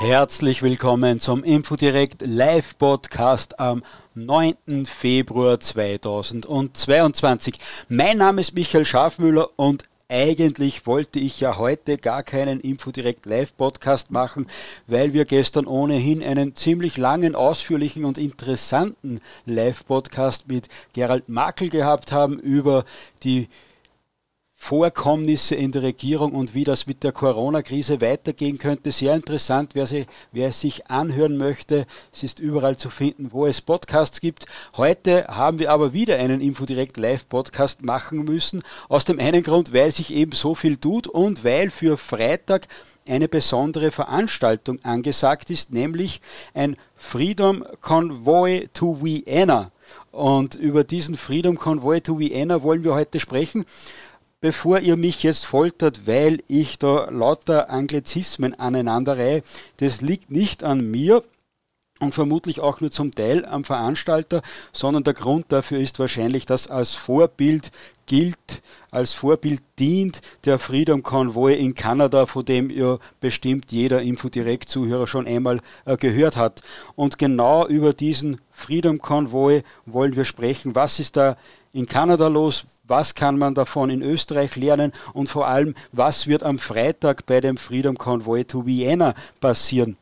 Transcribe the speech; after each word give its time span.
Herzlich 0.00 0.62
willkommen 0.62 1.20
zum 1.20 1.44
Infodirect 1.44 2.22
Live 2.24 2.78
Podcast 2.78 3.60
am 3.60 3.82
9. 4.14 4.86
Februar 4.86 5.60
2022. 5.60 7.56
Mein 7.90 8.16
Name 8.16 8.40
ist 8.40 8.54
Michael 8.54 8.86
Schafmüller 8.86 9.50
und 9.56 9.84
eigentlich 10.08 10.86
wollte 10.86 11.20
ich 11.20 11.38
ja 11.40 11.58
heute 11.58 11.98
gar 11.98 12.22
keinen 12.22 12.60
Infodirect 12.60 13.26
Live 13.26 13.54
Podcast 13.58 14.10
machen, 14.10 14.46
weil 14.86 15.12
wir 15.12 15.26
gestern 15.26 15.66
ohnehin 15.66 16.24
einen 16.24 16.56
ziemlich 16.56 16.96
langen, 16.96 17.34
ausführlichen 17.34 18.06
und 18.06 18.16
interessanten 18.16 19.20
Live 19.44 19.84
Podcast 19.84 20.48
mit 20.48 20.70
Gerald 20.94 21.28
Makel 21.28 21.68
gehabt 21.68 22.10
haben 22.10 22.38
über 22.38 22.86
die 23.22 23.50
Vorkommnisse 24.62 25.56
in 25.56 25.72
der 25.72 25.82
Regierung 25.82 26.32
und 26.32 26.54
wie 26.54 26.64
das 26.64 26.86
mit 26.86 27.02
der 27.02 27.12
Corona-Krise 27.12 28.00
weitergehen 28.02 28.58
könnte. 28.58 28.92
Sehr 28.92 29.14
interessant, 29.14 29.74
wer, 29.74 29.86
sie, 29.86 30.06
wer 30.32 30.52
sich 30.52 30.86
anhören 30.88 31.38
möchte. 31.38 31.86
Es 32.12 32.22
ist 32.22 32.38
überall 32.38 32.76
zu 32.76 32.90
finden, 32.90 33.32
wo 33.32 33.46
es 33.46 33.62
Podcasts 33.62 34.20
gibt. 34.20 34.44
Heute 34.76 35.26
haben 35.28 35.58
wir 35.58 35.72
aber 35.72 35.92
wieder 35.94 36.18
einen 36.18 36.42
Infodirect 36.42 36.98
Live-Podcast 36.98 37.82
machen 37.82 38.24
müssen. 38.24 38.62
Aus 38.88 39.06
dem 39.06 39.18
einen 39.18 39.42
Grund, 39.42 39.72
weil 39.72 39.90
sich 39.90 40.12
eben 40.12 40.32
so 40.32 40.54
viel 40.54 40.76
tut 40.76 41.08
und 41.08 41.42
weil 41.42 41.70
für 41.70 41.96
Freitag 41.96 42.68
eine 43.08 43.28
besondere 43.28 43.90
Veranstaltung 43.90 44.78
angesagt 44.84 45.50
ist, 45.50 45.72
nämlich 45.72 46.20
ein 46.54 46.76
Freedom 46.96 47.64
Convoy 47.80 48.68
to 48.74 49.02
Vienna. 49.02 49.72
Und 50.12 50.54
über 50.54 50.84
diesen 50.84 51.16
Freedom 51.16 51.58
Convoy 51.58 52.02
to 52.02 52.18
Vienna 52.18 52.62
wollen 52.62 52.84
wir 52.84 52.94
heute 52.94 53.18
sprechen 53.18 53.64
bevor 54.40 54.80
ihr 54.80 54.96
mich 54.96 55.22
jetzt 55.22 55.44
foltert, 55.44 56.06
weil 56.06 56.42
ich 56.48 56.78
da 56.78 57.10
lauter 57.10 57.70
Anglizismen 57.70 58.58
aneinanderreihe, 58.58 59.42
das 59.78 60.00
liegt 60.00 60.30
nicht 60.30 60.64
an 60.64 60.80
mir 60.90 61.22
und 62.00 62.14
vermutlich 62.14 62.60
auch 62.60 62.80
nur 62.80 62.90
zum 62.90 63.14
Teil 63.14 63.44
am 63.44 63.62
Veranstalter, 63.62 64.42
sondern 64.72 65.04
der 65.04 65.14
Grund 65.14 65.46
dafür 65.50 65.78
ist 65.78 65.98
wahrscheinlich, 65.98 66.46
dass 66.46 66.68
als 66.68 66.94
Vorbild 66.94 67.70
gilt, 68.06 68.62
als 68.90 69.12
Vorbild 69.12 69.62
dient 69.78 70.22
der 70.44 70.58
Freedom 70.58 71.02
Convoy 71.02 71.54
in 71.54 71.74
Kanada, 71.74 72.26
von 72.26 72.44
dem 72.44 72.70
ja 72.70 72.98
bestimmt 73.20 73.70
jeder 73.70 74.02
Infodirect-Zuhörer 74.02 75.06
schon 75.06 75.26
einmal 75.26 75.60
äh, 75.84 75.96
gehört 75.96 76.36
hat. 76.36 76.62
Und 76.96 77.18
genau 77.18 77.66
über 77.68 77.92
diesen 77.92 78.40
Freedom 78.50 78.98
Convoy 78.98 79.62
wollen 79.86 80.16
wir 80.16 80.24
sprechen. 80.24 80.74
Was 80.74 80.98
ist 80.98 81.16
da 81.16 81.36
in 81.72 81.86
Kanada 81.86 82.28
los? 82.28 82.64
Was 82.90 83.14
kann 83.14 83.38
man 83.38 83.54
davon 83.54 83.88
in 83.88 84.02
Österreich 84.02 84.56
lernen 84.56 84.92
und 85.14 85.28
vor 85.28 85.46
allem, 85.46 85.74
was 85.92 86.26
wird 86.26 86.42
am 86.42 86.58
Freitag 86.58 87.24
bei 87.24 87.40
dem 87.40 87.56
Freedom 87.56 87.96
Convoy 87.96 88.44
to 88.44 88.66
Vienna 88.66 89.14
passieren. 89.40 89.96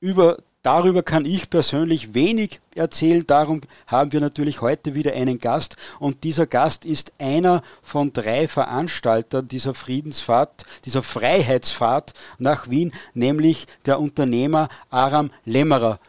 Über 0.00 0.38
Darüber 0.62 1.02
kann 1.04 1.24
ich 1.24 1.48
persönlich 1.48 2.14
wenig 2.14 2.60
erzählen. 2.74 3.24
Darum 3.26 3.62
haben 3.86 4.12
wir 4.12 4.20
natürlich 4.20 4.60
heute 4.60 4.94
wieder 4.94 5.14
einen 5.14 5.38
Gast. 5.38 5.76
Und 5.98 6.24
dieser 6.24 6.46
Gast 6.46 6.84
ist 6.84 7.12
einer 7.18 7.62
von 7.80 8.12
drei 8.12 8.48
Veranstaltern 8.48 9.46
dieser 9.48 9.72
Friedensfahrt, 9.72 10.66
dieser 10.84 11.02
Freiheitsfahrt 11.02 12.12
nach 12.38 12.68
Wien, 12.68 12.92
nämlich 13.14 13.66
der 13.86 14.00
Unternehmer 14.00 14.68
Aram 14.90 15.30
Lämmerer. 15.44 16.00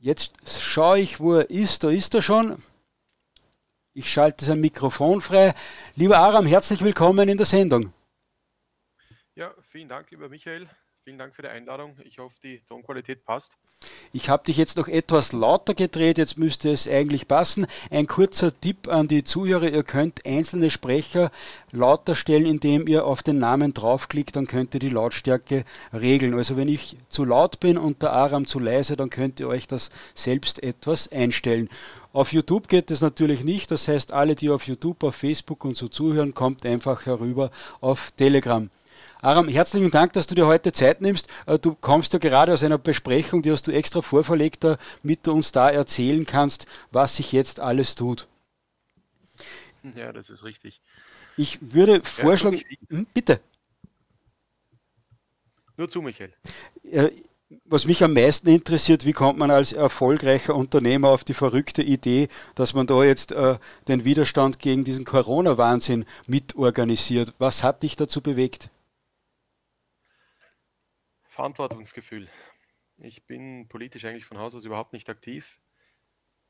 Jetzt 0.00 0.34
schaue 0.60 0.98
ich, 0.98 1.20
wo 1.20 1.34
er 1.34 1.48
ist. 1.48 1.84
Da 1.84 1.90
ist 1.90 2.12
er 2.14 2.22
schon. 2.22 2.56
Ich 3.98 4.12
schalte 4.12 4.44
sein 4.44 4.60
Mikrofon 4.60 5.22
frei. 5.22 5.52
Lieber 5.94 6.18
Aram, 6.18 6.44
herzlich 6.44 6.82
willkommen 6.82 7.30
in 7.30 7.38
der 7.38 7.46
Sendung. 7.46 7.94
Ja, 9.34 9.54
vielen 9.62 9.88
Dank, 9.88 10.10
lieber 10.10 10.28
Michael. 10.28 10.68
Vielen 11.02 11.16
Dank 11.16 11.34
für 11.34 11.40
die 11.40 11.48
Einladung. 11.48 11.96
Ich 12.04 12.18
hoffe, 12.18 12.36
die 12.42 12.60
Tonqualität 12.68 13.24
passt. 13.24 13.56
Ich 14.12 14.28
habe 14.28 14.44
dich 14.44 14.58
jetzt 14.58 14.76
noch 14.76 14.88
etwas 14.88 15.32
lauter 15.32 15.72
gedreht, 15.72 16.18
jetzt 16.18 16.36
müsste 16.36 16.72
es 16.72 16.86
eigentlich 16.86 17.26
passen. 17.26 17.66
Ein 17.90 18.06
kurzer 18.06 18.58
Tipp 18.60 18.88
an 18.88 19.08
die 19.08 19.24
Zuhörer, 19.24 19.68
ihr 19.70 19.82
könnt 19.82 20.26
einzelne 20.26 20.70
Sprecher 20.70 21.30
lauter 21.72 22.16
stellen, 22.16 22.44
indem 22.44 22.88
ihr 22.88 23.06
auf 23.06 23.22
den 23.22 23.38
Namen 23.38 23.72
draufklickt, 23.72 24.36
dann 24.36 24.46
könnt 24.46 24.74
ihr 24.74 24.80
die 24.80 24.90
Lautstärke 24.90 25.64
regeln. 25.94 26.34
Also 26.34 26.56
wenn 26.56 26.68
ich 26.68 26.96
zu 27.08 27.24
laut 27.24 27.60
bin 27.60 27.78
und 27.78 28.02
der 28.02 28.12
Aram 28.12 28.46
zu 28.46 28.58
leise, 28.58 28.96
dann 28.96 29.08
könnt 29.08 29.40
ihr 29.40 29.48
euch 29.48 29.68
das 29.68 29.90
selbst 30.14 30.62
etwas 30.62 31.10
einstellen. 31.12 31.70
Auf 32.16 32.32
YouTube 32.32 32.68
geht 32.68 32.90
es 32.90 33.02
natürlich 33.02 33.44
nicht, 33.44 33.70
das 33.70 33.88
heißt, 33.88 34.10
alle, 34.10 34.34
die 34.34 34.48
auf 34.48 34.66
YouTube, 34.66 35.04
auf 35.04 35.16
Facebook 35.16 35.66
und 35.66 35.76
so 35.76 35.86
zuhören, 35.86 36.32
kommt 36.32 36.64
einfach 36.64 37.04
herüber 37.04 37.50
auf 37.82 38.10
Telegram. 38.12 38.70
Aram, 39.20 39.48
herzlichen 39.48 39.90
Dank, 39.90 40.14
dass 40.14 40.26
du 40.26 40.34
dir 40.34 40.46
heute 40.46 40.72
Zeit 40.72 41.02
nimmst. 41.02 41.28
Äh, 41.44 41.58
du 41.58 41.74
kommst 41.74 42.14
ja 42.14 42.18
gerade 42.18 42.54
aus 42.54 42.64
einer 42.64 42.78
Besprechung, 42.78 43.42
die 43.42 43.52
hast 43.52 43.66
du 43.66 43.70
extra 43.70 44.00
vorverlegt, 44.00 44.64
damit 44.64 45.26
du 45.26 45.32
uns 45.32 45.52
da 45.52 45.68
erzählen 45.68 46.24
kannst, 46.24 46.66
was 46.90 47.16
sich 47.16 47.32
jetzt 47.32 47.60
alles 47.60 47.96
tut. 47.96 48.26
Ja, 49.94 50.10
das 50.10 50.30
ist 50.30 50.42
richtig. 50.42 50.80
Ich 51.36 51.58
würde 51.74 52.02
vorschlagen, 52.02 52.62
hm, 52.88 53.06
bitte. 53.12 53.40
Nur 55.76 55.90
zu, 55.90 56.00
Michael. 56.00 56.32
Was 57.64 57.84
mich 57.84 58.02
am 58.02 58.12
meisten 58.12 58.48
interessiert, 58.48 59.04
wie 59.04 59.12
kommt 59.12 59.38
man 59.38 59.52
als 59.52 59.72
erfolgreicher 59.72 60.56
Unternehmer 60.56 61.10
auf 61.10 61.22
die 61.22 61.34
verrückte 61.34 61.82
Idee, 61.82 62.28
dass 62.56 62.74
man 62.74 62.88
da 62.88 63.04
jetzt 63.04 63.30
äh, 63.30 63.58
den 63.86 64.04
Widerstand 64.04 64.58
gegen 64.58 64.82
diesen 64.82 65.04
Corona-Wahnsinn 65.04 66.06
mitorganisiert? 66.26 67.34
Was 67.38 67.62
hat 67.62 67.84
dich 67.84 67.94
dazu 67.94 68.20
bewegt? 68.20 68.70
Verantwortungsgefühl. 71.28 72.28
Ich 72.98 73.26
bin 73.26 73.68
politisch 73.68 74.04
eigentlich 74.06 74.24
von 74.24 74.38
Haus 74.38 74.56
aus 74.56 74.64
überhaupt 74.64 74.92
nicht 74.92 75.08
aktiv 75.08 75.60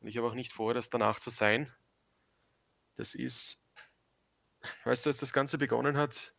und 0.00 0.08
ich 0.08 0.16
habe 0.16 0.28
auch 0.28 0.34
nicht 0.34 0.52
vor, 0.52 0.72
das 0.72 0.88
danach 0.88 1.20
zu 1.20 1.28
sein. 1.28 1.70
Das 2.94 3.14
ist, 3.14 3.58
weißt 4.84 5.04
du, 5.04 5.10
als 5.10 5.18
das 5.18 5.34
Ganze 5.34 5.58
begonnen 5.58 5.98
hat, 5.98 6.34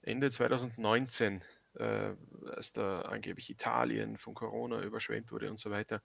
Ende 0.00 0.30
2019, 0.30 1.42
äh, 1.76 2.14
als 2.50 2.72
da 2.72 3.02
angeblich 3.02 3.50
Italien 3.50 4.16
von 4.16 4.34
Corona 4.34 4.82
überschwemmt 4.82 5.30
wurde 5.32 5.50
und 5.50 5.58
so 5.58 5.70
weiter. 5.70 6.02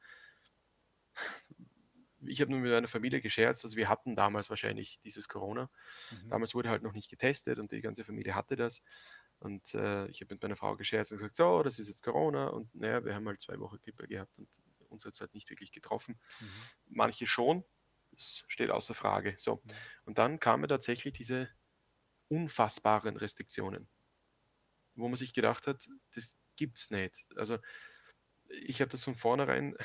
Ich 2.24 2.40
habe 2.40 2.52
nur 2.52 2.60
mit 2.60 2.72
meiner 2.72 2.88
Familie 2.88 3.20
gescherzt, 3.20 3.64
also 3.64 3.76
wir 3.78 3.90
hatten 3.90 4.16
damals 4.16 4.50
wahrscheinlich 4.50 5.00
dieses 5.04 5.28
Corona. 5.28 5.70
Mhm. 6.12 6.30
Damals 6.30 6.54
wurde 6.54 6.70
halt 6.70 6.84
noch 6.84 6.94
nicht 6.94 7.10
getestet 7.10 7.58
und 7.58 7.72
die 7.72 7.82
ganze 7.82 8.04
Familie 8.04 8.36
hatte 8.36 8.56
das. 8.56 8.84
Und 9.40 9.74
äh, 9.74 10.08
ich 10.08 10.22
habe 10.22 10.36
mit 10.36 10.44
meiner 10.44 10.56
Frau 10.56 10.76
gescherzt 10.76 11.12
und 11.12 11.18
gesagt, 11.18 11.36
so, 11.36 11.64
das 11.64 11.80
ist 11.80 11.88
jetzt 11.88 12.04
Corona. 12.04 12.48
Und 12.48 12.74
naja, 12.76 13.04
wir 13.04 13.16
haben 13.16 13.28
halt 13.28 13.42
zwei 13.42 13.60
Wochen 13.60 13.80
Grippe 13.80 14.08
gehabt 14.08 14.38
und 14.38 14.48
uns 14.90 15.04
hat 15.06 15.14
es 15.14 15.22
halt 15.22 15.34
nicht 15.34 15.50
wirklich 15.50 15.72
getroffen. 15.72 16.20
Mhm. 16.40 16.48
Manche 16.90 17.26
schon, 17.26 17.64
das 18.12 18.44
steht 18.48 18.70
außer 18.70 18.94
Frage. 18.94 19.34
So. 19.38 19.56
Mhm. 19.56 19.72
Und 20.06 20.18
dann 20.20 20.40
kamen 20.40 20.68
tatsächlich 20.68 21.14
diese 21.14 21.50
unfassbaren 22.28 23.18
Restriktionen, 23.18 23.90
wo 24.96 25.08
man 25.08 25.16
sich 25.16 25.34
gedacht 25.34 25.68
hat, 25.68 25.90
das 26.14 26.38
gibt's 26.56 26.92
nicht. 26.92 27.28
Also 27.36 27.58
ich 28.50 28.82
habe 28.82 28.92
das 28.92 29.04
von 29.04 29.16
vornherein 29.16 29.76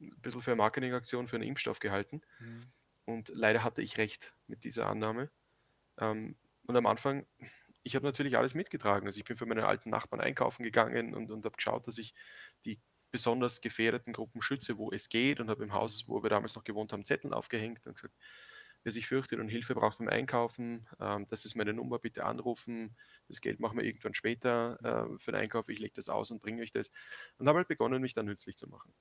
ein 0.00 0.20
bisschen 0.20 0.42
für 0.42 0.50
eine 0.52 0.58
Marketingaktion 0.58 1.28
für 1.28 1.36
einen 1.36 1.48
Impfstoff 1.48 1.78
gehalten. 1.78 2.22
Mhm. 2.40 2.72
Und 3.04 3.28
leider 3.34 3.64
hatte 3.64 3.82
ich 3.82 3.98
recht 3.98 4.34
mit 4.46 4.64
dieser 4.64 4.86
Annahme. 4.86 5.30
Ähm, 5.98 6.36
und 6.66 6.76
am 6.76 6.86
Anfang 6.86 7.26
ich 7.84 7.94
habe 7.94 8.06
natürlich 8.06 8.36
alles 8.36 8.54
mitgetragen. 8.54 9.06
Also 9.06 9.18
ich 9.18 9.24
bin 9.24 9.36
für 9.36 9.46
meine 9.46 9.66
alten 9.66 9.90
Nachbarn 9.90 10.20
einkaufen 10.20 10.62
gegangen 10.62 11.14
und, 11.14 11.30
und 11.30 11.44
habe 11.44 11.56
geschaut, 11.56 11.86
dass 11.86 11.98
ich 11.98 12.14
die 12.64 12.80
besonders 13.10 13.60
gefährdeten 13.60 14.12
Gruppen 14.12 14.40
schütze, 14.40 14.78
wo 14.78 14.90
es 14.90 15.08
geht 15.08 15.40
und 15.40 15.50
habe 15.50 15.64
im 15.64 15.72
Haus, 15.72 16.08
wo 16.08 16.22
wir 16.22 16.30
damals 16.30 16.56
noch 16.56 16.64
gewohnt 16.64 16.92
haben, 16.92 17.04
Zettel 17.04 17.34
aufgehängt 17.34 17.86
und 17.86 17.96
gesagt, 17.96 18.14
wer 18.82 18.92
sich 18.92 19.06
fürchtet 19.06 19.38
und 19.40 19.48
Hilfe 19.48 19.74
braucht 19.74 19.98
beim 19.98 20.08
Einkaufen, 20.08 20.88
ähm, 21.00 21.26
das 21.28 21.44
ist 21.44 21.54
meine 21.54 21.72
Nummer, 21.72 21.98
bitte 21.98 22.24
anrufen, 22.24 22.96
das 23.28 23.40
Geld 23.40 23.60
machen 23.60 23.78
wir 23.78 23.84
irgendwann 23.84 24.14
später 24.14 24.78
äh, 24.82 25.18
für 25.18 25.32
den 25.32 25.40
Einkauf, 25.40 25.68
ich 25.68 25.78
lege 25.78 25.94
das 25.94 26.08
aus 26.08 26.30
und 26.30 26.42
bringe 26.42 26.62
euch 26.62 26.72
das. 26.72 26.90
Und 27.38 27.48
habe 27.48 27.58
halt 27.58 27.68
begonnen, 27.68 28.02
mich 28.02 28.14
da 28.14 28.22
nützlich 28.22 28.56
zu 28.56 28.68
machen. 28.68 28.92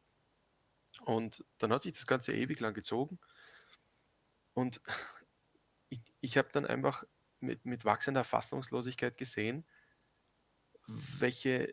Und 1.01 1.43
dann 1.57 1.73
hat 1.73 1.81
sich 1.81 1.93
das 1.93 2.05
Ganze 2.05 2.33
ewig 2.33 2.59
lang 2.59 2.73
gezogen 2.73 3.19
und 4.53 4.81
ich, 5.89 6.01
ich 6.21 6.37
habe 6.37 6.49
dann 6.51 6.65
einfach 6.65 7.03
mit, 7.39 7.65
mit 7.65 7.85
wachsender 7.85 8.23
Fassungslosigkeit 8.23 9.17
gesehen, 9.17 9.65
welche, 10.87 11.71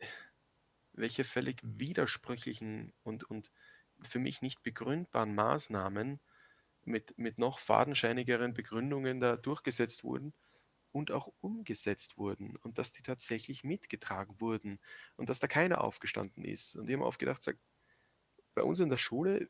welche 0.92 1.24
völlig 1.24 1.60
widersprüchlichen 1.62 2.92
und, 3.02 3.24
und 3.24 3.52
für 4.00 4.18
mich 4.18 4.42
nicht 4.42 4.62
begründbaren 4.62 5.34
Maßnahmen 5.34 6.20
mit, 6.88 7.18
mit 7.18 7.38
noch 7.38 7.58
fadenscheinigeren 7.58 8.54
Begründungen 8.54 9.20
da 9.20 9.36
durchgesetzt 9.36 10.04
wurden 10.04 10.34
und 10.92 11.12
auch 11.12 11.32
umgesetzt 11.40 12.18
wurden 12.18 12.56
und 12.58 12.78
dass 12.78 12.92
die 12.92 13.02
tatsächlich 13.02 13.64
mitgetragen 13.64 14.40
wurden 14.40 14.80
und 15.16 15.28
dass 15.30 15.40
da 15.40 15.48
keiner 15.48 15.82
aufgestanden 15.84 16.44
ist. 16.44 16.76
Und 16.76 16.88
ich 16.88 16.96
habe 16.96 17.06
aufgedacht, 17.06 17.42
sagt, 17.42 17.60
bei 18.54 18.62
uns 18.62 18.78
in 18.80 18.90
der 18.90 18.98
Schule 18.98 19.48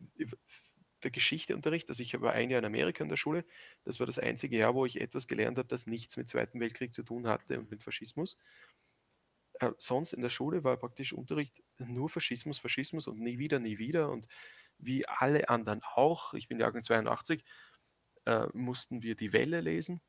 der 1.05 1.11
Geschichteunterricht, 1.13 1.89
also 1.91 2.03
ich 2.03 2.21
war 2.21 2.33
ein 2.33 2.51
Jahr 2.51 2.59
in 2.59 2.65
Amerika 2.65 3.05
in 3.05 3.09
der 3.09 3.17
Schule, 3.17 3.45
das 3.85 4.01
war 4.01 4.07
das 4.07 4.19
einzige 4.19 4.59
Jahr, 4.59 4.75
wo 4.75 4.85
ich 4.85 5.01
etwas 5.01 5.29
gelernt 5.29 5.59
habe, 5.59 5.69
das 5.69 5.87
nichts 5.87 6.17
mit 6.17 6.29
Zweiten 6.29 6.61
Weltkrieg 6.61 6.93
zu 6.93 7.05
tun 7.05 7.29
hatte 7.29 7.59
und 7.61 7.71
mit 7.71 7.85
Faschismus. 7.85 8.37
äh, 9.61 9.73
sonst 9.79 10.13
in 10.13 10.23
der 10.23 10.31
Schule 10.31 10.65
war 10.65 10.77
praktisch 10.77 11.13
Unterricht 11.13 11.63
nur 11.79 12.09
Faschismus, 12.09 12.59
Faschismus 12.59 13.07
und 13.09 13.21
nie 13.21 13.39
wieder, 13.39 13.59
nie 13.59 13.79
wieder. 13.79 14.11
Und 14.11 14.29
wie 14.79 15.07
alle 15.07 15.49
anderen 15.49 15.83
auch, 15.83 16.35
ich 16.35 16.49
bin 16.49 16.61
Jahrgang 16.61 16.83
82, 16.83 17.45
äh, 18.27 18.47
mussten 18.53 19.03
wir 19.03 19.15
die 19.15 19.33
Welle 19.33 19.61
lesen, 19.61 20.01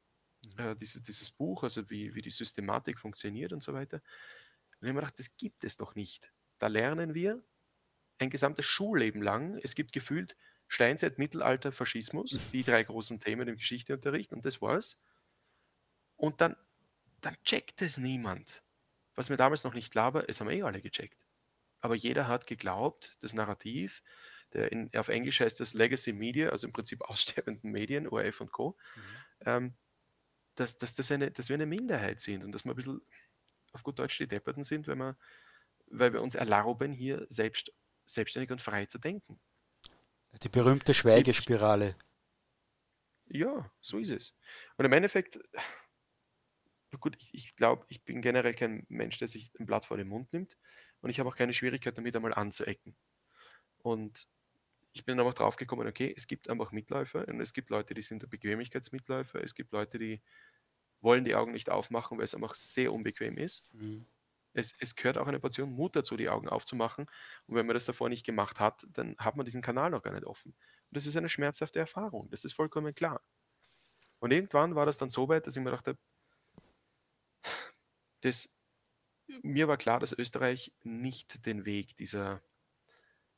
mhm. 0.44 0.60
äh, 0.60 0.76
dieses, 0.76 1.02
dieses 1.02 1.32
Buch, 1.32 1.64
also 1.64 1.90
wie, 1.90 2.16
wie 2.16 2.22
die 2.22 2.30
Systematik 2.30 3.00
funktioniert 3.00 3.54
und 3.54 3.64
so 3.64 3.74
weiter. 3.74 3.98
Und 3.98 4.88
ich 4.88 4.90
habe 4.90 4.94
mir 4.94 5.02
gedacht, 5.02 5.20
das 5.20 5.36
gibt 5.38 5.64
es 5.64 5.78
doch 5.78 5.96
nicht. 5.96 6.32
Da 6.60 6.68
lernen 6.68 7.14
wir 7.14 7.44
ein 8.20 8.30
gesamtes 8.30 8.66
Schulleben 8.66 9.22
lang. 9.22 9.60
Es 9.64 9.76
gibt 9.76 9.92
gefühlt 9.92 10.36
Steinzeit, 10.68 11.18
Mittelalter, 11.18 11.72
Faschismus, 11.72 12.38
die 12.52 12.64
drei 12.64 12.84
großen 12.84 13.20
Themen 13.20 13.48
im 13.48 13.58
Geschichteunterricht 13.58 14.32
und 14.34 14.46
das 14.46 14.62
war's. 14.62 15.00
Und 16.16 16.42
dann, 16.42 16.56
dann 17.22 17.36
checkt 17.44 17.82
es 17.82 17.98
niemand. 17.98 18.64
Was 19.16 19.30
mir 19.30 19.38
damals 19.38 19.64
noch 19.64 19.74
nicht 19.74 19.92
klar 19.92 20.14
war, 20.14 20.30
es 20.30 20.40
haben 20.40 20.50
eh 20.50 20.64
alle 20.64 20.82
gecheckt. 20.82 21.26
Aber 21.82 21.96
jeder 21.96 22.28
hat 22.28 22.48
geglaubt, 22.48 23.18
das 23.22 23.34
Narrativ, 23.34 24.04
der 24.54 24.72
in, 24.72 24.90
auf 24.96 25.10
Englisch 25.10 25.40
heißt 25.40 25.60
das 25.60 25.74
Legacy 25.74 26.14
Media, 26.14 26.50
also 26.50 26.68
im 26.68 26.74
Prinzip 26.74 27.02
aussterbenden 27.10 27.72
Medien, 27.72 28.08
ORF 28.08 28.42
und 28.42 28.52
Co., 28.52 28.78
mhm. 28.96 29.02
ähm, 29.46 29.74
dass, 30.56 30.78
dass, 30.78 30.94
das 30.94 31.12
eine, 31.12 31.32
dass 31.32 31.50
wir 31.50 31.54
eine 31.54 31.66
Minderheit 31.66 32.20
sind 32.20 32.44
und 32.44 32.52
dass 32.52 32.66
wir 32.66 32.74
ein 32.74 32.76
bisschen 32.76 33.02
auf 33.72 33.84
gut 33.84 33.98
Deutsch 33.98 34.18
die 34.18 34.28
Depperten 34.28 34.64
sind, 34.64 34.88
wenn 34.88 34.98
wir, 34.98 35.18
weil 35.88 36.12
wir 36.12 36.22
uns 36.22 36.36
erlauben, 36.36 36.92
hier 36.92 37.26
selbst, 37.30 37.72
selbstständig 38.06 38.52
und 38.52 38.62
frei 38.62 38.86
zu 38.86 38.98
denken. 38.98 39.40
Die 40.44 40.50
berühmte 40.50 40.94
Schweigespirale. 40.94 41.96
Ja, 43.28 43.72
so 43.80 44.00
ist 44.00 44.10
es. 44.10 44.36
Und 44.78 44.86
im 44.86 44.92
Endeffekt, 44.92 45.40
gut, 47.00 47.16
ich, 47.20 47.34
ich 47.34 47.56
glaube, 47.56 47.86
ich 47.88 48.04
bin 48.04 48.22
generell 48.22 48.54
kein 48.54 48.86
Mensch, 48.90 49.18
der 49.18 49.28
sich 49.28 49.52
ein 49.60 49.66
Blatt 49.66 49.86
vor 49.86 49.98
den 49.98 50.08
Mund 50.08 50.34
nimmt 50.34 50.58
und 51.02 51.10
ich 51.10 51.20
habe 51.20 51.30
auch 51.30 51.36
keine 51.36 51.54
Schwierigkeit 51.54 51.98
damit, 51.98 52.16
einmal 52.16 52.34
anzuecken. 52.34 52.96
Und 53.82 54.28
ich 54.94 55.06
bin 55.06 55.20
aber 55.20 55.30
auch 55.30 55.34
drauf 55.34 55.56
gekommen, 55.56 55.88
okay, 55.88 56.14
es 56.16 56.28
gibt 56.28 56.50
einfach 56.50 56.72
Mitläufer 56.72 57.28
und 57.28 57.40
es 57.42 57.54
gibt 57.54 57.70
Leute, 57.70 57.94
die 57.94 58.02
sind 58.02 58.28
Bequemlichkeitsmitläufer, 58.30 59.44
es 59.44 59.56
gibt 59.56 59.72
Leute, 59.72 60.00
die 60.00 60.22
wollen 61.02 61.24
die 61.24 61.36
Augen 61.36 61.52
nicht 61.52 61.70
aufmachen, 61.70 62.18
weil 62.18 62.26
es 62.26 62.36
einfach 62.36 62.56
sehr 62.56 62.92
unbequem 62.92 63.38
ist. 63.38 63.74
Mhm. 63.74 64.06
Es, 64.54 64.76
es, 64.80 64.96
gehört 64.96 65.18
auch 65.18 65.28
eine 65.28 65.40
Portion 65.40 65.72
Mut 65.72 65.96
dazu, 65.96 66.18
die 66.18 66.28
Augen 66.28 66.50
aufzumachen. 66.50 67.06
Und 67.46 67.56
wenn 67.56 67.68
man 67.68 67.76
das 67.76 67.86
davor 67.86 68.10
nicht 68.10 68.26
gemacht 68.26 68.60
hat, 68.60 68.86
dann 68.90 69.16
hat 69.18 69.36
man 69.36 69.46
diesen 69.46 69.62
Kanal 69.62 69.92
noch 69.92 70.02
gar 70.02 70.12
nicht 70.12 70.26
offen. 70.26 70.54
Und 70.54 70.98
das 70.98 71.06
ist 71.06 71.16
eine 71.16 71.30
schmerzhafte 71.30 71.80
Erfahrung, 71.80 72.30
das 72.32 72.44
ist 72.44 72.54
vollkommen 72.54 72.94
klar. 72.96 73.22
Und 74.20 74.32
irgendwann 74.32 74.76
war 74.76 74.86
das 74.86 74.98
dann 74.98 75.10
so 75.10 75.30
weit, 75.30 75.48
dass 75.48 75.56
ich 75.56 75.64
mir 75.64 75.72
dachte, 75.72 75.98
das, 78.22 78.54
mir 79.44 79.68
war 79.68 79.78
klar, 79.78 80.00
dass 80.00 80.12
Österreich 80.12 80.74
nicht 80.84 81.46
den 81.46 81.66
Weg 81.66 81.96
dieser 81.96 82.42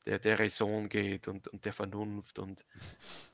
der, 0.06 0.18
der 0.18 0.38
Raison 0.38 0.88
geht 0.88 1.28
und, 1.28 1.48
und 1.48 1.64
der 1.64 1.72
Vernunft. 1.72 2.38
Und 2.38 2.64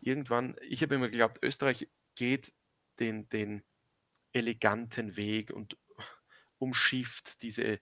irgendwann, 0.00 0.56
ich 0.62 0.82
habe 0.82 0.94
immer 0.94 1.08
geglaubt, 1.08 1.38
Österreich 1.42 1.88
geht 2.14 2.52
den, 2.98 3.28
den 3.28 3.62
eleganten 4.32 5.16
Weg 5.16 5.50
und 5.50 5.76
umschifft 6.58 7.42
diese 7.42 7.80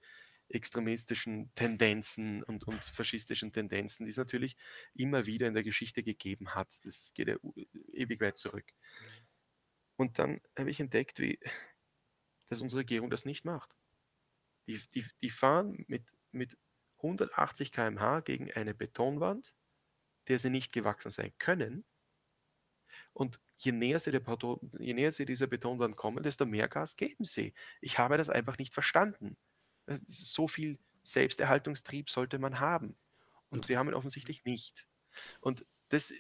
extremistischen 0.49 1.53
Tendenzen 1.55 2.43
und, 2.45 2.65
und 2.65 2.85
faschistischen 2.85 3.53
Tendenzen, 3.53 4.05
die 4.05 4.11
es 4.11 4.17
natürlich 4.17 4.57
immer 4.95 5.27
wieder 5.27 5.49
in 5.49 5.55
der 5.55 5.65
Geschichte 5.65 6.03
gegeben 6.03 6.55
hat. 6.55 6.69
Das 6.85 7.13
geht 7.15 7.29
ja 7.29 7.37
ewig 7.93 8.21
weit 8.21 8.39
zurück. 8.39 8.73
Und 9.97 10.19
dann 10.19 10.41
habe 10.57 10.71
ich 10.71 10.79
entdeckt, 10.79 11.19
wie, 11.19 11.41
dass 12.49 12.61
unsere 12.61 12.81
Regierung 12.81 13.11
das 13.11 13.25
nicht 13.25 13.45
macht. 13.45 13.75
Die, 14.69 14.81
die, 14.95 15.05
die 15.21 15.31
fahren 15.31 15.85
mit, 15.89 16.15
mit 16.31 16.57
180 16.99 17.73
km/h 17.73 18.21
gegen 18.21 18.53
eine 18.53 18.75
Betonwand, 18.75 19.55
der 20.29 20.39
sie 20.39 20.51
nicht 20.51 20.73
gewachsen 20.73 21.11
sein 21.11 21.33
können. 21.39 21.85
Und 23.13 23.41
je 23.59 23.73
näher, 23.73 23.99
sie 24.01 24.11
der, 24.11 24.23
je 24.79 24.95
näher 24.95 25.13
sie 25.13 25.25
dieser 25.25 25.47
Betonwand 25.47 25.97
kommen, 25.97 26.23
desto 26.23 26.47
mehr 26.47 26.69
Gas 26.69 26.97
geben 26.97 27.25
sie. 27.25 27.55
Ich 27.81 27.99
habe 27.99 28.17
das 28.19 28.29
einfach 28.29 28.59
nicht 28.59 28.75
verstanden. 28.75 29.37
So 30.07 30.49
viel 30.49 30.79
Selbsterhaltungstrieb 31.03 32.11
sollte 32.11 32.39
man 32.39 32.61
haben. 32.61 32.99
Und, 33.49 33.59
und 33.59 33.67
sie 33.67 33.79
haben 33.79 33.89
ihn 33.89 33.95
offensichtlich 33.95 34.45
nicht. 34.45 34.87
Und 35.41 35.65
das 35.89 36.13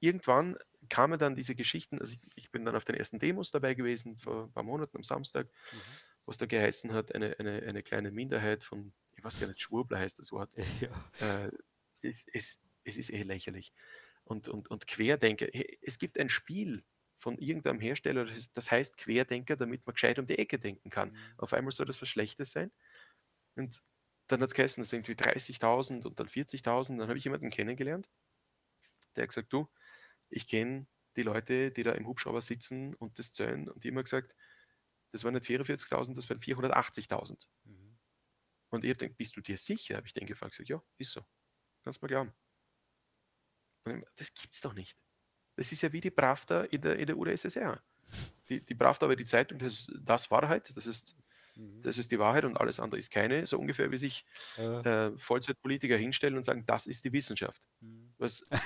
irgendwann 0.00 0.58
kamen 0.88 1.18
dann 1.18 1.36
diese 1.36 1.54
Geschichten, 1.54 1.98
also 1.98 2.14
ich, 2.14 2.20
ich, 2.34 2.50
bin 2.50 2.64
dann 2.64 2.76
auf 2.76 2.84
den 2.84 2.96
ersten 2.96 3.18
Demos 3.18 3.50
dabei 3.50 3.74
gewesen, 3.74 4.18
vor 4.18 4.44
ein 4.44 4.52
paar 4.52 4.62
Monaten 4.62 4.96
am 4.96 5.02
Samstag, 5.02 5.46
mhm. 5.72 5.80
was 6.26 6.38
da 6.38 6.46
geheißen 6.46 6.92
hat, 6.92 7.14
eine, 7.14 7.38
eine, 7.38 7.62
eine 7.62 7.82
kleine 7.82 8.10
Minderheit 8.10 8.62
von 8.62 8.92
ich 9.18 9.24
weiß 9.24 9.40
gar 9.40 9.48
nicht, 9.48 9.60
Schwurbler 9.60 9.98
heißt 9.98 10.18
das 10.18 10.32
Wort. 10.32 10.50
Ja. 10.80 11.44
Äh, 11.44 11.50
es, 12.02 12.26
es, 12.32 12.60
es 12.84 12.96
ist 12.96 13.10
eh 13.10 13.22
lächerlich. 13.22 13.72
Und, 14.24 14.48
und, 14.48 14.70
und 14.70 14.86
Querdenker, 14.86 15.48
es 15.82 15.98
gibt 15.98 16.18
ein 16.18 16.28
Spiel 16.28 16.84
von 17.16 17.36
irgendeinem 17.38 17.80
Hersteller, 17.80 18.26
das 18.54 18.70
heißt 18.70 18.96
Querdenker, 18.96 19.56
damit 19.56 19.84
man 19.84 19.94
gescheit 19.94 20.20
um 20.20 20.26
die 20.26 20.38
Ecke 20.38 20.60
denken 20.60 20.90
kann. 20.90 21.10
Mhm. 21.10 21.16
Auf 21.38 21.52
einmal 21.52 21.72
soll 21.72 21.86
das 21.86 22.00
was 22.00 22.08
Schlechtes 22.08 22.52
sein. 22.52 22.70
Und 23.56 23.82
dann 24.28 24.40
hat 24.40 24.48
es 24.48 24.54
geheißen, 24.54 24.82
das 24.82 24.90
sind 24.90 25.08
irgendwie 25.08 25.24
30.000 25.24 26.06
und 26.06 26.20
dann 26.20 26.28
40.000. 26.28 26.98
Dann 26.98 27.08
habe 27.08 27.18
ich 27.18 27.24
jemanden 27.24 27.50
kennengelernt, 27.50 28.08
der 29.16 29.22
hat 29.22 29.30
gesagt, 29.30 29.52
du, 29.52 29.68
ich 30.30 30.46
kenne 30.46 30.86
die 31.16 31.22
Leute, 31.22 31.72
die 31.72 31.82
da 31.82 31.92
im 31.92 32.06
Hubschrauber 32.06 32.42
sitzen 32.42 32.94
und 32.94 33.18
das 33.18 33.32
zählen 33.32 33.68
und 33.68 33.82
die 33.82 33.88
immer 33.88 34.04
gesagt, 34.04 34.32
das 35.10 35.24
waren 35.24 35.34
nicht 35.34 35.46
44.000, 35.46 36.14
das 36.14 36.30
waren 36.30 36.38
480.000. 36.38 37.48
Mhm. 37.64 37.77
Und 38.70 38.84
ich 38.84 38.90
habe 38.90 38.98
gedacht, 38.98 39.16
bist 39.16 39.36
du 39.36 39.40
dir 39.40 39.56
sicher? 39.56 39.96
Habe 39.96 40.06
ich 40.06 40.12
den 40.12 40.26
gefragt. 40.26 40.52
Gesagt, 40.52 40.68
ja, 40.68 40.82
ist 40.98 41.12
so. 41.12 41.24
Kannst 41.84 42.02
mal 42.02 42.08
glauben. 42.08 42.32
Und 43.84 44.04
das 44.16 44.34
gibt's 44.34 44.60
doch 44.60 44.74
nicht. 44.74 44.98
Das 45.56 45.72
ist 45.72 45.82
ja 45.82 45.92
wie 45.92 46.00
die 46.00 46.10
Pravda 46.10 46.64
in 46.64 46.80
der, 46.82 46.98
in 46.98 47.06
der 47.06 47.16
UdSSR. 47.16 47.82
Die, 48.48 48.64
die 48.64 48.74
Pravda 48.74 49.08
war 49.08 49.16
die 49.16 49.24
Zeitung, 49.24 49.58
das, 49.58 49.90
das 50.00 50.30
Wahrheit, 50.30 50.74
das 50.74 50.86
ist, 50.86 51.16
mhm. 51.56 51.82
das 51.82 51.98
ist 51.98 52.10
die 52.10 52.18
Wahrheit 52.18 52.44
und 52.44 52.56
alles 52.56 52.80
andere 52.80 52.98
ist 52.98 53.10
keine. 53.10 53.44
So 53.44 53.58
ungefähr 53.58 53.90
wie 53.90 53.96
sich 53.96 54.24
äh, 54.56 55.10
Vollzeitpolitiker 55.16 55.96
hinstellen 55.96 56.36
und 56.36 56.44
sagen, 56.44 56.64
das 56.64 56.86
ist 56.86 57.04
die 57.04 57.12
Wissenschaft. 57.12 57.68
Mhm. 57.80 58.14
Was 58.18 58.42
äh, 58.42 58.58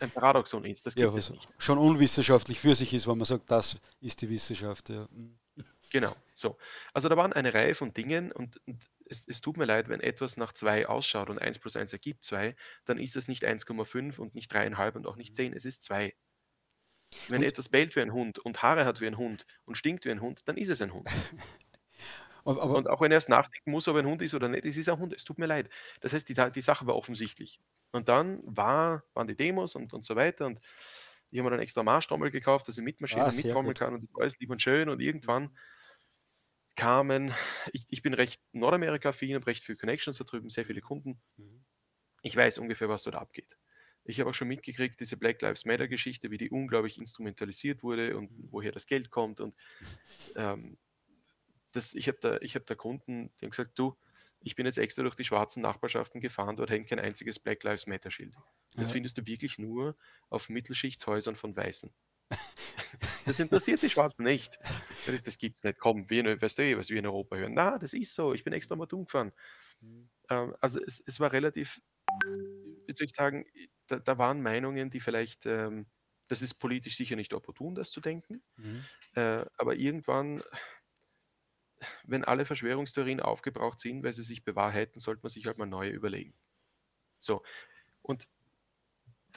ein 0.00 0.10
Paradoxon 0.10 0.64
ist, 0.64 0.86
das 0.86 0.94
gibt 0.94 1.10
ja, 1.12 1.18
es 1.18 1.30
nicht. 1.30 1.48
Schon 1.58 1.78
unwissenschaftlich 1.78 2.60
für 2.60 2.74
sich 2.74 2.92
ist, 2.92 3.08
wenn 3.08 3.18
man 3.18 3.24
sagt, 3.24 3.50
das 3.50 3.78
ist 4.00 4.20
die 4.20 4.28
Wissenschaft. 4.28 4.90
Ja. 4.90 5.08
Mhm. 5.10 5.38
Genau, 5.90 6.14
so. 6.34 6.56
Also 6.92 7.08
da 7.08 7.16
waren 7.16 7.32
eine 7.32 7.54
Reihe 7.54 7.74
von 7.74 7.94
Dingen 7.94 8.30
und, 8.32 8.60
und 8.66 8.90
es, 9.10 9.26
es, 9.26 9.40
tut 9.40 9.56
mir 9.56 9.64
leid, 9.64 9.88
wenn 9.88 10.00
etwas 10.00 10.36
nach 10.36 10.52
2 10.52 10.88
ausschaut 10.88 11.30
und 11.30 11.38
1 11.38 11.58
plus 11.58 11.76
1 11.76 11.92
ergibt 11.92 12.24
2, 12.24 12.54
dann 12.84 12.98
ist 12.98 13.16
es 13.16 13.28
nicht 13.28 13.44
1,5 13.44 14.18
und 14.18 14.34
nicht 14.34 14.52
3,5 14.52 14.96
und 14.96 15.06
auch 15.06 15.16
nicht 15.16 15.34
10, 15.34 15.52
es 15.52 15.64
ist 15.64 15.82
2. 15.84 16.14
Wenn 17.28 17.38
und 17.38 17.46
etwas 17.46 17.68
bellt 17.70 17.96
wie 17.96 18.00
ein 18.00 18.12
Hund 18.12 18.38
und 18.38 18.62
Haare 18.62 18.84
hat 18.84 19.00
wie 19.00 19.06
ein 19.06 19.16
Hund 19.16 19.46
und 19.64 19.76
stinkt 19.76 20.04
wie 20.04 20.10
ein 20.10 20.20
Hund, 20.20 20.46
dann 20.46 20.56
ist 20.56 20.68
es 20.68 20.82
ein 20.82 20.92
Hund. 20.92 21.08
aber, 22.44 22.62
aber, 22.62 22.76
und 22.76 22.88
auch 22.88 23.00
wenn 23.00 23.10
er 23.10 23.16
erst 23.16 23.30
nachdenken 23.30 23.70
muss, 23.70 23.88
ob 23.88 23.96
er 23.96 24.02
ein 24.02 24.06
Hund 24.06 24.20
ist 24.20 24.34
oder 24.34 24.48
nicht, 24.48 24.66
es 24.66 24.76
ist 24.76 24.88
ein 24.88 24.98
Hund, 24.98 25.14
es 25.14 25.24
tut 25.24 25.38
mir 25.38 25.46
leid. 25.46 25.70
Das 26.00 26.12
heißt, 26.12 26.28
die, 26.28 26.34
die 26.34 26.60
Sache 26.60 26.86
war 26.86 26.96
offensichtlich. 26.96 27.60
Und 27.92 28.08
dann 28.08 28.40
war, 28.44 29.04
waren 29.14 29.26
die 29.26 29.36
Demos 29.36 29.74
und, 29.74 29.94
und 29.94 30.04
so 30.04 30.16
weiter 30.16 30.46
und 30.46 30.60
ich 31.30 31.38
habe 31.38 31.48
mir 31.48 31.56
dann 31.56 31.60
extra 31.62 31.82
Marschtrommel 31.82 32.30
gekauft, 32.30 32.68
dass 32.68 32.78
ich 32.78 32.84
mitmarschieren 32.84 33.26
ah, 33.26 33.28
und 33.28 33.36
mittrommeln 33.36 33.74
kann 33.74 33.94
und 33.94 34.02
das 34.02 34.12
war 34.14 34.22
alles 34.22 34.38
lieb 34.38 34.50
und 34.50 34.62
schön 34.62 34.88
und 34.88 35.00
irgendwann 35.00 35.50
kamen, 36.78 37.34
ich, 37.72 37.84
ich 37.90 38.02
bin 38.02 38.14
recht 38.14 38.40
Nordamerika-affin, 38.52 39.34
habe 39.34 39.48
recht 39.48 39.64
viele 39.64 39.76
Connections 39.76 40.16
da 40.16 40.24
drüben, 40.24 40.48
sehr 40.48 40.64
viele 40.64 40.80
Kunden. 40.80 41.20
Mhm. 41.36 41.64
Ich 42.22 42.36
weiß 42.36 42.58
ungefähr, 42.58 42.88
was 42.88 43.02
dort 43.02 43.16
abgeht. 43.16 43.58
Ich 44.04 44.20
habe 44.20 44.30
auch 44.30 44.34
schon 44.34 44.48
mitgekriegt, 44.48 44.98
diese 45.00 45.16
Black 45.16 45.42
Lives 45.42 45.64
Matter-Geschichte, 45.64 46.30
wie 46.30 46.38
die 46.38 46.50
unglaublich 46.50 46.96
instrumentalisiert 46.96 47.82
wurde 47.82 48.16
und 48.16 48.30
mhm. 48.30 48.48
woher 48.52 48.70
das 48.70 48.86
Geld 48.86 49.10
kommt. 49.10 49.40
Und 49.40 49.56
ähm, 50.36 50.78
das, 51.72 51.94
ich 51.94 52.06
habe 52.06 52.18
da, 52.20 52.36
hab 52.36 52.66
da 52.66 52.74
Kunden, 52.76 53.32
die 53.40 53.44
haben 53.44 53.50
gesagt, 53.50 53.76
du, 53.76 53.98
ich 54.40 54.54
bin 54.54 54.64
jetzt 54.64 54.78
extra 54.78 55.02
durch 55.02 55.16
die 55.16 55.24
schwarzen 55.24 55.62
Nachbarschaften 55.62 56.20
gefahren, 56.20 56.56
dort 56.56 56.70
hängt 56.70 56.88
kein 56.88 57.00
einziges 57.00 57.40
Black 57.40 57.64
Lives 57.64 57.88
Matter-Schild. 57.88 58.36
Das 58.76 58.90
ja. 58.90 58.92
findest 58.92 59.18
du 59.18 59.26
wirklich 59.26 59.58
nur 59.58 59.96
auf 60.30 60.48
Mittelschichtshäusern 60.48 61.34
von 61.34 61.56
Weißen. 61.56 61.92
Das 63.26 63.38
interessiert 63.38 63.82
die 63.82 63.90
Schwarzen 63.90 64.22
nicht. 64.22 64.58
Das, 65.06 65.22
das 65.22 65.38
gibt 65.38 65.56
es 65.56 65.64
nicht. 65.64 65.78
Komm, 65.78 66.08
wir, 66.10 66.40
weißt 66.40 66.58
du 66.58 66.78
was 66.78 66.90
wir 66.90 66.98
in 66.98 67.06
Europa 67.06 67.36
hören. 67.36 67.54
Na, 67.54 67.78
das 67.78 67.92
ist 67.92 68.14
so. 68.14 68.34
Ich 68.34 68.44
bin 68.44 68.52
extra 68.52 68.76
mal 68.76 68.86
dumm 68.86 69.04
gefahren. 69.04 69.32
Mhm. 69.80 70.08
Ähm, 70.30 70.56
also 70.60 70.80
es, 70.80 71.02
es, 71.06 71.20
war 71.20 71.32
relativ, 71.32 71.80
wie 72.24 72.92
soll 72.94 73.06
ich 73.06 73.14
sagen, 73.14 73.44
da, 73.86 73.98
da 73.98 74.18
waren 74.18 74.42
Meinungen, 74.42 74.90
die 74.90 75.00
vielleicht, 75.00 75.46
ähm, 75.46 75.86
das 76.26 76.42
ist 76.42 76.54
politisch 76.54 76.96
sicher 76.96 77.16
nicht 77.16 77.32
opportun, 77.32 77.74
das 77.74 77.90
zu 77.90 78.00
denken. 78.00 78.42
Mhm. 78.56 78.84
Äh, 79.14 79.44
aber 79.56 79.76
irgendwann, 79.76 80.42
wenn 82.04 82.24
alle 82.24 82.44
Verschwörungstheorien 82.44 83.20
aufgebraucht 83.20 83.80
sind, 83.80 84.02
weil 84.02 84.12
sie 84.12 84.22
sich 84.22 84.44
bewahrheiten, 84.44 85.00
sollte 85.00 85.22
man 85.22 85.30
sich 85.30 85.46
halt 85.46 85.58
mal 85.58 85.66
neue 85.66 85.90
überlegen. 85.90 86.34
So. 87.18 87.42
Und 88.02 88.28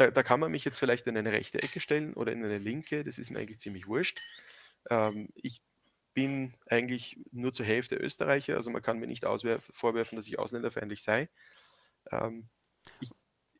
da, 0.01 0.10
da, 0.10 0.24
kann 0.24 0.39
man 0.39 0.51
mich 0.51 0.65
jetzt 0.65 0.79
vielleicht 0.79 1.05
in 1.05 1.15
eine 1.15 1.31
rechte 1.31 1.62
Ecke 1.62 1.79
stellen 1.79 2.13
oder 2.13 2.31
in 2.31 2.43
eine 2.43 2.58
linke, 2.58 3.03
das 3.03 3.20
ist 3.20 3.29
mir 3.29 3.39
eigentlich 3.39 3.60
ziemlich 3.60 3.88
wurscht. 3.88 4.20
Ähm, 4.89 5.29
ich 5.36 5.62
bin 6.15 6.55
eigentlich 6.67 7.20
nur 7.31 7.53
zur 7.53 7.67
Hälfte 7.67 7.96
Österreicher, 7.96 8.55
also 8.55 8.72
man 8.72 8.81
kann 8.81 8.98
mir 8.98 9.05
nicht 9.05 9.25
vorwerfen, 9.25 10.15
dass 10.15 10.27
ich 10.27 10.39
ausländerfeindlich 10.39 11.03
sei. 11.03 11.29
Ähm, 12.12 12.50
ich, 13.00 13.12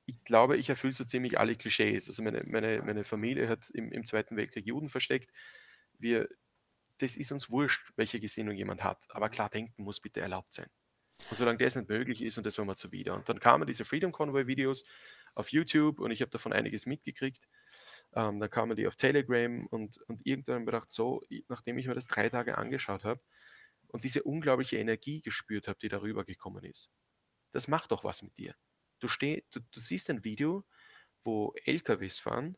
ich, 0.08 0.24
glaube, 0.24 0.58
ich 0.58 0.68
erfülle 0.70 0.94
so 0.94 1.06
ziemlich 1.06 1.38
alle 1.40 1.56
Klischees. 1.56 2.08
Also 2.08 2.24
meine, 2.24 2.44
meine, 2.48 2.82
meine 2.82 3.04
Familie 3.04 3.48
hat 3.48 3.70
im, 3.70 3.92
im 3.92 4.04
Zweiten 4.04 4.36
Weltkrieg 4.36 4.66
Juden 4.66 4.90
versteckt. 4.90 5.32
Wir, 6.00 6.28
das 6.98 7.18
ist 7.18 7.32
uns 7.32 7.52
wurscht, 7.52 7.94
welche 7.98 8.20
Gesinnung 8.20 8.56
jemand 8.56 8.84
hat. 8.84 9.06
Aber 9.12 9.30
klar 9.30 9.50
denken 9.50 9.84
muss 9.84 10.00
bitte 10.00 10.22
erlaubt 10.22 10.54
sein. 10.54 10.68
Und 11.30 11.38
solange 11.38 11.60
das 11.60 11.76
nicht 11.76 11.88
möglich 11.88 12.24
ist, 12.24 12.40
und 12.40 12.48
das 12.48 12.58
wollen 12.58 12.68
wir 12.68 12.76
zuwider. 12.76 13.14
Und 13.14 13.30
dann 13.30 13.40
kamen 13.40 13.68
diese 13.68 13.86
Freedom 13.86 14.12
Convoy 14.12 14.48
Videos 14.48 14.86
auf 15.36 15.52
YouTube 15.52 16.00
und 16.00 16.12
ich 16.12 16.22
habe 16.22 16.32
davon 16.32 16.54
einiges 16.54 16.86
mitgekriegt. 16.86 17.48
Ähm, 18.14 18.40
dann 18.40 18.50
kamen 18.50 18.76
die 18.76 18.88
auf 18.88 18.96
Telegram 18.96 19.66
und, 19.68 20.00
und 20.08 20.26
irgendwann 20.26 20.56
habe 20.56 20.64
ich 20.64 20.66
gedacht, 20.68 20.92
so, 20.92 21.24
nachdem 21.48 21.78
ich 21.78 21.88
mir 21.88 21.94
das 21.94 22.08
drei 22.08 22.30
Tage 22.30 22.58
angeschaut 22.58 23.04
habe 23.04 23.22
und 23.88 24.04
diese 24.04 24.24
unglaubliche 24.24 24.78
Energie 24.78 25.22
gespürt 25.22 25.68
habe, 25.68 25.80
die 25.82 25.90
darüber 25.90 26.26
gekommen 26.26 26.64
ist, 26.66 26.92
das 27.52 27.68
macht 27.68 27.92
doch 27.92 28.04
was 28.04 28.22
mit 28.22 28.38
dir. 28.38 28.56
Du, 29.00 29.08
steh, 29.08 29.44
du, 29.52 29.60
du 29.60 29.80
siehst 29.80 30.10
ein 30.10 30.24
Video, 30.24 30.66
wo 31.24 31.54
LKWs 31.66 32.20
fahren, 32.20 32.58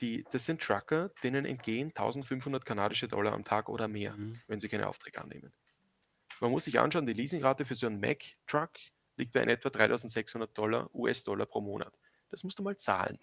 die, 0.00 0.24
das 0.30 0.44
sind 0.44 0.60
Trucker, 0.60 1.10
denen 1.22 1.46
entgehen 1.46 1.88
1500 1.88 2.64
kanadische 2.66 3.08
Dollar 3.08 3.32
am 3.32 3.44
Tag 3.44 3.68
oder 3.68 3.88
mehr, 3.88 4.16
mhm. 4.16 4.40
wenn 4.46 4.60
sie 4.60 4.68
keine 4.68 4.88
Aufträge 4.88 5.20
annehmen. 5.20 5.54
Man 6.40 6.50
muss 6.50 6.64
sich 6.64 6.78
anschauen, 6.78 7.06
die 7.06 7.14
Leasingrate 7.14 7.64
für 7.64 7.74
so 7.74 7.86
einen 7.86 8.00
Mac-Truck 8.00 8.72
liegt 9.16 9.32
bei 9.32 9.42
in 9.42 9.48
etwa 9.48 9.70
3600 9.70 10.56
Dollar 10.56 10.94
US-Dollar 10.94 11.46
pro 11.46 11.60
Monat. 11.60 11.98
Das 12.28 12.44
musst 12.44 12.58
du 12.58 12.62
mal 12.62 12.76
zahlen. 12.76 13.18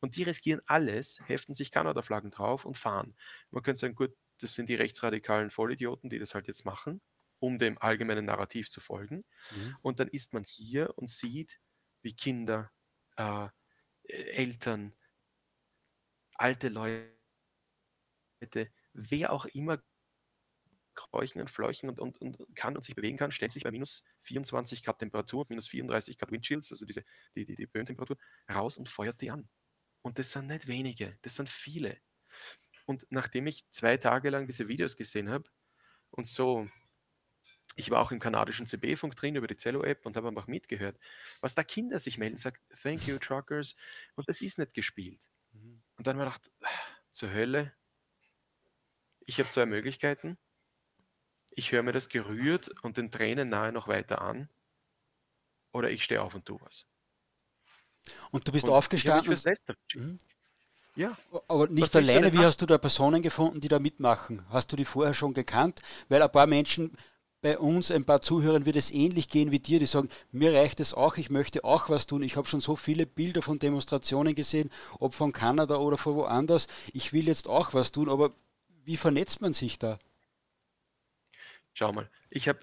Und 0.00 0.16
die 0.16 0.22
riskieren 0.22 0.62
alles, 0.66 1.20
heften 1.26 1.54
sich 1.54 1.70
Kanada-Flaggen 1.70 2.30
drauf 2.30 2.64
und 2.64 2.78
fahren. 2.78 3.14
Man 3.50 3.62
könnte 3.62 3.80
sagen, 3.80 3.94
gut, 3.94 4.16
das 4.38 4.54
sind 4.54 4.68
die 4.68 4.74
rechtsradikalen 4.74 5.50
Vollidioten, 5.50 6.08
die 6.08 6.18
das 6.18 6.34
halt 6.34 6.46
jetzt 6.48 6.64
machen, 6.64 7.02
um 7.38 7.58
dem 7.58 7.76
allgemeinen 7.78 8.24
Narrativ 8.24 8.70
zu 8.70 8.80
folgen. 8.80 9.24
Mhm. 9.50 9.76
Und 9.82 10.00
dann 10.00 10.08
ist 10.08 10.32
man 10.32 10.44
hier 10.44 10.96
und 10.96 11.10
sieht, 11.10 11.60
wie 12.02 12.14
Kinder, 12.14 12.70
äh, 13.16 13.48
Eltern, 14.04 14.94
alte 16.34 16.68
Leute, 16.68 17.12
wer 18.92 19.32
auch 19.32 19.44
immer 19.46 19.82
kräuchen 21.08 21.40
und 21.40 21.50
fleuchen 21.50 21.88
und, 21.88 21.98
und, 21.98 22.20
und 22.20 22.56
kann 22.56 22.76
und 22.76 22.82
sich 22.82 22.94
bewegen 22.94 23.16
kann, 23.16 23.30
stellt 23.30 23.52
sich 23.52 23.64
bei 23.64 23.70
minus 23.70 24.04
24 24.22 24.82
Grad 24.82 24.98
Temperatur, 24.98 25.46
minus 25.48 25.68
34 25.68 26.18
Grad 26.18 26.30
Windchills, 26.30 26.70
also 26.70 26.86
diese, 26.86 27.04
die, 27.34 27.44
die, 27.44 27.54
die 27.54 27.66
Böentemperatur, 27.66 28.16
raus 28.52 28.78
und 28.78 28.88
feuert 28.88 29.20
die 29.20 29.30
an. 29.30 29.48
Und 30.02 30.18
das 30.18 30.30
sind 30.32 30.46
nicht 30.46 30.66
wenige, 30.66 31.18
das 31.22 31.36
sind 31.36 31.48
viele. 31.48 31.98
Und 32.86 33.06
nachdem 33.10 33.46
ich 33.46 33.68
zwei 33.70 33.96
Tage 33.96 34.30
lang 34.30 34.46
diese 34.46 34.68
Videos 34.68 34.96
gesehen 34.96 35.28
habe 35.28 35.50
und 36.10 36.26
so, 36.26 36.68
ich 37.76 37.90
war 37.90 38.00
auch 38.00 38.12
im 38.12 38.18
kanadischen 38.18 38.66
CB-Funk 38.66 39.14
drin 39.14 39.36
über 39.36 39.46
die 39.46 39.56
Zello-App 39.56 40.04
und 40.04 40.16
habe 40.16 40.28
einfach 40.28 40.46
mitgehört, 40.46 40.98
was 41.40 41.54
da 41.54 41.62
Kinder 41.62 41.98
sich 41.98 42.18
melden, 42.18 42.36
sagt, 42.36 42.60
thank 42.80 43.06
you, 43.06 43.18
Truckers, 43.18 43.76
und 44.16 44.28
das 44.28 44.40
ist 44.40 44.58
nicht 44.58 44.74
gespielt. 44.74 45.30
Mhm. 45.52 45.82
Und 45.96 46.06
dann 46.06 46.18
habe 46.18 46.30
ich 46.30 46.42
gedacht, 46.42 46.52
zur 47.12 47.32
Hölle, 47.32 47.72
ich 49.26 49.38
habe 49.38 49.48
zwei 49.48 49.66
Möglichkeiten. 49.66 50.38
Ich 51.60 51.72
höre 51.72 51.82
mir 51.82 51.92
das 51.92 52.08
gerührt 52.08 52.70
und 52.82 52.96
den 52.96 53.10
Tränen 53.10 53.50
nahe 53.50 53.70
noch 53.70 53.86
weiter 53.86 54.22
an, 54.22 54.48
oder 55.74 55.90
ich 55.90 56.02
stehe 56.02 56.22
auf 56.22 56.34
und 56.34 56.46
tue 56.46 56.58
was. 56.62 56.86
Und 58.30 58.48
du 58.48 58.52
bist 58.52 58.66
und 58.66 58.72
aufgestanden. 58.72 59.38
Mhm. 59.94 60.18
Ja. 60.96 61.18
Aber 61.48 61.68
nicht 61.68 61.94
alleine, 61.94 62.32
wie 62.32 62.38
hast 62.38 62.62
du 62.62 62.66
da 62.66 62.78
Personen 62.78 63.20
gefunden, 63.20 63.60
die 63.60 63.68
da 63.68 63.78
mitmachen? 63.78 64.42
Hast 64.48 64.72
du 64.72 64.76
die 64.76 64.86
vorher 64.86 65.12
schon 65.12 65.34
gekannt? 65.34 65.82
Weil 66.08 66.22
ein 66.22 66.32
paar 66.32 66.46
Menschen 66.46 66.96
bei 67.42 67.58
uns, 67.58 67.90
ein 67.90 68.06
paar 68.06 68.22
Zuhörern 68.22 68.64
wird 68.64 68.76
es 68.76 68.90
ähnlich 68.90 69.28
gehen 69.28 69.50
wie 69.50 69.60
dir, 69.60 69.78
die 69.78 69.84
sagen, 69.84 70.08
mir 70.32 70.54
reicht 70.54 70.80
es 70.80 70.94
auch, 70.94 71.18
ich 71.18 71.28
möchte 71.28 71.62
auch 71.64 71.90
was 71.90 72.06
tun. 72.06 72.22
Ich 72.22 72.36
habe 72.38 72.48
schon 72.48 72.62
so 72.62 72.74
viele 72.74 73.04
Bilder 73.04 73.42
von 73.42 73.58
Demonstrationen 73.58 74.34
gesehen, 74.34 74.70
ob 74.98 75.12
von 75.12 75.34
Kanada 75.34 75.76
oder 75.76 75.98
von 75.98 76.14
woanders. 76.14 76.68
Ich 76.94 77.12
will 77.12 77.28
jetzt 77.28 77.48
auch 77.48 77.74
was 77.74 77.92
tun, 77.92 78.08
aber 78.08 78.30
wie 78.86 78.96
vernetzt 78.96 79.42
man 79.42 79.52
sich 79.52 79.78
da? 79.78 79.98
Schau 81.80 81.94
mal, 81.94 82.10
ich 82.28 82.46
habe 82.46 82.60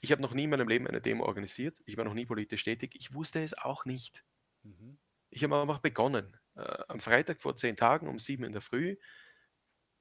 ich 0.00 0.10
hab 0.10 0.18
noch 0.18 0.34
nie 0.34 0.42
in 0.42 0.50
meinem 0.50 0.66
Leben 0.66 0.88
eine 0.88 1.00
Demo 1.00 1.24
organisiert. 1.24 1.80
Ich 1.86 1.96
war 1.96 2.04
noch 2.04 2.14
nie 2.14 2.26
politisch 2.26 2.64
tätig. 2.64 2.96
Ich 2.96 3.14
wusste 3.14 3.40
es 3.40 3.56
auch 3.56 3.84
nicht. 3.84 4.24
Mhm. 4.64 4.98
Ich 5.30 5.44
habe 5.44 5.62
einfach 5.62 5.78
begonnen. 5.78 6.36
Äh, 6.56 6.82
am 6.88 6.98
Freitag 6.98 7.40
vor 7.40 7.54
zehn 7.54 7.76
Tagen 7.76 8.08
um 8.08 8.18
sieben 8.18 8.42
in 8.42 8.50
der 8.50 8.60
Früh, 8.60 8.96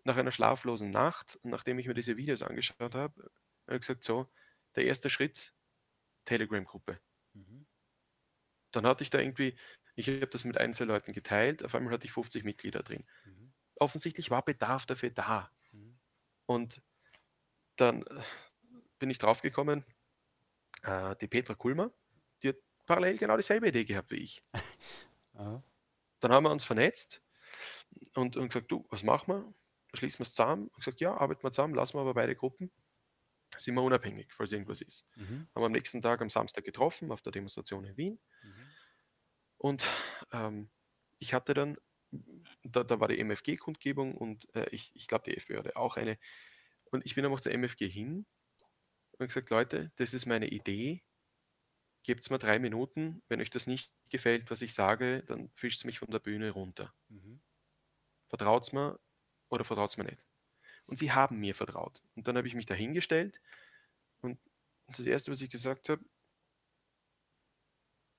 nach 0.04 0.18
einer 0.18 0.32
schlaflosen 0.32 0.90
Nacht, 0.90 1.40
nachdem 1.44 1.78
ich 1.78 1.86
mir 1.86 1.94
diese 1.94 2.18
Videos 2.18 2.42
angeschaut 2.42 2.96
habe, 2.96 3.30
habe 3.68 3.76
ich 3.76 3.82
gesagt, 3.82 4.04
so, 4.04 4.32
der 4.76 4.86
erste 4.86 5.12
Schritt, 5.12 5.54
Telegram-Gruppe. 6.26 7.00
Mhm. 7.34 7.68
Dann 8.72 8.88
hatte 8.88 9.04
ich 9.04 9.12
da 9.12 9.20
irgendwie, 9.20 9.56
ich 9.94 10.08
habe 10.08 10.26
das 10.26 10.44
mit 10.44 10.58
Einzelleuten 10.58 11.14
geteilt, 11.14 11.64
auf 11.64 11.76
einmal 11.76 11.94
hatte 11.94 12.08
ich 12.08 12.14
50 12.14 12.44
Mitglieder 12.44 12.82
drin. 12.82 13.06
Mhm. 13.26 13.54
Offensichtlich 13.76 14.32
war 14.32 14.44
Bedarf 14.44 14.88
dafür 14.88 15.12
da. 15.12 15.52
Mhm. 15.72 16.00
Und 16.48 16.82
dann 17.76 18.02
äh, 18.04 18.22
bin 19.06 19.12
ich 19.12 19.20
draufgekommen, 19.20 19.86
äh, 20.82 21.16
die 21.18 21.28
Petra 21.28 21.54
Kulmer, 21.54 21.94
die 22.42 22.50
hat 22.50 22.56
parallel 22.88 23.20
genau 23.20 23.38
dieselbe 23.38 23.68
Idee 23.68 23.86
gehabt 23.86 24.10
wie 24.10 24.16
ich. 24.16 24.44
Dann 26.22 26.32
haben 26.32 26.44
wir 26.44 26.50
uns 26.50 26.66
vernetzt 26.66 27.22
und, 28.16 28.36
und 28.36 28.48
gesagt, 28.48 28.72
du, 28.72 28.84
was 28.90 29.04
machen 29.04 29.28
wir? 29.28 29.54
Schließen 29.94 30.18
wir 30.18 30.24
es 30.24 30.34
zusammen? 30.34 30.70
Und 30.70 30.78
gesagt, 30.78 31.02
ja, 31.02 31.16
arbeiten 31.16 31.44
wir 31.44 31.52
zusammen, 31.52 31.76
lassen 31.76 31.98
wir 31.98 32.02
aber 32.02 32.16
beide 32.16 32.36
Gruppen. 32.36 32.72
Sind 33.56 33.76
wir 33.76 33.84
unabhängig, 33.84 34.34
falls 34.34 34.52
irgendwas 34.52 34.82
ist. 34.82 35.08
Mhm. 35.16 35.50
Haben 35.54 35.62
wir 35.62 35.66
am 35.68 35.72
nächsten 35.72 36.02
Tag 36.02 36.20
am 36.24 36.30
Samstag 36.30 36.64
getroffen 36.64 37.12
auf 37.12 37.22
der 37.22 37.32
Demonstration 37.32 37.86
in 37.86 37.98
Wien. 37.98 38.20
Mhm. 38.42 38.70
Und 39.58 39.88
ähm, 40.32 40.72
ich 41.20 41.36
hatte 41.36 41.54
dann, 41.54 41.78
da, 42.64 42.84
da 42.84 43.00
war 43.00 43.08
die 43.08 43.24
MFG-Kundgebung 43.24 44.16
und 44.16 44.52
äh, 44.56 44.68
ich, 44.72 44.96
ich 44.96 45.08
glaube, 45.08 45.26
die 45.26 45.38
FPÖ 45.38 45.60
hatte 45.60 45.76
auch 45.76 45.96
eine. 45.96 46.18
Und 46.86 47.06
ich 47.06 47.14
bin 47.14 47.24
dann 47.24 47.32
auch 47.32 47.40
zur 47.40 47.52
MFG 47.52 47.88
hin 47.88 48.26
und 49.18 49.28
gesagt, 49.28 49.50
Leute, 49.50 49.92
das 49.96 50.14
ist 50.14 50.26
meine 50.26 50.48
Idee, 50.48 51.04
gebt 52.04 52.30
mir 52.30 52.38
drei 52.38 52.60
Minuten. 52.60 53.22
Wenn 53.28 53.42
euch 53.42 53.50
das 53.50 53.68
nicht 53.68 53.92
gefällt, 54.10 54.50
was 54.52 54.62
ich 54.62 54.74
sage, 54.74 55.24
dann 55.28 55.50
fischt 55.56 55.80
es 55.80 55.86
mich 55.86 56.00
von 56.00 56.12
der 56.12 56.20
Bühne 56.20 56.52
runter. 56.52 56.94
Mhm. 57.10 57.42
Vertraut 58.30 58.72
mir 58.74 59.00
oder 59.50 59.64
vertraut 59.64 59.90
es 59.90 59.98
mir 59.98 60.06
nicht? 60.06 60.26
Und 60.86 60.98
sie 60.98 61.12
haben 61.12 61.40
mir 61.40 61.56
vertraut. 61.56 62.04
Und 62.16 62.28
dann 62.28 62.38
habe 62.38 62.48
ich 62.48 62.56
mich 62.56 62.66
dahingestellt 62.66 63.42
und 64.22 64.40
das 64.88 65.06
Erste, 65.06 65.32
was 65.32 65.42
ich 65.42 65.50
gesagt 65.50 65.90
habe, 65.90 66.04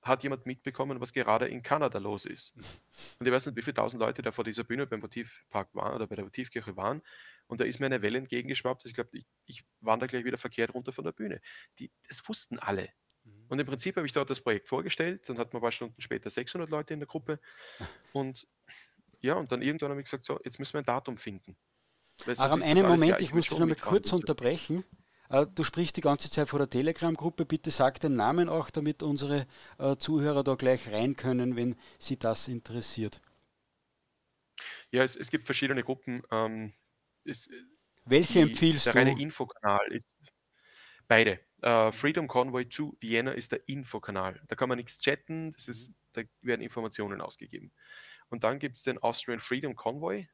hat 0.01 0.23
jemand 0.23 0.45
mitbekommen, 0.45 1.01
was 1.01 1.13
gerade 1.13 1.47
in 1.47 1.61
Kanada 1.61 1.99
los 1.99 2.25
ist. 2.25 2.55
Und 3.19 3.25
ich 3.25 3.33
weiß 3.33 3.47
nicht, 3.47 3.57
wie 3.57 3.61
viele 3.61 3.73
tausend 3.73 4.01
Leute 4.01 4.21
da 4.21 4.31
vor 4.31 4.43
dieser 4.43 4.63
Bühne 4.63 4.87
beim 4.87 5.01
Motivpark 5.01 5.73
waren 5.75 5.95
oder 5.95 6.07
bei 6.07 6.15
der 6.15 6.23
Motivkirche 6.23 6.77
waren. 6.77 7.01
Und 7.47 7.61
da 7.61 7.65
ist 7.65 7.79
mir 7.79 7.85
eine 7.85 8.01
Welle 8.01 8.17
entgegengeschwappt. 8.17 8.85
Ich 8.85 8.93
glaube, 8.93 9.09
ich, 9.13 9.25
ich 9.45 9.65
wandere 9.79 10.09
gleich 10.09 10.25
wieder 10.25 10.37
verkehrt 10.37 10.73
runter 10.73 10.91
von 10.91 11.05
der 11.05 11.13
Bühne. 11.13 11.41
Die, 11.79 11.91
das 12.07 12.27
wussten 12.27 12.59
alle. 12.59 12.89
Und 13.49 13.59
im 13.59 13.65
Prinzip 13.65 13.95
habe 13.95 14.05
ich 14.05 14.13
dort 14.13 14.29
das 14.29 14.41
Projekt 14.41 14.67
vorgestellt, 14.67 15.27
dann 15.27 15.37
hat 15.37 15.53
man 15.53 15.59
ein 15.59 15.63
paar 15.63 15.71
Stunden 15.71 16.01
später 16.01 16.29
600 16.29 16.69
Leute 16.69 16.93
in 16.93 16.99
der 16.99 17.07
Gruppe 17.07 17.39
und 18.13 18.47
ja, 19.19 19.33
und 19.33 19.51
dann 19.51 19.61
irgendwann 19.61 19.89
habe 19.89 19.99
ich 19.99 20.05
gesagt, 20.05 20.25
so, 20.25 20.39
jetzt 20.43 20.59
müssen 20.59 20.73
wir 20.73 20.79
ein 20.79 20.85
Datum 20.85 21.17
finden. 21.17 21.57
Aber 22.37 22.53
am 22.53 22.61
einen 22.61 22.85
Moment, 22.85 23.21
ich 23.21 23.33
muss 23.33 23.47
dich 23.47 23.57
noch 23.57 23.65
mal 23.65 23.75
kurz 23.75 24.11
unterbrechen. 24.13 24.83
Äh, 25.29 25.45
du 25.53 25.63
sprichst 25.63 25.97
die 25.97 26.01
ganze 26.01 26.29
Zeit 26.29 26.49
vor 26.49 26.59
der 26.59 26.69
Telegram-Gruppe. 26.69 27.45
Bitte 27.45 27.71
sag 27.71 27.99
den 27.99 28.15
Namen 28.15 28.49
auch, 28.49 28.69
damit 28.69 29.03
unsere 29.03 29.47
äh, 29.77 29.95
Zuhörer 29.97 30.43
da 30.43 30.55
gleich 30.55 30.91
rein 30.91 31.15
können, 31.15 31.55
wenn 31.55 31.75
sie 31.99 32.17
das 32.17 32.47
interessiert. 32.47 33.21
Ja, 34.91 35.03
es, 35.03 35.15
es 35.15 35.31
gibt 35.31 35.45
verschiedene 35.45 35.83
Gruppen. 35.83 36.23
Ähm, 36.31 36.73
es, 37.27 37.49
Welche 38.05 38.33
die, 38.33 38.51
empfiehlst 38.51 38.87
der 38.87 38.93
du? 38.93 38.99
Der 38.99 39.07
reine 39.07 39.21
Infokanal 39.21 39.91
ist 39.91 40.07
beide. 41.07 41.39
Uh, 41.65 41.91
Freedom 41.91 42.27
Convoy 42.27 42.65
to 42.69 42.95
Vienna 42.99 43.31
ist 43.31 43.51
der 43.51 43.67
Infokanal. 43.67 44.39
Da 44.47 44.55
kann 44.55 44.69
man 44.69 44.77
nichts 44.77 44.99
chatten, 44.99 45.51
das 45.53 45.67
ist, 45.67 45.95
da 46.13 46.21
werden 46.41 46.61
Informationen 46.61 47.19
ausgegeben. 47.19 47.71
Und 48.29 48.43
dann 48.43 48.59
gibt 48.59 48.75
es 48.75 48.83
den 48.83 48.99
Austrian 48.99 49.39
Freedom 49.39 49.75
Convoy 49.75 50.27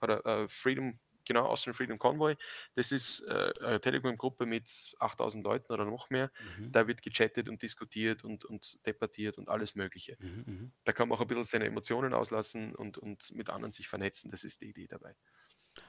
oder 0.00 0.44
uh, 0.44 0.48
Freedom, 0.48 0.98
genau, 1.24 1.46
Austrian 1.46 1.74
Freedom 1.74 1.98
Convoy. 1.98 2.34
Das 2.74 2.90
ist 2.90 3.22
uh, 3.30 3.64
eine 3.64 3.80
Telegram-Gruppe 3.80 4.46
mit 4.46 4.96
8000 4.98 5.44
Leuten 5.44 5.72
oder 5.72 5.84
noch 5.84 6.10
mehr. 6.10 6.32
Mhm. 6.58 6.72
Da 6.72 6.88
wird 6.88 7.02
gechattet 7.02 7.48
und 7.48 7.62
diskutiert 7.62 8.24
und, 8.24 8.44
und 8.44 8.84
debattiert 8.84 9.38
und 9.38 9.48
alles 9.48 9.76
Mögliche. 9.76 10.16
Mhm, 10.18 10.44
mhm. 10.46 10.72
da 10.84 10.92
kann 10.92 11.08
man 11.08 11.18
auch 11.18 11.22
ein 11.22 11.28
bisschen 11.28 11.44
seine 11.44 11.66
Emotionen 11.66 12.14
auslassen 12.14 12.74
und, 12.74 12.98
und 12.98 13.30
mit 13.32 13.48
anderen 13.48 13.70
sich 13.70 13.86
vernetzen. 13.86 14.32
Das 14.32 14.42
ist 14.42 14.60
die 14.60 14.70
Idee 14.70 14.88
dabei. 14.88 15.14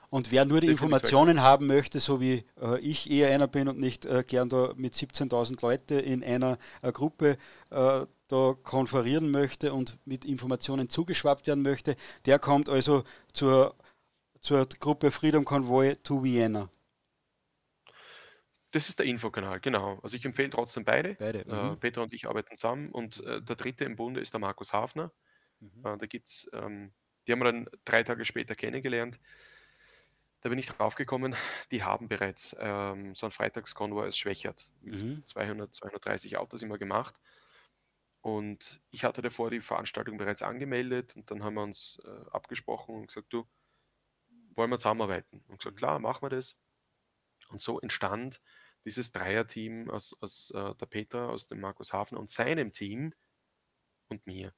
Und 0.10 0.32
wer 0.32 0.46
nur 0.46 0.62
die 0.62 0.68
das 0.68 0.78
Informationen 0.78 1.42
haben 1.42 1.68
möchte, 1.68 2.00
so 2.00 2.22
wie 2.22 2.46
äh, 2.62 2.80
ich 2.80 3.12
eher 3.12 3.34
einer 3.34 3.48
bin 3.48 3.68
und 3.68 3.78
nicht 3.78 4.06
äh, 4.06 4.24
gern 4.26 4.48
da 4.50 4.74
mit 4.76 4.94
17.000 4.94 5.62
Leute 5.62 5.96
in 5.96 6.24
einer 6.24 6.58
äh, 6.82 6.92
Gruppe 6.94 7.38
äh, 7.72 8.06
da 8.30 8.56
konferieren 8.64 9.32
möchte 9.32 9.74
und 9.74 9.98
mit 10.06 10.24
Informationen 10.24 10.90
zugeschwappt 10.90 11.48
werden 11.48 11.62
möchte, 11.62 11.96
der 12.26 12.40
kommt 12.40 12.70
also 12.70 13.04
zur 13.34 13.76
zur 14.42 14.66
Gruppe 14.80 15.12
Freedom 15.12 15.44
Convoy 15.44 15.96
to 15.98 16.24
Vienna? 16.24 16.70
Das 18.72 18.90
ist 18.90 19.00
der 19.00 19.06
Infokanal, 19.06 19.60
genau. 19.60 20.00
Also 20.04 20.18
ich 20.18 20.26
empfehle 20.26 20.50
trotzdem 20.50 20.84
beide. 20.84 21.16
Beide. 21.16 21.40
Äh, 21.40 21.72
Mhm. 21.72 21.80
Peter 21.80 22.02
und 22.02 22.14
ich 22.14 22.28
arbeiten 22.28 22.56
zusammen 22.56 22.92
und 22.92 23.24
äh, 23.26 23.42
der 23.42 23.56
dritte 23.56 23.86
im 23.86 23.96
Bunde 23.96 24.20
ist 24.20 24.34
der 24.34 24.40
Markus 24.40 24.74
Hafner. 24.74 25.12
Mhm. 25.60 25.84
Da 25.84 26.06
gibt's, 26.06 26.50
ähm, 26.54 26.94
die 27.26 27.32
haben 27.32 27.40
wir 27.40 27.46
dann 27.52 27.70
drei 27.86 28.04
Tage 28.04 28.26
später 28.26 28.56
kennengelernt. 28.56 29.20
Da 30.42 30.50
bin 30.50 30.60
ich 30.60 30.68
draufgekommen, 30.68 31.36
die 31.72 31.84
haben 31.84 32.08
bereits 32.08 32.56
ähm, 32.60 33.16
so 33.16 33.26
ein 33.28 33.32
Freitagskonvoi 33.32 34.04
als 34.04 34.18
Schwächert 34.18 34.72
mit 34.82 34.96
Mhm. 34.96 35.24
200, 35.24 35.74
230 35.74 36.38
Autos 36.38 36.62
immer 36.62 36.78
gemacht. 36.78 37.20
Und 38.22 38.82
ich 38.92 39.04
hatte 39.04 39.22
davor 39.22 39.50
die 39.52 39.62
Veranstaltung 39.62 40.18
bereits 40.18 40.42
angemeldet 40.44 41.16
und 41.16 41.32
dann 41.32 41.44
haben 41.44 41.56
wir 41.56 41.64
uns 41.64 42.00
äh, 42.06 42.30
abgesprochen 42.32 42.96
und 42.96 43.08
gesagt, 43.08 43.32
du, 43.32 43.48
wollen 44.56 44.70
wir 44.70 44.78
zusammenarbeiten? 44.78 45.44
Und 45.48 45.60
gesagt, 45.60 45.78
klar, 45.78 46.00
machen 46.00 46.22
wir 46.24 46.30
das. 46.30 46.60
Und 47.50 47.62
so 47.62 47.80
entstand 47.80 48.42
dieses 48.86 49.12
Dreierteam 49.14 49.90
aus, 49.90 50.16
aus 50.22 50.52
äh, 50.52 50.76
der 50.76 50.86
Peter, 50.88 51.30
aus 51.30 51.48
dem 51.48 51.62
Markus 51.62 51.94
Hafner 51.94 52.20
und 52.20 52.30
seinem 52.30 52.72
Team 52.74 53.14
und 54.10 54.26
mir. 54.28 54.54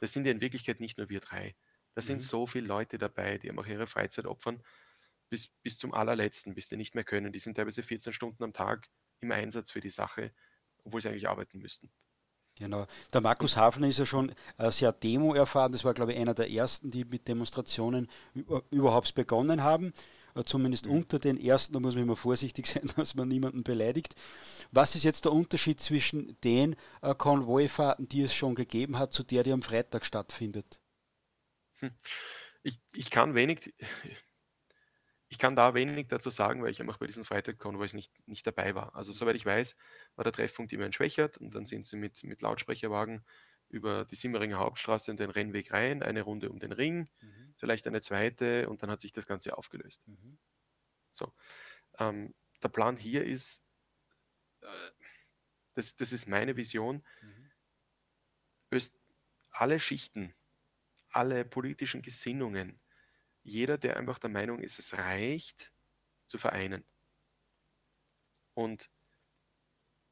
Das 0.00 0.12
sind 0.12 0.26
ja 0.26 0.32
in 0.32 0.40
Wirklichkeit 0.40 0.80
nicht 0.80 0.98
nur 0.98 1.10
wir 1.10 1.20
drei. 1.20 1.56
Da 1.94 2.02
sind 2.02 2.22
Mhm. 2.22 2.22
so 2.22 2.46
viele 2.46 2.66
Leute 2.68 2.98
dabei, 2.98 3.38
die 3.38 3.50
einfach 3.50 3.66
ihre 3.66 3.86
Freizeit 3.86 4.26
opfern, 4.26 4.62
bis, 5.30 5.48
bis 5.62 5.78
zum 5.78 5.94
allerletzten, 5.94 6.54
bis 6.54 6.68
die 6.68 6.76
nicht 6.76 6.94
mehr 6.94 7.04
können. 7.04 7.32
Die 7.32 7.38
sind 7.38 7.56
teilweise 7.56 7.82
14 7.82 8.12
Stunden 8.12 8.44
am 8.44 8.52
Tag 8.52 8.90
im 9.20 9.32
Einsatz 9.32 9.70
für 9.70 9.80
die 9.80 9.90
Sache, 9.90 10.32
obwohl 10.84 11.00
sie 11.00 11.08
eigentlich 11.08 11.28
arbeiten 11.28 11.58
müssten. 11.60 11.90
Genau. 12.56 12.86
Der 13.12 13.22
Markus 13.22 13.56
Hafner 13.56 13.88
ist 13.88 13.98
ja 13.98 14.06
schon 14.06 14.34
äh, 14.58 14.70
sehr 14.70 14.92
Demo 14.92 15.34
erfahren. 15.34 15.72
Das 15.72 15.84
war, 15.84 15.94
glaube 15.94 16.12
ich, 16.12 16.18
einer 16.18 16.34
der 16.34 16.50
ersten, 16.50 16.90
die 16.90 17.04
mit 17.04 17.26
Demonstrationen 17.26 18.08
über, 18.34 18.64
überhaupt 18.70 19.14
begonnen 19.14 19.62
haben. 19.62 19.92
Äh, 20.34 20.44
zumindest 20.44 20.86
Mhm. 20.86 20.92
unter 20.92 21.18
den 21.18 21.40
ersten, 21.40 21.72
da 21.72 21.80
muss 21.80 21.94
man 21.94 22.04
immer 22.04 22.16
vorsichtig 22.16 22.66
sein, 22.68 22.90
dass 22.96 23.14
man 23.14 23.28
niemanden 23.28 23.62
beleidigt. 23.62 24.14
Was 24.72 24.94
ist 24.94 25.04
jetzt 25.04 25.24
der 25.24 25.32
Unterschied 25.32 25.80
zwischen 25.80 26.38
den 26.42 26.76
äh, 27.02 27.14
Konvoifahrten, 27.14 28.08
die 28.08 28.22
es 28.22 28.34
schon 28.34 28.54
gegeben 28.54 28.98
hat, 28.98 29.12
zu 29.12 29.22
der, 29.22 29.42
die 29.42 29.52
am 29.52 29.62
Freitag 29.62 30.04
stattfindet? 30.04 30.80
Ich, 32.62 32.78
ich 32.92 33.10
kann 33.10 33.34
wenig, 33.34 33.72
ich 35.30 35.38
kann 35.38 35.56
da 35.56 35.74
wenig 35.74 36.08
dazu 36.08 36.30
sagen, 36.30 36.62
weil 36.62 36.72
ich 36.72 36.80
einfach 36.82 36.98
bei 36.98 37.06
diesen 37.06 37.24
Freitag-Konvois 37.24 37.94
nicht, 37.94 38.12
nicht 38.28 38.46
dabei 38.46 38.74
war. 38.76 38.96
Also 38.96 39.12
soweit 39.14 39.36
ich 39.36 39.46
weiß, 39.46 39.76
war 40.16 40.24
der 40.24 40.32
Treffpunkt 40.34 40.72
immer 40.74 40.86
in 40.86 40.92
Schwächert 40.94 41.38
und 41.38 41.54
dann 41.54 41.66
sind 41.66 41.86
sie 41.86 41.96
mit, 41.96 42.24
mit 42.24 42.42
Lautsprecherwagen 42.42 43.24
über 43.68 44.04
die 44.06 44.16
Simmeringer 44.16 44.58
Hauptstraße 44.58 45.10
in 45.12 45.16
den 45.18 45.30
Rennweg 45.30 45.72
rein, 45.72 46.02
eine 46.02 46.22
Runde 46.22 46.50
um 46.50 46.58
den 46.60 46.72
Ring, 46.72 47.10
Mhm. 47.22 47.54
vielleicht 47.56 47.86
eine 47.88 48.00
zweite 48.02 48.68
und 48.68 48.82
dann 48.82 48.90
hat 48.90 49.00
sich 49.00 49.12
das 49.12 49.26
Ganze 49.26 49.56
aufgelöst. 49.56 50.04
Mhm. 50.06 50.38
So. 51.12 51.32
Ähm, 51.98 52.34
der 52.62 52.68
Plan 52.70 52.96
hier 52.96 53.24
ist, 53.26 53.64
äh, 54.62 54.90
das, 55.74 55.96
das 55.96 56.12
ist 56.12 56.28
meine 56.28 56.56
Vision, 56.56 57.04
Mhm. 57.22 57.50
Öst, 58.72 58.98
alle 59.52 59.78
Schichten, 59.78 60.34
alle 61.10 61.44
politischen 61.44 62.02
Gesinnungen, 62.02 62.80
jeder, 63.42 63.78
der 63.78 63.96
einfach 63.96 64.18
der 64.18 64.30
Meinung 64.30 64.60
ist, 64.60 64.78
es 64.78 64.94
reicht, 64.98 65.72
zu 66.26 66.38
vereinen. 66.38 66.84
Und 68.54 68.90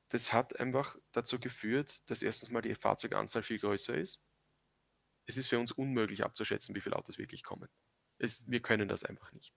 das 0.08 0.32
hat 0.34 0.58
einfach 0.60 0.96
dazu 1.12 1.38
geführt, 1.38 2.08
dass 2.10 2.22
erstens 2.22 2.50
mal 2.50 2.60
die 2.62 2.74
Fahrzeuganzahl 2.74 3.42
viel 3.42 3.58
größer 3.58 3.96
ist. 3.96 4.22
Es 5.26 5.36
ist 5.36 5.48
für 5.48 5.58
uns 5.58 5.72
unmöglich 5.72 6.24
abzuschätzen, 6.24 6.74
wie 6.74 6.80
viele 6.80 6.96
Autos 6.96 7.18
wirklich 7.18 7.42
kommen. 7.44 7.68
Es, 8.18 8.48
wir 8.50 8.60
können 8.60 8.88
das 8.88 9.04
einfach 9.04 9.32
nicht. 9.32 9.54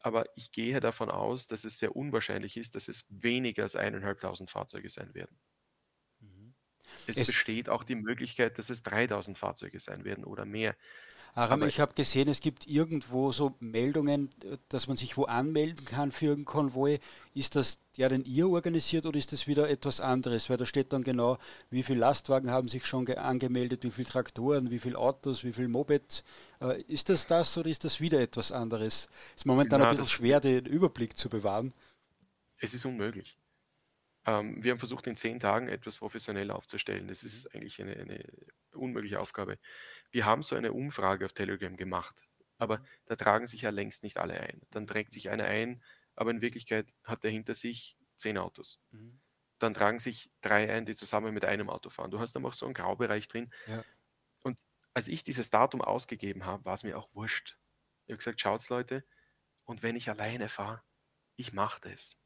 Aber 0.00 0.26
ich 0.36 0.52
gehe 0.52 0.80
davon 0.80 1.10
aus, 1.10 1.46
dass 1.48 1.64
es 1.64 1.78
sehr 1.78 1.96
unwahrscheinlich 1.96 2.56
ist, 2.56 2.74
dass 2.74 2.88
es 2.88 3.06
weniger 3.10 3.64
als 3.64 3.76
eineinhalbtausend 3.76 4.50
Fahrzeuge 4.50 4.90
sein 4.90 5.14
werden. 5.14 5.40
Mhm. 6.20 6.54
Es, 7.06 7.16
Es- 7.18 7.26
besteht 7.26 7.68
auch 7.68 7.84
die 7.84 7.94
Möglichkeit, 7.96 8.58
dass 8.58 8.70
es 8.70 8.82
3000 8.82 9.38
Fahrzeuge 9.38 9.80
sein 9.80 10.04
werden 10.04 10.24
oder 10.24 10.44
mehr. 10.44 10.76
Aram, 11.34 11.60
Aber- 11.60 11.68
ich 11.68 11.78
habe 11.78 11.94
gesehen, 11.94 12.28
es 12.28 12.40
gibt 12.40 12.66
irgendwo 12.66 13.30
so 13.32 13.54
Meldungen, 13.60 14.30
äh, 14.44 14.58
dass 14.68 14.88
man 14.88 14.96
sich 14.96 15.16
wo 15.16 15.24
anmelden 15.24 15.84
kann 15.84 16.10
für 16.12 16.26
irgendeinen 16.26 16.44
Konvoi. 16.72 16.98
Ist 17.34 17.54
das 17.56 17.80
der, 17.96 18.08
den 18.08 18.24
ihr 18.24 18.48
organisiert 18.48 19.06
oder 19.06 19.18
ist 19.18 19.32
das 19.32 19.46
wieder 19.46 19.70
etwas 19.70 20.00
anderes? 20.00 20.50
Weil 20.50 20.56
da 20.56 20.66
steht 20.66 20.92
dann 20.92 21.04
genau, 21.04 21.38
wie 21.70 21.82
viele 21.84 22.00
Lastwagen 22.00 22.50
haben 22.50 22.68
sich 22.68 22.84
schon 22.86 23.04
ge- 23.06 23.16
angemeldet, 23.16 23.84
wie 23.84 23.90
viele 23.90 24.08
Traktoren, 24.08 24.70
wie 24.70 24.78
viele 24.80 24.98
Autos, 24.98 25.44
wie 25.44 25.52
viele 25.52 25.68
Mopeds. 25.68 26.24
Äh, 26.60 26.82
ist 26.82 27.08
das 27.08 27.26
das 27.26 27.56
oder 27.56 27.70
ist 27.70 27.84
das 27.84 28.00
wieder 28.00 28.20
etwas 28.20 28.50
anderes? 28.50 29.08
Ist 29.36 29.46
momentan 29.46 29.80
Na, 29.80 29.86
ein 29.86 29.90
bisschen 29.90 30.06
schwer, 30.06 30.40
den 30.40 30.66
Überblick 30.66 31.16
zu 31.16 31.28
bewahren. 31.28 31.72
Es 32.58 32.74
ist 32.74 32.84
unmöglich. 32.84 33.36
Ähm, 34.26 34.62
wir 34.62 34.72
haben 34.72 34.78
versucht, 34.78 35.06
in 35.06 35.16
zehn 35.16 35.40
Tagen 35.40 35.68
etwas 35.68 35.96
professionell 35.98 36.50
aufzustellen. 36.50 37.08
Das 37.08 37.22
ist 37.24 37.54
eigentlich 37.54 37.80
eine, 37.80 37.96
eine 37.96 38.24
unmögliche 38.72 39.18
Aufgabe. 39.18 39.58
Wir 40.10 40.24
haben 40.26 40.42
so 40.42 40.56
eine 40.56 40.72
Umfrage 40.72 41.24
auf 41.24 41.32
Telegram 41.32 41.76
gemacht, 41.76 42.22
aber 42.58 42.82
da 43.06 43.16
tragen 43.16 43.46
sich 43.46 43.62
ja 43.62 43.70
längst 43.70 44.02
nicht 44.02 44.18
alle 44.18 44.40
ein. 44.40 44.62
Dann 44.70 44.86
trägt 44.86 45.12
sich 45.12 45.30
einer 45.30 45.44
ein, 45.44 45.82
aber 46.16 46.30
in 46.30 46.40
Wirklichkeit 46.40 46.92
hat 47.04 47.24
er 47.24 47.30
hinter 47.30 47.54
sich 47.54 47.96
zehn 48.16 48.38
Autos. 48.38 48.82
Dann 49.58 49.74
tragen 49.74 49.98
sich 49.98 50.30
drei 50.40 50.72
ein, 50.72 50.86
die 50.86 50.94
zusammen 50.94 51.34
mit 51.34 51.44
einem 51.44 51.68
Auto 51.70 51.90
fahren. 51.90 52.10
Du 52.10 52.18
hast 52.20 52.32
dann 52.34 52.44
auch 52.46 52.54
so 52.54 52.66
einen 52.66 52.74
Graubereich 52.74 53.28
drin. 53.28 53.52
Ja. 53.66 53.84
Und 54.42 54.60
als 54.94 55.08
ich 55.08 55.22
dieses 55.24 55.50
Datum 55.50 55.82
ausgegeben 55.82 56.44
habe, 56.46 56.64
war 56.64 56.74
es 56.74 56.84
mir 56.84 56.98
auch 56.98 57.14
wurscht. 57.14 57.58
Ich 58.06 58.12
habe 58.12 58.18
gesagt, 58.18 58.40
schaut's 58.40 58.68
Leute, 58.70 59.04
und 59.64 59.82
wenn 59.82 59.96
ich 59.96 60.08
alleine 60.10 60.48
fahre, 60.48 60.82
ich 61.36 61.52
mache 61.52 61.80
das. 61.82 62.20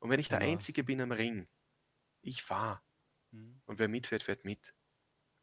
Und 0.00 0.10
wenn 0.10 0.20
ich 0.20 0.28
der 0.28 0.40
Genau. 0.40 0.52
Einzige 0.52 0.84
bin 0.84 1.00
am 1.00 1.12
Ring, 1.12 1.48
ich 2.22 2.42
fahre. 2.42 2.82
Und 3.66 3.78
wer 3.78 3.88
mitfährt, 3.88 4.22
fährt 4.24 4.44
mit. 4.44 4.74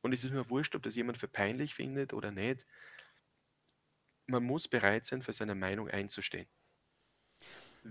Und 0.08 0.14
es 0.14 0.24
ist 0.24 0.32
mir 0.32 0.50
wurscht, 0.50 0.74
ob 0.74 0.84
das 0.84 0.96
jemand 0.96 1.18
für 1.18 1.28
peinlich 1.28 1.76
findet 1.76 2.14
oder 2.14 2.32
nicht. 2.32 2.66
Man 4.26 4.42
muss 4.42 4.70
bereit 4.70 5.06
sein, 5.06 5.22
für 5.22 5.34
seine 5.34 5.54
Meinung 5.54 5.90
einzustehen. 5.90 6.48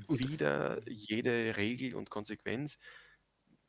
Und- 0.06 0.18
Wieder 0.18 0.80
jede 0.88 1.58
Regel 1.58 1.94
und 1.94 2.08
Konsequenz. 2.08 2.78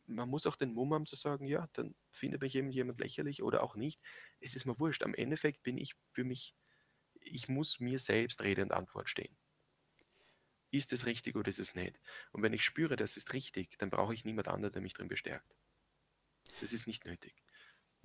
Man 0.05 0.29
muss 0.29 0.47
auch 0.47 0.55
den 0.55 0.73
Mumm 0.73 0.93
haben 0.93 1.05
zu 1.05 1.17
sagen, 1.17 1.45
ja, 1.45 1.67
dann 1.73 1.93
findet 2.09 2.39
mich 2.39 2.55
eben 2.55 2.71
jemand 2.71 3.01
lächerlich 3.01 3.43
oder 3.43 3.61
auch 3.63 3.75
nicht. 3.75 3.99
Es 4.39 4.55
ist 4.55 4.63
mir 4.63 4.79
wurscht. 4.79 5.03
Am 5.03 5.13
Endeffekt 5.13 5.61
bin 5.63 5.77
ich 5.77 5.97
für 6.13 6.23
mich, 6.23 6.55
ich 7.19 7.49
muss 7.49 7.81
mir 7.81 7.99
selbst 7.99 8.41
Rede 8.43 8.61
und 8.61 8.71
Antwort 8.71 9.09
stehen. 9.09 9.35
Ist 10.71 10.93
es 10.93 11.05
richtig 11.05 11.35
oder 11.35 11.49
ist 11.49 11.59
es 11.59 11.75
nicht? 11.75 11.99
Und 12.31 12.43
wenn 12.43 12.53
ich 12.53 12.63
spüre, 12.63 12.95
das 12.95 13.17
ist 13.17 13.33
richtig, 13.33 13.77
dann 13.77 13.89
brauche 13.89 14.13
ich 14.13 14.23
niemand 14.23 14.47
anderen, 14.47 14.71
der 14.71 14.81
mich 14.81 14.93
drin 14.93 15.09
bestärkt. 15.09 15.53
Das 16.61 16.71
ist 16.71 16.87
nicht 16.87 17.03
nötig. 17.03 17.43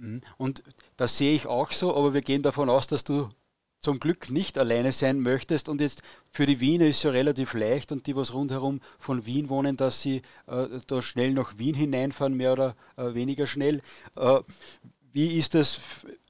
Mhm. 0.03 0.21
Und 0.37 0.63
das 0.97 1.17
sehe 1.17 1.35
ich 1.35 1.47
auch 1.47 1.71
so, 1.73 1.97
aber 1.97 2.13
wir 2.13 2.21
gehen 2.21 2.43
davon 2.43 2.69
aus, 2.69 2.87
dass 2.89 3.05
du 3.05 3.29
zum 3.81 3.99
Glück 3.99 4.31
nicht 4.31 4.59
alleine 4.59 4.93
sein 4.93 5.21
möchtest. 5.21 5.69
Und 5.69 5.81
jetzt 5.81 6.03
für 6.31 6.47
die 6.47 6.61
Wiener 6.61 6.87
ist 6.87 6.99
es 6.99 7.03
ja 7.05 7.11
relativ 7.11 7.55
leicht 7.55 7.93
und 7.93 8.07
die, 8.07 8.15
was 8.15 8.35
rundherum 8.35 8.81
von 8.99 9.27
Wien 9.27 9.49
wohnen, 9.49 9.77
dass 9.77 10.03
sie 10.03 10.23
äh, 10.47 10.67
da 10.87 11.03
schnell 11.03 11.33
nach 11.33 11.59
Wien 11.59 11.75
hineinfahren, 11.75 12.37
mehr 12.37 12.53
oder 12.53 12.77
äh, 12.97 13.15
weniger 13.15 13.47
schnell. 13.47 13.81
Äh, 14.17 14.41
wie 15.13 15.39
ist 15.39 15.55
das? 15.55 15.81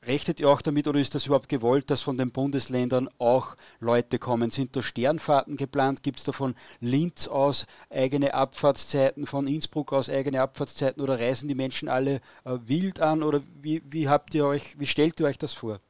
Rechnet 0.05 0.40
ihr 0.40 0.49
auch 0.49 0.62
damit 0.62 0.88
oder 0.88 0.99
ist 0.99 1.14
das 1.14 1.27
überhaupt 1.27 1.49
gewollt, 1.49 1.88
dass 1.90 2.01
von 2.01 2.18
den 2.18 2.33
Bundesländern 2.33 3.09
auch 3.18 3.57
Leute 3.79 4.18
kommen? 4.18 4.51
Sind 4.51 4.75
da 4.75 4.83
Sternfahrten 4.83 5.57
geplant? 5.57 6.03
Gibt 6.03 6.18
es 6.18 6.25
da 6.25 6.33
von 6.33 6.57
Linz 6.81 7.29
aus 7.29 7.66
eigene 7.88 8.35
Abfahrtszeiten, 8.35 9.27
von 9.27 9.47
Innsbruck 9.47 9.92
aus 9.92 10.09
eigene 10.11 10.40
Abfahrtszeiten 10.42 11.01
oder 11.03 11.21
reisen 11.21 11.47
die 11.49 11.55
Menschen 11.55 11.88
alle 11.88 12.16
äh, 12.45 12.59
wild 12.66 12.99
an 13.01 13.23
oder 13.23 13.42
wie, 13.61 13.83
wie 13.90 14.09
habt 14.09 14.35
ihr 14.35 14.45
euch, 14.47 14.79
wie 14.81 14.87
stellt 14.87 15.21
ihr 15.21 15.27
euch 15.27 15.38
das 15.38 15.53
vor? 15.53 15.81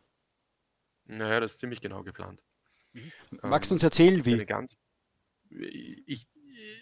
Naja, 1.07 1.41
das 1.41 1.53
ist 1.53 1.61
ziemlich 1.61 1.81
genau 1.81 2.03
geplant. 2.03 2.43
Magst 3.43 3.71
du 3.71 3.75
Ähm, 3.75 3.77
uns 3.77 3.83
erzählen, 3.83 4.25
eine 4.25 4.25
wie? 4.25 4.47
Ganz, 4.47 4.81
ich, 5.51 6.27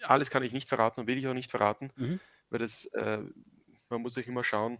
alles 0.03 0.29
kann 0.29 0.43
ich 0.43 0.53
nicht 0.53 0.69
verraten 0.69 1.01
und 1.01 1.07
will 1.07 1.17
ich 1.17 1.27
auch 1.27 1.33
nicht 1.33 1.51
verraten, 1.51 1.91
Mhm. 1.95 2.19
weil 2.49 2.59
das, 2.59 2.85
äh, 2.93 3.19
man 3.89 4.01
muss 4.01 4.13
sich 4.15 4.27
immer 4.27 4.43
schauen, 4.43 4.79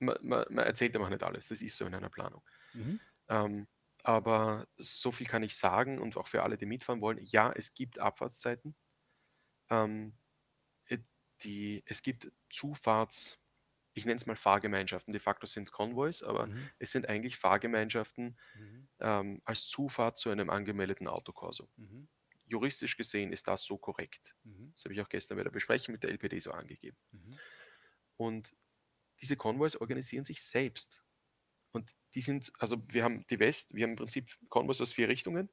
man, 0.00 0.16
man, 0.22 0.44
man 0.50 0.64
erzählt 0.66 0.94
einfach 0.96 1.10
nicht 1.10 1.22
alles, 1.22 1.48
das 1.48 1.62
ist 1.62 1.76
so 1.76 1.86
in 1.86 1.94
einer 1.94 2.10
Planung. 2.10 2.42
Mhm. 2.74 2.98
Ähm, 3.28 3.68
aber 4.04 4.68
so 4.78 5.12
viel 5.12 5.26
kann 5.26 5.42
ich 5.42 5.56
sagen 5.56 5.98
und 6.00 6.16
auch 6.16 6.28
für 6.28 6.42
alle, 6.44 6.58
die 6.58 6.66
mitfahren 6.66 7.00
wollen, 7.00 7.20
ja, 7.22 7.52
es 7.54 7.74
gibt 7.74 7.98
Abfahrtszeiten. 7.98 8.76
Ähm, 9.70 10.14
äh, 10.86 10.98
die, 11.42 11.82
es 11.86 12.02
gibt 12.02 12.32
Zufahrts, 12.50 13.40
ich 13.94 14.06
nenne 14.06 14.16
es 14.18 14.26
mal 14.26 14.36
Fahrgemeinschaften, 14.36 15.12
de 15.12 15.20
facto 15.20 15.46
sind 15.46 15.72
Konvois, 15.72 16.22
aber 16.24 16.48
Mhm. 16.48 16.70
es 16.78 16.92
sind 16.92 17.08
eigentlich 17.08 17.38
Fahrgemeinschaften 17.38 18.38
Mhm. 18.54 18.88
ähm, 19.00 19.42
als 19.44 19.68
Zufahrt 19.68 20.18
zu 20.18 20.30
einem 20.30 20.50
angemeldeten 20.50 21.08
Autokorso. 21.08 21.70
Mhm. 21.76 22.08
Juristisch 22.46 22.96
gesehen 22.96 23.32
ist 23.32 23.48
das 23.48 23.64
so 23.64 23.78
korrekt. 23.78 24.36
Mhm. 24.44 24.74
Das 24.74 24.84
habe 24.84 24.94
ich 24.94 25.00
auch 25.02 25.08
gestern 25.10 25.38
bei 25.38 25.44
der 25.44 25.50
Besprechung 25.52 25.92
mit 25.94 26.02
der 26.04 26.10
LPD 26.10 26.40
so 26.40 26.52
angegeben. 26.52 26.98
Mhm. 27.12 27.40
Und 28.16 28.54
diese 29.20 29.36
Konvois 29.36 29.76
organisieren 29.78 30.24
sich 30.24 30.42
selbst. 30.42 31.04
Und 31.72 31.92
die 32.14 32.20
sind, 32.20 32.52
also 32.58 32.82
wir 32.88 33.04
haben 33.04 33.26
die 33.26 33.38
West, 33.38 33.74
wir 33.74 33.84
haben 33.84 33.90
im 33.90 33.96
Prinzip 33.96 34.30
Konvois 34.48 34.80
aus 34.80 34.92
vier 34.92 35.08
Richtungen. 35.08 35.50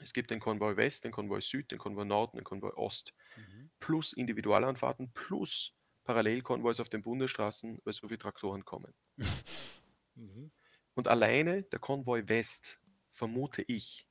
Es 0.00 0.12
gibt 0.12 0.30
den 0.30 0.40
Konvoi 0.40 0.76
West, 0.76 1.04
den 1.04 1.12
Konvoi 1.12 1.40
Süd, 1.40 1.70
den 1.72 1.78
Konvoi 1.78 2.04
Nord 2.04 2.32
und 2.32 2.38
den 2.38 2.44
Konvoi 2.44 2.70
Ost. 2.76 3.14
Mhm. 3.36 3.70
Plus 3.80 4.12
Individualanfahrten, 4.12 5.12
plus 5.12 5.74
Parallelkonvois 6.04 6.80
auf 6.80 6.88
den 6.88 7.02
Bundesstraßen, 7.02 7.80
weil 7.84 7.92
so 7.92 8.08
viele 8.08 8.18
Traktoren 8.18 8.64
kommen. 8.64 8.94
mhm. 10.14 10.52
Und 10.94 11.08
alleine 11.08 11.62
der 11.64 11.78
Konvoi 11.78 12.28
West, 12.28 12.80
vermute 13.12 13.62
ich, 13.62 14.06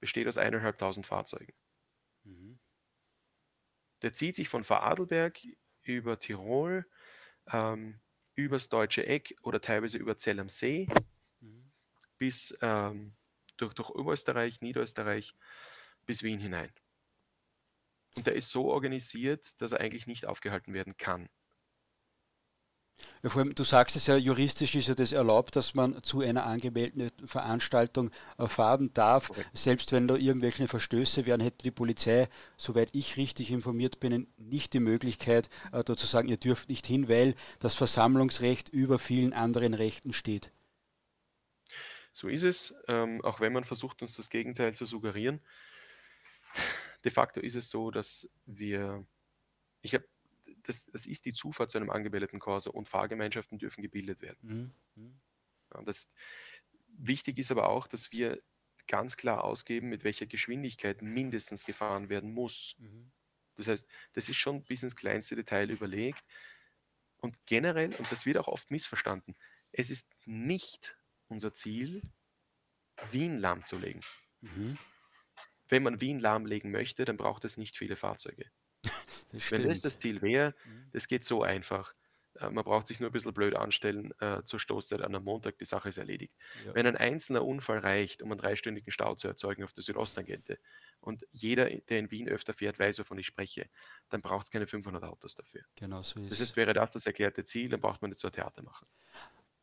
besteht 0.00 0.26
aus 0.26 0.38
eineinhalbtausend 0.38 1.06
Fahrzeugen. 1.06 1.54
Mhm. 2.24 2.58
Der 4.02 4.12
zieht 4.12 4.34
sich 4.34 4.48
von 4.48 4.64
Vorarlberg 4.64 5.38
über 5.82 6.18
Tirol, 6.18 6.86
ähm, 7.52 8.00
übers 8.34 8.68
deutsche 8.68 9.06
Eck 9.06 9.36
oder 9.42 9.60
teilweise 9.60 9.98
über 9.98 10.16
Zell 10.16 10.40
am 10.40 10.48
See 10.48 10.86
mhm. 11.40 11.72
bis 12.18 12.56
ähm, 12.60 13.14
durch, 13.56 13.74
durch 13.74 13.90
Oberösterreich, 13.90 14.60
Niederösterreich 14.60 15.34
bis 16.04 16.22
Wien 16.22 16.38
hinein. 16.38 16.72
Und 18.16 18.26
der 18.26 18.34
ist 18.34 18.50
so 18.50 18.70
organisiert, 18.70 19.60
dass 19.60 19.72
er 19.72 19.80
eigentlich 19.80 20.06
nicht 20.06 20.26
aufgehalten 20.26 20.72
werden 20.72 20.96
kann. 20.96 21.28
Ja, 23.22 23.30
vor 23.30 23.42
allem, 23.42 23.54
du 23.54 23.64
sagst 23.64 23.96
es 23.96 24.06
ja, 24.06 24.16
juristisch 24.16 24.74
ist 24.74 24.88
ja 24.88 24.94
das 24.94 25.12
erlaubt, 25.12 25.56
dass 25.56 25.74
man 25.74 26.02
zu 26.02 26.20
einer 26.20 26.46
angemeldeten 26.46 27.26
Veranstaltung 27.26 28.10
äh, 28.38 28.46
fahren 28.46 28.92
darf. 28.94 29.30
Okay. 29.30 29.44
Selbst 29.52 29.92
wenn 29.92 30.08
da 30.08 30.16
irgendwelche 30.16 30.68
Verstöße 30.68 31.26
wären, 31.26 31.40
hätte 31.40 31.64
die 31.64 31.70
Polizei, 31.70 32.28
soweit 32.56 32.90
ich 32.92 33.16
richtig 33.16 33.50
informiert 33.50 34.00
bin, 34.00 34.26
nicht 34.36 34.72
die 34.72 34.80
Möglichkeit, 34.80 35.48
äh, 35.72 35.82
da 35.84 35.96
zu 35.96 36.06
sagen, 36.06 36.28
ihr 36.28 36.36
dürft 36.36 36.68
nicht 36.68 36.86
hin, 36.86 37.08
weil 37.08 37.34
das 37.58 37.74
Versammlungsrecht 37.74 38.68
über 38.68 38.98
vielen 38.98 39.32
anderen 39.32 39.74
Rechten 39.74 40.12
steht. 40.12 40.50
So 42.12 42.28
ist 42.28 42.44
es, 42.44 42.74
ähm, 42.88 43.22
auch 43.24 43.40
wenn 43.40 43.52
man 43.52 43.64
versucht, 43.64 44.00
uns 44.00 44.16
das 44.16 44.30
Gegenteil 44.30 44.74
zu 44.74 44.86
suggerieren. 44.86 45.40
De 47.04 47.12
facto 47.12 47.40
ist 47.40 47.56
es 47.56 47.68
so, 47.68 47.90
dass 47.90 48.30
wir, 48.46 49.04
ich 49.82 49.92
habe 49.92 50.06
das, 50.68 50.86
das 50.86 51.06
ist 51.06 51.24
die 51.24 51.32
Zufahrt 51.32 51.70
zu 51.70 51.78
einem 51.78 51.90
angebildeten 51.90 52.38
Corso 52.38 52.70
und 52.70 52.88
Fahrgemeinschaften 52.88 53.58
dürfen 53.58 53.82
gebildet 53.82 54.20
werden. 54.20 54.38
Mhm. 54.42 55.02
mhm. 55.02 55.20
Ja, 55.74 55.82
das, 55.82 56.08
wichtig 56.98 57.38
ist 57.38 57.50
aber 57.50 57.68
auch, 57.68 57.86
dass 57.86 58.12
wir 58.12 58.42
ganz 58.86 59.16
klar 59.16 59.44
ausgeben, 59.44 59.88
mit 59.88 60.04
welcher 60.04 60.26
Geschwindigkeit 60.26 61.02
mindestens 61.02 61.64
gefahren 61.64 62.08
werden 62.08 62.32
muss. 62.32 62.76
Mhm. 62.78 63.10
Das 63.56 63.68
heißt, 63.68 63.88
das 64.12 64.28
ist 64.28 64.36
schon 64.36 64.62
bis 64.62 64.82
ins 64.82 64.96
kleinste 64.96 65.34
Detail 65.34 65.70
überlegt. 65.70 66.24
Und 67.18 67.36
generell, 67.46 67.94
und 67.94 68.12
das 68.12 68.26
wird 68.26 68.36
auch 68.38 68.48
oft 68.48 68.70
missverstanden, 68.70 69.34
es 69.72 69.90
ist 69.90 70.10
nicht 70.26 70.96
unser 71.28 71.52
Ziel, 71.52 72.02
Wien 73.10 73.38
lahmzulegen. 73.38 74.02
Mhm. 74.42 74.78
Wenn 75.68 75.82
man 75.82 76.00
Wien 76.00 76.20
lahmlegen 76.20 76.70
möchte, 76.70 77.04
dann 77.04 77.16
braucht 77.16 77.44
es 77.44 77.56
nicht 77.56 77.76
viele 77.76 77.96
Fahrzeuge. 77.96 78.50
Das 79.32 79.50
Wenn 79.50 79.68
das 79.68 79.80
das 79.80 79.98
Ziel 79.98 80.22
wäre, 80.22 80.54
mhm. 80.64 80.88
das 80.92 81.08
geht 81.08 81.24
so 81.24 81.42
einfach. 81.42 81.94
Äh, 82.40 82.50
man 82.50 82.64
braucht 82.64 82.86
sich 82.86 83.00
nur 83.00 83.10
ein 83.10 83.12
bisschen 83.12 83.32
blöd 83.34 83.54
anstellen 83.54 84.12
äh, 84.20 84.42
zur 84.44 84.58
Stoßzeit 84.58 85.00
an 85.00 85.14
einem 85.14 85.24
Montag, 85.24 85.58
die 85.58 85.64
Sache 85.64 85.88
ist 85.88 85.98
erledigt. 85.98 86.36
Ja. 86.64 86.74
Wenn 86.74 86.86
ein 86.86 86.96
einzelner 86.96 87.44
Unfall 87.44 87.78
reicht, 87.78 88.22
um 88.22 88.30
einen 88.30 88.40
dreistündigen 88.40 88.92
Stau 88.92 89.14
zu 89.14 89.28
erzeugen 89.28 89.64
auf 89.64 89.72
der 89.72 89.82
Südosttangente 89.82 90.58
und 91.00 91.26
jeder, 91.32 91.66
der 91.70 91.98
in 91.98 92.10
Wien 92.10 92.28
öfter 92.28 92.54
fährt, 92.54 92.78
weiß, 92.78 92.98
wovon 92.98 93.18
ich 93.18 93.26
spreche, 93.26 93.68
dann 94.08 94.22
braucht 94.22 94.44
es 94.44 94.50
keine 94.50 94.66
500 94.66 95.04
Autos 95.04 95.34
dafür. 95.34 95.62
Genau 95.76 96.02
so 96.02 96.20
ist 96.20 96.32
Das 96.32 96.40
heißt, 96.40 96.56
wäre 96.56 96.72
das 96.72 96.92
das 96.92 97.06
erklärte 97.06 97.44
Ziel, 97.44 97.68
dann 97.68 97.80
braucht 97.80 98.02
man 98.02 98.10
nicht 98.10 98.20
so 98.20 98.28
ein 98.28 98.32
Theater 98.32 98.62
machen. 98.62 98.86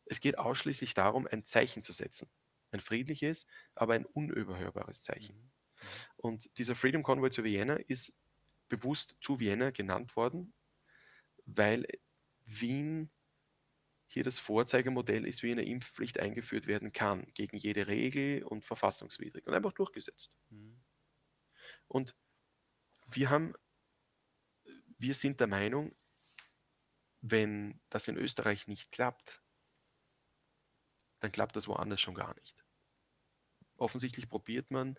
Es 0.06 0.19
geht 0.19 0.38
ausschließlich 0.38 0.93
darum, 0.93 1.28
ein 1.28 1.45
Zeichen 1.45 1.82
zu 1.82 1.93
setzen. 1.93 2.30
Ein 2.71 2.80
friedliches, 2.80 3.45
aber 3.76 3.93
ein 3.93 4.06
unüberhörbares 4.06 5.04
Zeichen. 5.04 5.36
Mhm. 5.36 5.52
Und 6.17 6.58
dieser 6.58 6.76
Freedom 6.76 7.04
Convoy 7.04 7.30
zu 7.30 7.43
Vienna 7.43 7.76
ist 7.76 8.19
bewusst 8.77 9.17
zu 9.21 9.39
Vienna 9.39 9.69
genannt 9.69 10.15
worden, 10.15 10.51
weil 11.45 11.86
Wien 12.45 13.12
hier 14.07 14.23
das 14.23 14.39
Vorzeigemodell 14.39 15.27
ist, 15.27 15.43
wie 15.43 15.51
eine 15.51 15.63
Impfpflicht 15.63 16.19
eingeführt 16.19 16.65
werden 16.65 16.91
kann, 16.91 17.31
gegen 17.33 17.55
jede 17.57 17.86
Regel 17.86 18.43
und 18.43 18.65
verfassungswidrig 18.65 19.45
und 19.45 19.53
einfach 19.53 19.73
durchgesetzt. 19.73 20.36
Mhm. 20.49 20.81
Und 21.88 22.15
wir 23.07 23.29
haben, 23.29 23.53
wir 24.97 25.13
sind 25.13 25.39
der 25.39 25.47
Meinung, 25.47 25.95
wenn 27.21 27.79
das 27.89 28.07
in 28.07 28.17
Österreich 28.17 28.67
nicht 28.67 28.91
klappt, 28.91 29.43
dann 31.19 31.31
klappt 31.31 31.55
das 31.55 31.67
woanders 31.67 32.01
schon 32.01 32.15
gar 32.15 32.33
nicht. 32.36 32.65
Offensichtlich 33.77 34.27
probiert 34.27 34.71
man 34.71 34.97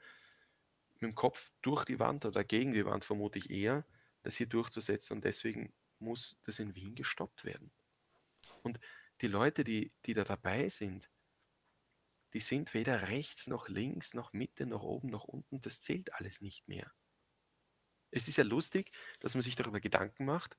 mit 1.05 1.13
dem 1.13 1.17
Kopf 1.17 1.53
durch 1.63 1.85
die 1.85 1.99
Wand 1.99 2.25
oder 2.25 2.45
gegen 2.45 2.73
die 2.73 2.85
Wand 2.85 3.05
vermute 3.05 3.39
ich 3.39 3.51
eher, 3.51 3.87
das 4.23 4.37
hier 4.37 4.47
durchzusetzen 4.47 5.17
und 5.17 5.25
deswegen 5.25 5.75
muss 5.99 6.41
das 6.43 6.59
in 6.59 6.75
Wien 6.75 6.95
gestoppt 6.95 7.45
werden. 7.45 7.71
Und 8.63 8.81
die 9.21 9.27
Leute, 9.27 9.65
die, 9.65 9.93
die 10.07 10.15
da 10.15 10.25
dabei 10.25 10.69
sind, 10.69 11.11
die 12.33 12.41
sind 12.41 12.75
weder 12.75 13.09
rechts 13.09 13.47
noch 13.47 13.69
links 13.69 14.15
noch 14.15 14.33
Mitte 14.33 14.67
noch 14.67 14.83
oben 14.83 15.09
noch 15.09 15.25
unten, 15.25 15.61
das 15.61 15.81
zählt 15.81 16.13
alles 16.15 16.41
nicht 16.41 16.67
mehr. 16.69 16.93
Es 18.11 18.29
ist 18.29 18.37
ja 18.37 18.45
lustig, 18.45 18.93
dass 19.21 19.35
man 19.35 19.43
sich 19.43 19.57
darüber 19.57 19.81
Gedanken 19.81 20.25
macht, 20.25 20.57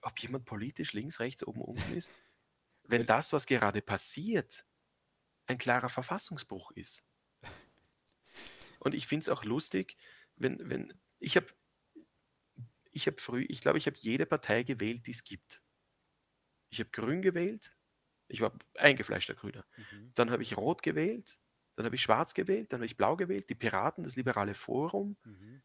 ob 0.00 0.18
jemand 0.20 0.44
politisch 0.44 0.92
links, 0.92 1.20
rechts, 1.20 1.46
oben, 1.46 1.60
unten 1.60 1.94
ist, 1.94 2.10
wenn 2.84 3.06
das, 3.06 3.32
was 3.32 3.46
gerade 3.46 3.82
passiert, 3.82 4.64
ein 5.46 5.58
klarer 5.58 5.88
Verfassungsbruch 5.88 6.70
ist. 6.72 7.04
Und 8.86 8.94
ich 8.94 9.08
finde 9.08 9.24
es 9.24 9.28
auch 9.28 9.42
lustig, 9.42 9.96
wenn, 10.36 10.70
wenn 10.70 10.94
ich 11.18 11.36
habe 11.36 11.48
ich 12.92 13.08
habe 13.08 13.20
früh, 13.20 13.44
ich 13.48 13.60
glaube, 13.60 13.78
ich 13.78 13.86
habe 13.86 13.96
jede 13.98 14.26
Partei 14.26 14.62
gewählt, 14.62 15.08
die 15.08 15.10
es 15.10 15.24
gibt. 15.24 15.60
Ich 16.70 16.78
habe 16.78 16.90
Grün 16.90 17.20
gewählt, 17.20 17.76
ich 18.28 18.40
war 18.40 18.56
eingefleischter 18.76 19.34
Grüner. 19.34 19.66
Mhm. 19.76 20.12
Dann 20.14 20.30
habe 20.30 20.44
ich 20.44 20.56
Rot 20.56 20.84
gewählt, 20.84 21.40
dann 21.74 21.84
habe 21.84 21.96
ich 21.96 22.02
Schwarz 22.02 22.32
gewählt, 22.32 22.72
dann 22.72 22.78
habe 22.78 22.86
ich 22.86 22.96
Blau 22.96 23.16
gewählt, 23.16 23.50
die 23.50 23.56
Piraten, 23.56 24.04
das 24.04 24.14
Liberale 24.14 24.54
Forum. 24.54 25.16
Mhm. 25.24 25.62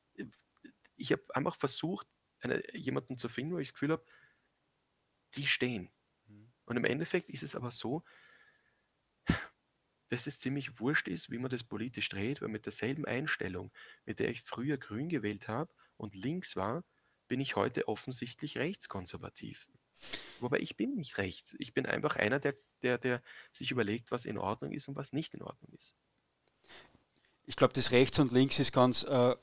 Ich 0.96 1.12
habe 1.12 1.24
einfach 1.36 1.56
versucht, 1.56 2.08
eine, 2.40 2.64
jemanden 2.76 3.20
zu 3.20 3.30
finden, 3.30 3.54
wo 3.54 3.60
ich 3.60 3.68
das 3.68 3.74
Gefühl 3.76 3.92
habe, 3.92 4.06
die 5.36 5.46
stehen. 5.46 5.92
Mhm. 6.26 6.52
Und 6.66 6.78
im 6.78 6.86
Endeffekt 6.86 7.30
ist 7.30 7.44
es 7.44 7.56
aber 7.56 7.70
so, 7.70 8.04
dass 10.12 10.28
es 10.28 10.40
ziemlich 10.40 10.80
wurscht 10.80 11.08
ist, 11.08 11.32
wie 11.32 11.38
man 11.38 11.50
das 11.50 11.64
politisch 11.64 12.10
dreht, 12.10 12.42
weil 12.42 12.50
mit 12.50 12.66
derselben 12.66 13.06
Einstellung, 13.06 13.72
mit 14.06 14.20
der 14.20 14.30
ich 14.30 14.42
früher 14.42 14.78
grün 14.78 15.08
gewählt 15.08 15.48
habe 15.48 15.74
und 15.96 16.16
links 16.16 16.58
war, 16.58 16.84
bin 17.30 17.40
ich 17.40 17.56
heute 17.56 17.88
offensichtlich 17.88 18.58
rechtskonservativ. 18.58 19.70
Wobei 20.42 20.60
ich 20.60 20.76
bin 20.76 20.96
nicht 20.96 21.18
rechts. 21.18 21.56
Ich 21.60 21.74
bin 21.74 21.86
einfach 21.86 22.18
einer, 22.18 22.40
der, 22.40 22.56
der, 22.82 22.98
der 22.98 23.22
sich 23.54 23.72
überlegt, 23.72 24.12
was 24.12 24.26
in 24.26 24.38
Ordnung 24.38 24.74
ist 24.74 24.90
und 24.90 24.98
was 24.98 25.14
nicht 25.14 25.34
in 25.34 25.44
Ordnung 25.44 25.72
ist. 25.78 25.96
Ich 27.46 27.56
glaube, 27.56 27.74
das 27.74 27.92
Rechts 27.92 28.20
und 28.20 28.34
Links 28.34 28.60
ist 28.60 28.74
ganz 28.74 29.04
äh, 29.04 29.36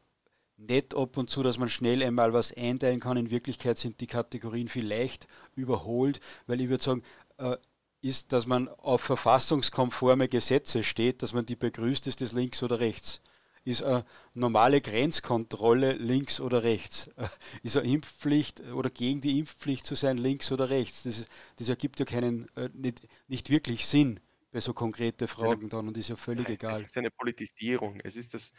nett 0.59 0.95
ab 0.95 1.17
und 1.17 1.31
zu, 1.31 1.43
dass 1.43 1.57
man 1.57 1.71
schnell 1.71 2.03
einmal 2.03 2.35
was 2.35 2.55
einteilen 2.55 3.01
kann. 3.01 3.17
In 3.17 3.31
Wirklichkeit 3.31 3.79
sind 3.79 4.03
die 4.03 4.07
Kategorien 4.07 4.69
vielleicht 4.69 5.29
überholt, 5.55 6.21
weil 6.47 6.61
ich 6.61 6.69
würde 6.69 6.85
sagen, 6.85 7.03
äh, 7.39 7.57
ist, 8.01 8.33
dass 8.33 8.47
man 8.47 8.69
auf 8.69 9.01
verfassungskonforme 9.01 10.29
Gesetze 10.29 10.83
steht, 10.83 11.23
dass 11.23 11.33
man 11.33 11.47
die 11.47 11.57
begrüßt, 11.57 12.07
ist 12.07 12.21
das 12.21 12.33
links 12.33 12.63
oder 12.63 12.81
rechts. 12.81 13.23
Ist 13.65 13.83
eine 13.83 14.05
normale 14.35 14.81
Grenzkontrolle 14.81 15.93
links 15.93 16.41
oder 16.41 16.63
rechts? 16.63 17.11
Ist 17.63 17.77
eine 17.77 17.89
Impfpflicht 17.89 18.63
oder 18.63 18.89
gegen 18.89 19.21
die 19.21 19.39
Impfpflicht 19.39 19.85
zu 19.85 19.95
sein 19.95 20.17
links 20.17 20.51
oder 20.53 20.71
rechts? 20.71 21.03
Das, 21.03 21.27
das 21.57 21.69
ergibt 21.69 21.99
ja 21.99 22.07
keinen, 22.07 22.49
äh, 22.57 22.71
nicht, 22.73 23.03
nicht 23.27 23.51
wirklich 23.51 23.85
Sinn 23.85 24.21
bei 24.53 24.61
so 24.61 24.73
konkrete 24.73 25.29
Fragen 25.29 25.69
dann 25.69 25.89
und 25.89 25.99
ist 25.99 26.09
ja 26.09 26.17
völlig 26.17 26.49
egal. 26.49 26.77
Es 26.77 26.83
ist 26.83 26.97
eine 26.97 27.11
Politisierung. 27.11 28.01
Es 28.01 28.17
ist 28.17 28.33
das, 28.33 28.55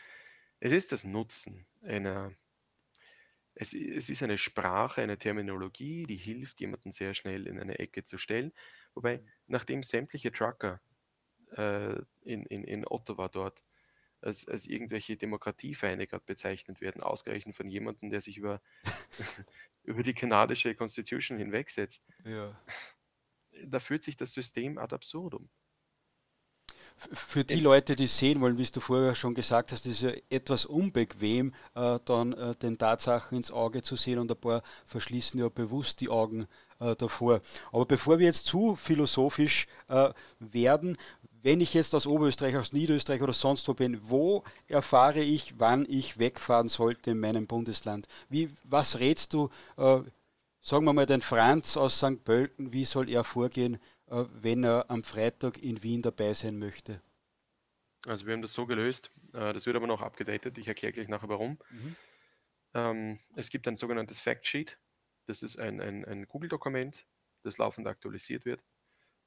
es 0.59 0.71
ist 0.73 0.91
das 0.91 1.03
Nutzen 1.05 1.65
einer, 1.81 2.31
es, 3.55 3.73
es 3.73 4.09
ist 4.09 4.21
eine 4.21 4.37
Sprache, 4.37 5.01
eine 5.01 5.17
Terminologie, 5.17 6.05
die 6.05 6.17
hilft, 6.17 6.59
jemanden 6.59 6.91
sehr 6.91 7.15
schnell 7.15 7.47
in 7.47 7.59
eine 7.59 7.79
Ecke 7.79 8.03
zu 8.03 8.17
stellen. 8.17 8.53
Wobei, 8.95 9.23
nachdem 9.47 9.83
sämtliche 9.83 10.31
Trucker 10.31 10.81
äh, 11.51 11.95
in, 12.21 12.45
in, 12.45 12.63
in 12.63 12.87
Ottawa 12.87 13.27
dort 13.27 13.63
als, 14.21 14.47
als 14.47 14.67
irgendwelche 14.67 15.17
Demokratiefeinde 15.17 16.07
gerade 16.07 16.23
bezeichnet 16.25 16.81
werden, 16.81 17.01
ausgerechnet 17.01 17.55
von 17.55 17.69
jemandem, 17.69 18.09
der 18.09 18.21
sich 18.21 18.37
über, 18.37 18.61
über 19.83 20.03
die 20.03 20.13
kanadische 20.13 20.75
Constitution 20.75 21.37
hinwegsetzt, 21.37 22.03
ja. 22.25 22.59
da 23.65 23.79
führt 23.79 24.03
sich 24.03 24.17
das 24.17 24.33
System 24.33 24.77
ad 24.77 24.93
absurdum. 24.93 25.49
Für 27.13 27.45
die 27.45 27.61
Leute, 27.61 27.95
die 27.95 28.07
sehen 28.07 28.41
wollen, 28.41 28.57
wie 28.57 28.65
du 28.65 28.81
vorher 28.81 29.15
schon 29.15 29.33
gesagt 29.33 29.71
hast, 29.71 29.85
ist 29.85 30.01
ja 30.01 30.11
etwas 30.29 30.65
unbequem, 30.65 31.53
äh, 31.73 31.97
dann 32.03 32.33
äh, 32.33 32.55
den 32.55 32.77
Tatsachen 32.77 33.37
ins 33.37 33.51
Auge 33.51 33.81
zu 33.81 33.95
sehen 33.95 34.19
und 34.19 34.29
ein 34.29 34.39
paar 34.39 34.63
verschließen 34.85 35.39
ja 35.39 35.47
bewusst 35.47 36.01
die 36.01 36.09
Augen 36.09 36.45
äh, 36.79 36.95
davor. 36.95 37.41
Aber 37.71 37.85
bevor 37.85 38.19
wir 38.19 38.25
jetzt 38.25 38.45
zu 38.45 38.75
philosophisch 38.75 39.67
äh, 39.87 40.09
werden, 40.39 40.97
wenn 41.41 41.61
ich 41.61 41.73
jetzt 41.73 41.95
aus 41.95 42.07
Oberösterreich, 42.07 42.57
aus 42.57 42.73
Niederösterreich 42.73 43.21
oder 43.21 43.33
sonst 43.33 43.67
wo 43.67 43.73
bin, 43.73 43.99
wo 44.03 44.43
erfahre 44.67 45.21
ich, 45.21 45.59
wann 45.59 45.85
ich 45.89 46.19
wegfahren 46.19 46.67
sollte 46.67 47.11
in 47.11 47.19
meinem 47.19 47.47
Bundesland? 47.47 48.07
Wie, 48.29 48.49
was 48.63 48.99
rätst 48.99 49.33
du, 49.33 49.49
äh, 49.77 50.01
sagen 50.61 50.85
wir 50.85 50.93
mal, 50.93 51.05
den 51.05 51.21
Franz 51.21 51.77
aus 51.77 51.97
St. 51.97 52.23
Pölten, 52.23 52.73
wie 52.73 52.85
soll 52.85 53.09
er 53.09 53.23
vorgehen, 53.23 53.75
äh, 54.07 54.25
wenn 54.41 54.63
er 54.63 54.89
am 54.89 55.03
Freitag 55.03 55.57
in 55.57 55.81
Wien 55.83 56.01
dabei 56.01 56.33
sein 56.33 56.59
möchte? 56.59 57.01
Also 58.07 58.25
wir 58.25 58.33
haben 58.33 58.41
das 58.41 58.53
so 58.53 58.65
gelöst, 58.65 59.11
äh, 59.33 59.53
das 59.53 59.65
wird 59.65 59.75
aber 59.75 59.87
noch 59.87 60.01
abgedatet, 60.01 60.57
ich 60.57 60.67
erkläre 60.67 60.93
gleich 60.93 61.07
nachher 61.07 61.29
warum. 61.29 61.57
Mhm. 61.69 61.95
Ähm, 62.73 63.19
es 63.35 63.49
gibt 63.49 63.67
ein 63.67 63.77
sogenanntes 63.77 64.19
Factsheet, 64.19 64.77
das 65.29 65.43
ist 65.43 65.59
ein, 65.59 65.79
ein, 65.79 66.03
ein 66.05 66.27
Google-Dokument, 66.27 67.05
das 67.43 67.59
laufend 67.59 67.87
aktualisiert 67.87 68.45
wird. 68.45 68.63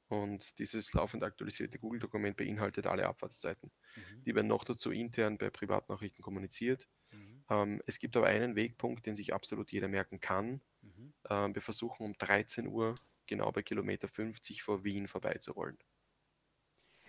Und 0.09 0.59
dieses 0.59 0.91
laufend 0.93 1.23
aktualisierte 1.23 1.79
Google-Dokument 1.79 2.35
beinhaltet 2.35 2.85
alle 2.87 3.07
Abfahrtszeiten. 3.07 3.71
Mhm. 3.95 4.23
Die 4.25 4.35
werden 4.35 4.47
noch 4.47 4.65
dazu 4.65 4.91
intern 4.91 5.37
bei 5.37 5.49
Privatnachrichten 5.49 6.21
kommuniziert. 6.21 6.89
Mhm. 7.11 7.45
Ähm, 7.49 7.81
es 7.87 7.99
gibt 7.99 8.17
aber 8.17 8.27
einen 8.27 8.57
Wegpunkt, 8.57 9.05
den 9.05 9.15
sich 9.15 9.33
absolut 9.33 9.71
jeder 9.71 9.87
merken 9.87 10.19
kann. 10.19 10.61
Mhm. 10.81 11.13
Ähm, 11.29 11.55
wir 11.55 11.61
versuchen 11.61 12.03
um 12.03 12.13
13 12.17 12.67
Uhr 12.67 12.95
genau 13.25 13.51
bei 13.53 13.63
Kilometer 13.63 14.09
50 14.09 14.61
vor 14.61 14.83
Wien 14.83 15.07
vorbeizurollen. 15.07 15.77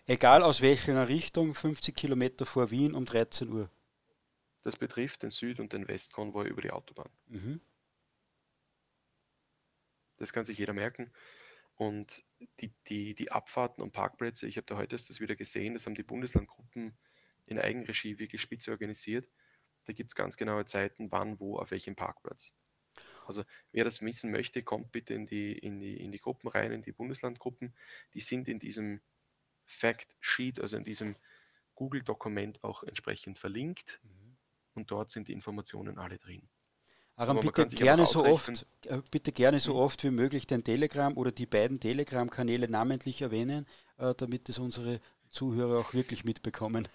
Egal 0.07 0.45
aus 0.45 0.61
welcher 0.61 1.09
Richtung, 1.09 1.55
50 1.55 1.97
Kilometer 1.97 2.47
vor 2.47 2.71
Wien 2.71 2.95
um 2.95 3.07
13 3.07 3.51
Uhr. 3.51 3.71
Das 4.63 4.77
betrifft 4.77 5.25
den 5.25 5.31
Süd- 5.31 5.59
und 5.59 5.73
den 5.73 5.89
Westkonvoi 5.89 6.47
über 6.47 6.63
die 6.63 6.71
Autobahn. 6.71 7.11
Das 10.17 10.33
kann 10.33 10.45
sich 10.45 10.59
jeder 10.59 10.73
merken. 10.73 11.13
Und 11.77 12.25
die, 12.61 12.73
die, 12.87 13.15
die 13.15 13.33
Abfahrten 13.33 13.83
und 13.83 13.93
Parkplätze, 13.93 14.47
ich 14.47 14.57
habe 14.57 14.67
da 14.67 14.77
heute 14.77 14.97
das 14.97 15.21
wieder 15.21 15.35
gesehen, 15.35 15.75
das 15.75 15.87
haben 15.87 15.95
die 15.95 16.05
Bundeslandgruppen 16.05 16.97
in 17.47 17.59
Eigenregie 17.59 18.19
wirklich 18.19 18.41
spitze 18.41 18.71
organisiert. 18.71 19.29
Da 19.85 19.93
gibt 19.93 20.11
es 20.11 20.15
ganz 20.15 20.37
genaue 20.37 20.65
Zeiten, 20.65 21.11
wann, 21.11 21.41
wo, 21.41 21.59
auf 21.59 21.71
welchem 21.73 21.97
Parkplatz. 21.97 22.55
Also 23.27 23.45
wer 23.73 23.85
das 23.85 24.03
wissen 24.03 24.31
möchte, 24.31 24.63
kommt 24.63 24.93
bitte 24.93 25.15
in 25.15 25.27
die, 25.27 25.53
in 25.53 25.81
die, 25.81 25.97
in 25.97 26.13
die 26.13 26.21
Gruppen 26.21 26.49
rein, 26.49 26.73
in 26.73 26.83
die 26.83 26.93
Bundeslandgruppen. 26.93 27.75
Die 28.13 28.21
sind 28.21 28.49
in 28.49 28.59
diesem 28.59 29.01
Fact 29.67 30.15
Sheet, 30.21 30.61
also 30.61 30.77
in 30.77 30.85
diesem 30.85 31.17
Google-Dokument 31.75 32.63
auch 32.63 32.83
entsprechend 32.83 33.39
verlinkt. 33.39 34.01
Mhm. 34.03 34.37
Und 34.75 34.91
dort 34.91 35.11
sind 35.11 35.29
die 35.29 35.33
Informationen 35.33 35.99
alle 35.99 36.19
drin. 36.19 36.49
Aram, 37.17 37.39
bitte 37.41 37.67
gerne, 37.67 38.07
so 38.07 38.25
oft, 38.25 38.67
äh, 38.87 39.01
bitte 39.11 39.31
gerne 39.31 39.61
so 39.61 39.77
oft 39.77 40.03
wie 40.03 40.11
möglich 40.11 40.49
den 40.49 40.65
Telegram 40.65 41.17
oder 41.17 41.31
die 41.31 41.47
beiden 41.47 41.79
Telegram-Kanäle 41.79 42.69
namentlich 42.69 43.23
erwähnen, 43.23 43.67
äh, 43.99 44.15
damit 44.17 44.49
es 44.49 44.59
unsere 44.59 45.01
Zuhörer 45.31 45.79
auch 45.81 45.95
wirklich 45.95 46.25
mitbekommen. 46.25 46.89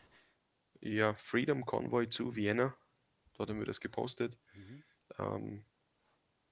Ja, 0.81 1.13
Freedom 1.15 1.65
Convoy 1.65 2.09
zu 2.09 2.35
Vienna, 2.35 2.75
dort 3.35 3.49
haben 3.49 3.59
wir 3.59 3.65
das 3.65 3.79
gepostet. 3.79 4.37
Mhm. 4.53 4.83
Ähm, 5.17 5.65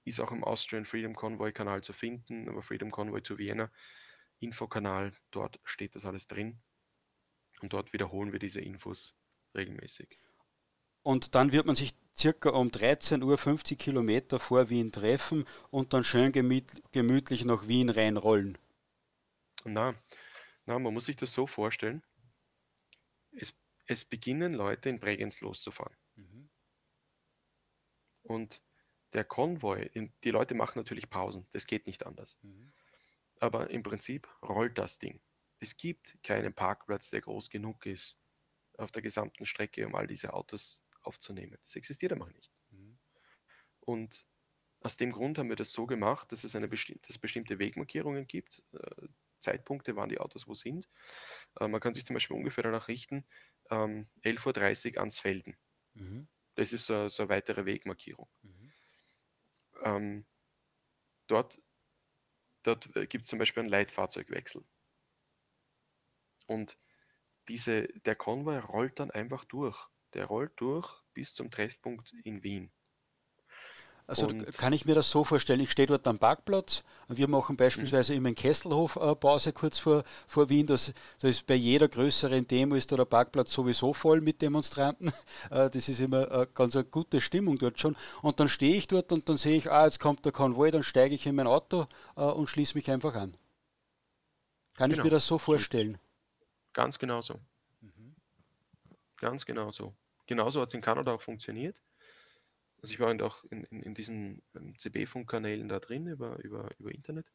ist 0.06 0.22
auch 0.22 0.32
im 0.32 0.46
Austrian 0.46 0.86
Freedom 0.86 1.14
Convoy 1.16 1.52
Kanal 1.52 1.84
zu 1.84 1.92
finden, 1.92 2.48
aber 2.48 2.62
Freedom 2.62 2.92
Convoy 2.92 3.22
zu 3.22 3.38
Vienna, 3.38 3.70
Infokanal, 4.40 5.12
dort 5.32 5.60
steht 5.66 5.96
das 5.96 6.06
alles 6.06 6.28
drin. 6.28 6.62
Und 7.62 7.74
dort 7.74 7.92
wiederholen 7.92 8.32
wir 8.32 8.40
diese 8.40 8.62
Infos 8.62 9.18
regelmäßig. 9.56 10.20
Und 11.02 11.36
dann 11.36 11.52
wird 11.52 11.66
man 11.66 11.76
sich 11.76 11.96
circa 12.18 12.50
um 12.50 12.72
13 12.72 13.22
Uhr 13.24 13.38
50 13.38 13.78
Kilometer 13.78 14.40
vor 14.40 14.70
Wien 14.70 14.92
treffen 14.92 15.46
und 15.70 15.94
dann 15.94 16.04
schön 16.04 16.32
gemütlich 16.32 17.46
nach 17.46 17.68
Wien 17.68 17.90
reinrollen. 17.90 18.58
Na, 19.64 19.96
na, 20.66 20.80
man 20.80 20.94
muss 20.94 21.06
sich 21.06 21.16
das 21.16 21.34
so 21.34 21.48
vorstellen. 21.48 22.04
Es, 23.32 23.60
es 23.86 24.06
beginnen 24.06 24.54
Leute 24.54 24.90
in 24.90 25.00
Bregenz 25.00 25.42
loszufahren. 25.42 25.96
Mhm. 26.16 26.50
Und 28.24 28.62
der 29.14 29.24
Konvoi, 29.24 29.90
die 30.24 30.32
Leute 30.32 30.56
machen 30.56 30.80
natürlich 30.80 31.10
Pausen, 31.10 31.48
das 31.52 31.68
geht 31.68 31.88
nicht 31.88 32.06
anders. 32.06 32.38
Mhm. 32.42 32.74
Aber 33.40 33.70
im 33.70 33.84
Prinzip 33.84 34.28
rollt 34.42 34.78
das 34.78 35.00
Ding. 35.00 35.22
Es 35.60 35.78
gibt 35.78 36.18
keinen 36.24 36.54
Parkplatz, 36.54 37.10
der 37.10 37.22
groß 37.22 37.50
genug 37.50 37.86
ist 37.86 38.22
auf 38.78 38.92
der 38.92 39.02
gesamten 39.02 39.46
Strecke, 39.46 39.86
um 39.86 39.96
all 39.96 40.08
diese 40.08 40.34
Autos 40.34 40.84
aufzunehmen. 41.08 41.58
Das 41.64 41.76
existiert 41.76 42.14
einfach 42.14 42.32
nicht. 42.32 42.52
Mhm. 42.70 42.98
Und 43.82 44.26
aus 44.82 44.98
dem 44.98 45.12
Grund 45.12 45.38
haben 45.38 45.50
wir 45.50 45.56
das 45.56 45.74
so 45.74 45.86
gemacht, 45.86 46.32
dass 46.32 46.44
es 46.44 46.56
eine 46.56 46.68
besti 46.68 47.00
dass 47.08 47.18
bestimmte 47.18 47.60
Wegmarkierungen 47.60 48.28
gibt, 48.28 48.64
äh, 48.74 49.08
Zeitpunkte, 49.40 49.96
wann 49.96 50.10
die 50.10 50.20
Autos 50.20 50.48
wo 50.48 50.54
sind. 50.54 50.88
Äh, 51.60 51.68
man 51.68 51.82
kann 51.82 51.94
sich 51.94 52.06
zum 52.06 52.14
Beispiel 52.14 52.38
ungefähr 52.38 52.64
danach 52.64 52.88
richten, 52.88 53.26
ähm, 53.70 54.08
11.30 54.24 54.94
Uhr 54.96 55.00
ans 55.00 55.20
Felden. 55.20 55.58
Mhm. 55.94 56.28
Das 56.56 56.74
ist 56.74 56.86
so, 56.86 57.08
so, 57.08 57.24
eine 57.24 57.30
weitere 57.30 57.66
Wegmarkierung. 57.66 58.28
Mhm. 58.42 58.72
Ähm, 59.84 60.26
dort 61.28 61.60
dort 62.68 62.96
äh, 62.96 63.08
gibt 63.08 63.24
es 63.24 63.30
zum 63.30 63.40
Beispiel 63.40 63.62
einen 63.62 63.70
Leitfahrzeugwechsel. 63.70 64.64
Und 66.46 66.78
diese, 67.48 67.88
der 68.06 68.16
Konvoi 68.16 68.58
rollt 68.60 69.00
dann 69.00 69.12
einfach 69.12 69.46
durch. 69.46 69.88
Der 70.14 70.26
rollt 70.26 70.54
durch 70.58 71.04
bis 71.14 71.34
zum 71.34 71.52
Treffpunkt 71.52 72.14
in 72.24 72.44
Wien. 72.44 72.72
Also 74.08 74.28
und 74.28 74.58
kann 74.58 74.72
ich 74.72 74.86
mir 74.86 74.96
das 74.96 75.12
so 75.12 75.26
vorstellen, 75.26 75.60
ich 75.60 75.72
stehe 75.72 75.86
dort 75.86 76.08
am 76.08 76.18
Parkplatz 76.18 76.86
und 77.10 77.18
wir 77.18 77.28
machen 77.28 77.58
beispielsweise 77.58 78.14
immer 78.14 78.30
in 78.30 78.36
Kesselhof 78.36 78.96
äh, 78.96 79.14
Pause 79.16 79.52
kurz 79.52 79.80
vor, 79.80 80.06
vor 80.26 80.50
Wien. 80.50 80.66
Das, 80.66 80.94
das 81.20 81.32
ist 81.32 81.46
bei 81.46 81.56
jeder 81.56 81.90
größeren 81.90 82.48
Demo 82.48 82.76
ist 82.76 82.90
der 82.90 83.04
Parkplatz 83.04 83.52
sowieso 83.52 83.92
voll 83.94 84.22
mit 84.22 84.42
Demonstranten. 84.42 85.12
Äh, 85.52 85.70
das 85.70 85.88
ist 85.88 86.00
immer 86.00 86.30
äh, 86.32 86.48
ganz 86.54 86.76
eine 86.76 86.86
gute 86.86 87.22
Stimmung 87.22 87.58
dort 87.58 87.80
schon. 87.80 87.96
Und 88.22 88.40
dann 88.40 88.50
stehe 88.50 88.76
ich 88.76 88.88
dort 88.88 89.12
und 89.12 89.30
dann 89.30 89.38
sehe 89.38 89.56
ich, 89.56 89.72
ah, 89.72 89.86
jetzt 89.86 90.00
kommt 90.00 90.26
der 90.26 90.32
Konvoi, 90.32 90.72
dann 90.72 90.84
steige 90.84 91.16
ich 91.16 91.26
in 91.26 91.36
mein 91.36 91.48
Auto 91.48 91.88
und 92.16 92.50
schließe 92.50 92.78
mich 92.78 92.90
einfach 92.92 93.16
an. 93.16 93.36
Kann 94.76 94.90
genau. 94.90 95.00
ich 95.00 95.04
mir 95.06 95.10
das 95.10 95.26
so 95.26 95.38
vorstellen? 95.38 95.98
Ganz 96.74 97.00
genau 97.00 97.22
so. 97.22 97.40
Ganz 99.18 99.46
genau 99.46 99.72
so. 99.72 99.96
Genauso 100.28 100.62
hat 100.62 100.68
es 100.68 100.74
in 100.74 100.82
Kanada 100.82 101.14
auch 101.14 101.22
funktioniert. 101.22 101.82
Also 102.82 102.94
ich 102.94 103.00
war 103.00 103.20
auch 103.24 103.44
in, 103.46 103.64
in, 103.66 103.82
in 103.82 103.94
diesen 103.96 104.44
ähm, 104.56 104.78
CB-Funkkanälen 104.78 105.68
da 105.68 105.80
drin 105.80 106.08
über, 106.08 106.38
über, 106.44 106.70
über 106.78 106.92
Internet 106.92 107.32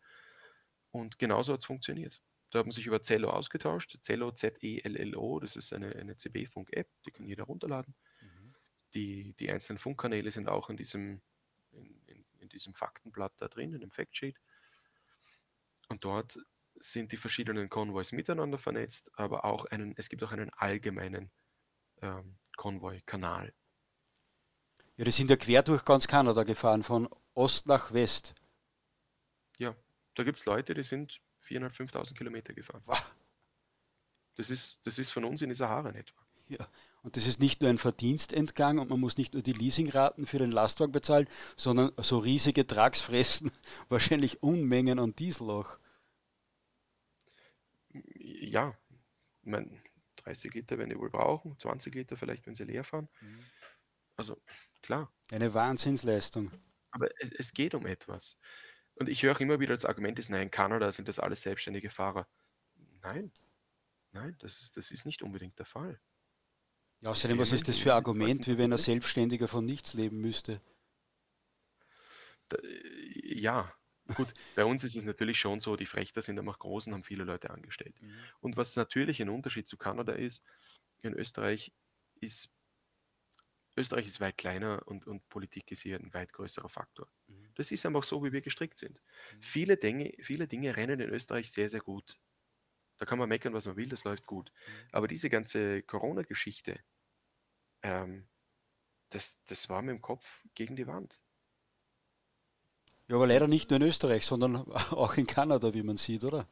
und 0.92 1.18
genauso 1.18 1.52
hat 1.52 1.60
es 1.60 1.66
funktioniert. 1.66 2.22
Da 2.50 2.58
haben 2.58 2.70
sich 2.70 2.86
über 2.86 3.02
Zello 3.02 3.30
ausgetauscht. 3.30 3.96
Zello, 4.02 4.30
Z-E-L-L-O, 4.30 5.40
das 5.40 5.56
ist 5.56 5.72
eine, 5.72 5.96
eine 5.96 6.16
CB-Funk-App, 6.16 6.88
die 7.06 7.10
kann 7.10 7.26
jeder 7.26 7.44
runterladen. 7.44 7.94
Mhm. 8.20 8.54
Die, 8.94 9.32
die 9.34 9.50
einzelnen 9.50 9.78
Funkkanäle 9.78 10.30
sind 10.30 10.48
auch 10.48 10.68
in 10.68 10.76
diesem, 10.76 11.22
in, 11.70 11.98
in, 12.06 12.24
in 12.40 12.48
diesem 12.50 12.74
Faktenblatt 12.74 13.32
da 13.38 13.48
drin, 13.48 13.72
in 13.72 13.80
dem 13.80 13.90
Factsheet. 13.90 14.38
Und 15.88 16.04
dort 16.04 16.38
sind 16.76 17.10
die 17.10 17.16
verschiedenen 17.16 17.70
Konvois 17.70 18.12
miteinander 18.12 18.58
vernetzt, 18.58 19.10
aber 19.18 19.46
auch 19.46 19.64
einen, 19.66 19.94
es 19.96 20.10
gibt 20.10 20.22
auch 20.22 20.32
einen 20.32 20.50
allgemeinen 20.50 21.30
Konvoi-Kanal. 22.56 23.52
Ja, 24.96 25.04
die 25.04 25.10
sind 25.10 25.30
ja 25.30 25.36
quer 25.36 25.62
durch 25.62 25.84
ganz 25.84 26.06
Kanada 26.06 26.42
gefahren, 26.42 26.82
von 26.82 27.08
Ost 27.34 27.66
nach 27.66 27.92
West. 27.92 28.34
Ja, 29.58 29.74
da 30.14 30.22
gibt 30.22 30.38
es 30.38 30.46
Leute, 30.46 30.74
die 30.74 30.82
sind 30.82 31.20
4.500, 31.44 31.92
5.000 31.92 32.16
Kilometer 32.16 32.52
gefahren. 32.52 32.82
Wow. 32.84 33.14
Das 34.34 34.50
ist, 34.50 34.86
das 34.86 34.98
ist 34.98 35.10
von 35.10 35.24
uns 35.24 35.42
in 35.42 35.48
die 35.48 35.54
Sahara 35.54 35.90
in 35.90 35.96
etwa. 35.96 36.20
Ja, 36.48 36.68
und 37.02 37.16
das 37.16 37.26
ist 37.26 37.40
nicht 37.40 37.60
nur 37.60 37.70
ein 37.70 37.78
Verdienstentgang 37.78 38.78
und 38.78 38.90
man 38.90 39.00
muss 39.00 39.16
nicht 39.16 39.34
nur 39.34 39.42
die 39.42 39.52
Leasingraten 39.52 40.26
für 40.26 40.38
den 40.38 40.52
Lastwagen 40.52 40.92
bezahlen, 40.92 41.26
sondern 41.56 41.92
so 41.98 42.18
riesige 42.18 42.66
Trucks 42.66 43.00
fressen 43.00 43.50
wahrscheinlich 43.88 44.42
Unmengen 44.42 44.98
an 44.98 45.16
Diesel 45.16 45.50
auch. 45.50 45.78
Ja, 48.14 48.76
ich 49.42 49.50
meine, 49.50 49.81
30 50.24 50.54
Liter 50.54 50.78
werden 50.78 50.90
die 50.90 50.98
wohl 50.98 51.10
brauchen, 51.10 51.58
20 51.58 51.94
Liter 51.94 52.16
vielleicht, 52.16 52.46
wenn 52.46 52.54
sie 52.54 52.64
leer 52.64 52.84
fahren. 52.84 53.08
Mhm. 53.20 53.44
Also 54.16 54.40
klar. 54.82 55.12
Eine 55.30 55.54
Wahnsinnsleistung. 55.54 56.50
Aber 56.90 57.08
es, 57.18 57.32
es 57.32 57.52
geht 57.52 57.74
um 57.74 57.86
etwas. 57.86 58.38
Und 58.94 59.08
ich 59.08 59.22
höre 59.22 59.40
immer 59.40 59.58
wieder 59.60 59.74
das 59.74 59.84
Argument 59.84 60.18
ist, 60.18 60.28
nein, 60.28 60.42
in 60.42 60.50
Kanada 60.50 60.92
sind 60.92 61.08
das 61.08 61.18
alles 61.18 61.42
selbstständige 61.42 61.90
Fahrer. 61.90 62.28
Nein, 63.02 63.32
nein, 64.12 64.36
das 64.40 64.60
ist, 64.60 64.76
das 64.76 64.90
ist 64.90 65.06
nicht 65.06 65.22
unbedingt 65.22 65.58
der 65.58 65.66
Fall. 65.66 66.00
Ja, 67.00 67.10
außerdem, 67.10 67.38
was 67.38 67.52
ist 67.52 67.66
das 67.66 67.78
für 67.78 67.92
ein 67.92 67.96
Argument, 67.96 68.46
wie 68.46 68.58
wenn 68.58 68.72
ein 68.72 68.78
Selbstständiger 68.78 69.48
von 69.48 69.64
nichts 69.64 69.94
leben 69.94 70.20
müsste? 70.20 70.60
Da, 72.48 72.58
ja, 73.24 73.74
gut, 74.14 74.34
bei 74.54 74.64
uns 74.64 74.84
ist 74.84 74.96
es 74.96 75.04
natürlich 75.04 75.38
schon 75.38 75.60
so, 75.60 75.76
die 75.76 75.86
Frechter 75.86 76.22
sind 76.22 76.38
einfach 76.38 76.58
groß 76.58 76.86
und 76.86 76.94
haben 76.94 77.04
viele 77.04 77.24
Leute 77.24 77.50
angestellt. 77.50 78.00
Mhm. 78.00 78.14
Und 78.40 78.56
was 78.56 78.76
natürlich 78.76 79.20
ein 79.20 79.28
Unterschied 79.28 79.68
zu 79.68 79.76
Kanada 79.76 80.12
ist, 80.12 80.44
in 81.02 81.14
Österreich 81.14 81.72
ist 82.20 82.50
Österreich 83.76 84.06
ist 84.06 84.20
weit 84.20 84.36
kleiner 84.36 84.82
und, 84.86 85.06
und 85.06 85.26
Politik 85.28 85.70
ist 85.72 85.80
hier 85.80 85.98
ein 85.98 86.12
weit 86.12 86.32
größerer 86.32 86.68
Faktor. 86.68 87.08
Mhm. 87.26 87.50
Das 87.54 87.72
ist 87.72 87.86
einfach 87.86 88.02
so, 88.02 88.22
wie 88.22 88.32
wir 88.32 88.42
gestrickt 88.42 88.76
sind. 88.76 89.00
Mhm. 89.34 89.42
Viele, 89.42 89.76
Dinge, 89.76 90.12
viele 90.20 90.46
Dinge 90.46 90.76
rennen 90.76 91.00
in 91.00 91.08
Österreich 91.08 91.50
sehr, 91.50 91.68
sehr 91.68 91.80
gut. 91.80 92.18
Da 92.98 93.06
kann 93.06 93.18
man 93.18 93.28
meckern, 93.28 93.54
was 93.54 93.66
man 93.66 93.76
will, 93.76 93.88
das 93.88 94.04
läuft 94.04 94.26
gut. 94.26 94.52
Mhm. 94.52 94.88
Aber 94.92 95.08
diese 95.08 95.30
ganze 95.30 95.82
Corona-Geschichte, 95.82 96.80
ähm, 97.82 98.28
das, 99.08 99.42
das 99.44 99.68
war 99.68 99.82
mit 99.82 99.94
dem 99.94 100.02
Kopf 100.02 100.42
gegen 100.54 100.76
die 100.76 100.86
Wand. 100.86 101.21
Ja, 103.12 103.16
aber 103.16 103.26
leider 103.26 103.46
nicht 103.46 103.68
nur 103.68 103.76
in 103.78 103.86
Österreich, 103.86 104.24
sondern 104.24 104.56
auch 104.90 105.18
in 105.18 105.26
Kanada, 105.26 105.74
wie 105.74 105.82
man 105.82 105.98
sieht, 105.98 106.24
oder? 106.24 106.48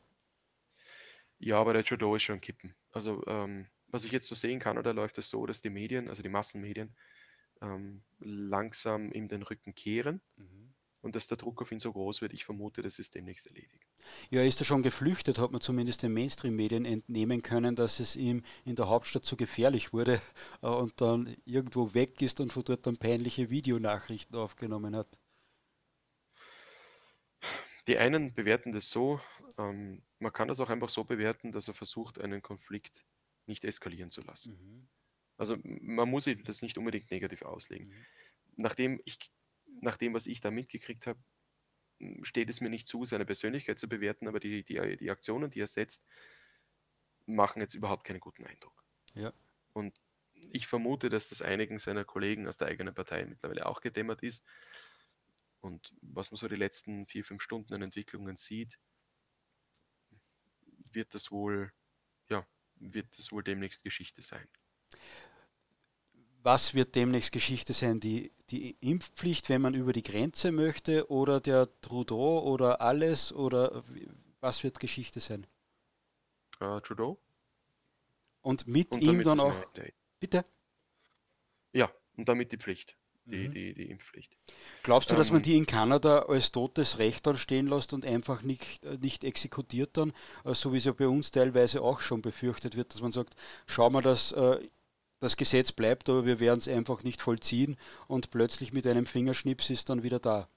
Ja, 1.39 1.57
aber 1.57 1.73
der 1.73 1.83
Trudeau 1.83 2.15
ist 2.17 2.25
schon 2.25 2.43
kippen. 2.43 2.75
Also, 2.93 3.25
ähm, 3.29 3.67
was 3.87 4.05
ich 4.05 4.13
jetzt 4.13 4.29
so 4.29 4.35
sehen 4.35 4.61
kann, 4.61 4.77
oder 4.77 4.93
läuft 4.93 5.17
es 5.17 5.31
so, 5.31 5.47
dass 5.47 5.63
die 5.63 5.71
Medien, 5.71 6.11
also 6.11 6.23
die 6.23 6.29
Massenmedien, 6.29 6.95
ähm, 7.63 8.03
langsam 8.19 9.11
ihm 9.11 9.29
den 9.29 9.41
Rücken 9.41 9.75
kehren 9.75 10.21
mhm. 10.37 10.75
und 11.01 11.17
dass 11.17 11.29
der 11.29 11.39
Druck 11.39 11.63
auf 11.63 11.73
ihn 11.73 11.79
so 11.79 11.95
groß 11.95 12.21
wird, 12.21 12.35
ich 12.35 12.45
vermute, 12.45 12.83
das 12.83 12.99
ist 12.99 13.15
demnächst 13.15 13.47
erledigt. 13.47 13.87
Ja, 14.29 14.43
ist 14.43 14.61
er 14.61 14.67
schon 14.67 14.83
geflüchtet, 14.83 15.39
hat 15.39 15.53
man 15.53 15.63
zumindest 15.63 16.03
den 16.03 16.13
Mainstream-Medien 16.13 16.85
entnehmen 16.85 17.41
können, 17.41 17.75
dass 17.75 18.01
es 18.01 18.17
ihm 18.17 18.43
in 18.67 18.77
der 18.77 18.91
Hauptstadt 18.91 19.25
zu 19.25 19.39
gefährlich 19.39 19.95
wurde 19.95 20.21
äh, 20.61 20.67
und 20.67 21.01
dann 21.01 21.35
irgendwo 21.47 21.95
weg 21.95 22.21
ist 22.21 22.39
und 22.39 22.53
von 22.53 22.65
dort 22.65 22.87
dann 22.87 22.99
peinliche 22.99 23.49
Videonachrichten 23.49 24.37
aufgenommen 24.37 24.95
hat. 24.95 25.09
Die 27.91 27.99
einen 27.99 28.33
bewerten 28.33 28.71
das 28.71 28.89
so, 28.89 29.21
ähm, 29.59 30.05
man 30.21 30.33
kann 30.33 30.47
das 30.47 30.61
auch 30.61 30.71
einfach 30.71 30.91
so 30.91 31.03
bewerten, 31.03 31.51
dass 31.51 31.67
er 31.67 31.75
versucht, 31.75 32.21
einen 32.21 32.41
Konflikt 32.41 33.05
nicht 33.47 33.65
eskalieren 33.65 34.13
zu 34.13 34.21
lassen. 34.21 34.53
Mhm. 34.53 34.89
Also 35.37 35.57
man 35.65 36.09
muss 36.09 36.31
das 36.45 36.63
nicht 36.63 36.79
unbedingt 36.79 37.11
negativ 37.11 37.43
auslegen. 37.43 37.89
Mhm. 37.89 38.07
Nachdem, 38.59 39.01
ich, 39.05 39.19
nach 39.81 39.99
was 40.01 40.29
ich 40.29 40.41
da 40.41 40.53
mitgekriegt 40.53 41.09
habe, 41.09 41.19
steht 42.23 42.49
es 42.49 42.61
mir 42.61 42.71
nicht 42.71 42.87
zu, 42.87 43.05
seine 43.05 43.27
Persönlichkeit 43.27 43.81
zu 43.81 43.89
bewerten, 43.89 44.29
aber 44.29 44.39
die, 44.39 44.63
die, 44.63 44.97
die 44.97 45.11
Aktionen, 45.11 45.51
die 45.51 45.61
er 45.61 45.67
setzt, 45.67 46.07
machen 47.27 47.61
jetzt 47.61 47.75
überhaupt 47.75 48.05
keinen 48.05 48.21
guten 48.21 48.47
Eindruck. 48.47 48.85
Ja. 49.15 49.33
Und 49.73 49.99
ich 50.53 50.69
vermute, 50.69 51.09
dass 51.09 51.31
das 51.31 51.43
einigen 51.43 51.79
seiner 51.79 52.05
Kollegen 52.05 52.47
aus 52.47 52.57
der 52.57 52.69
eigenen 52.69 52.95
Partei 52.95 53.27
mittlerweile 53.27 53.67
auch 53.67 53.81
gedämmert 53.81 54.23
ist. 54.23 54.47
Und 55.61 55.95
was 56.01 56.31
man 56.31 56.37
so 56.37 56.49
die 56.49 56.57
letzten 56.57 57.07
vier, 57.07 57.25
fünf 57.25 57.43
Stunden 57.43 57.75
an 57.75 57.83
Entwicklungen 57.83 58.37
sieht, 58.37 58.79
wird 60.93 61.15
das 61.15 61.31
wohl, 61.31 61.73
ja, 62.29 62.47
wird 62.77 63.17
das 63.19 63.31
wohl 63.31 63.45
demnächst 63.45 63.85
Geschichte 63.85 64.23
sein 64.23 64.49
was 66.43 66.75
wird 66.75 66.95
demnächst 66.95 67.33
Geschichte 67.33 67.73
sein? 67.73 68.01
Die, 68.01 68.33
die 68.51 68.77
Impfpflicht, 68.81 69.49
wenn 69.49 69.61
man 69.61 69.75
über 69.75 69.93
die 69.93 70.03
Grenze 70.03 70.53
möchte, 70.53 71.11
oder 71.11 71.41
der 71.41 71.69
Trudeau 71.81 72.43
oder 72.43 72.81
alles? 72.81 73.33
Oder 73.33 73.85
was 74.41 74.65
wird 74.65 74.81
Geschichte 74.81 75.21
sein? 75.21 75.47
Uh, 76.61 76.81
Trudeau. 76.81 77.19
Und 78.43 78.67
mit 78.67 78.93
und 78.93 79.03
ihm 79.03 79.23
dann 79.23 79.41
auch. 79.41 79.55
Bitte? 80.19 80.45
Ja, 81.73 81.93
und 82.17 82.29
damit 82.29 82.53
die 82.53 82.59
Pflicht. 82.59 82.97
Die, 83.27 83.49
mhm. 83.49 83.53
die, 83.53 83.75
die 83.75 83.91
Impfpflicht. 83.91 84.37
Glaubst 84.83 85.11
du, 85.11 85.15
dass 85.15 85.31
man 85.31 85.41
ähm, 85.41 85.43
die 85.43 85.57
in 85.57 85.67
Kanada 85.67 86.21
als 86.21 86.53
totes 86.53 86.99
Recht 86.99 87.27
dann 87.27 87.37
stehen 87.37 87.67
lässt 87.67 87.93
und 87.93 88.05
einfach 88.05 88.43
nicht, 88.43 88.83
äh, 88.85 88.97
nicht 88.97 89.25
exekutiert 89.25 89.97
dann, 89.97 90.13
äh, 90.45 90.55
so 90.55 90.73
wie 90.73 90.79
es 90.79 90.85
ja 90.85 90.93
bei 90.93 91.07
uns 91.07 91.31
teilweise 91.31 91.83
auch 91.83 92.01
schon 92.01 92.23
befürchtet 92.23 92.77
wird, 92.77 92.93
dass 92.93 93.03
man 93.03 93.13
sagt, 93.13 93.37
schau 93.67 93.91
mal, 93.91 94.03
dass 94.03 94.33
äh, 94.33 94.59
das 95.21 95.37
Gesetz 95.37 95.71
bleibt, 95.71 96.09
aber 96.09 96.25
wir 96.25 96.41
werden 96.41 96.59
es 96.59 96.69
einfach 96.69 97.03
nicht 97.03 97.21
vollziehen 97.21 97.77
und 98.09 98.31
plötzlich 98.31 98.73
mit 98.73 98.87
einem 98.87 99.07
Fingerschnips 99.07 99.71
ist 99.71 99.91
dann 99.91 100.03
wieder 100.03 100.19
da. 100.19 100.49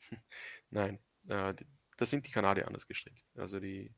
Nein, 0.70 1.00
äh, 1.28 1.54
da 1.96 2.06
sind 2.06 2.26
die 2.26 2.30
Kanadier 2.30 2.66
anders 2.66 2.86
gestrickt. 2.86 3.24
Also 3.36 3.58
die, 3.60 3.92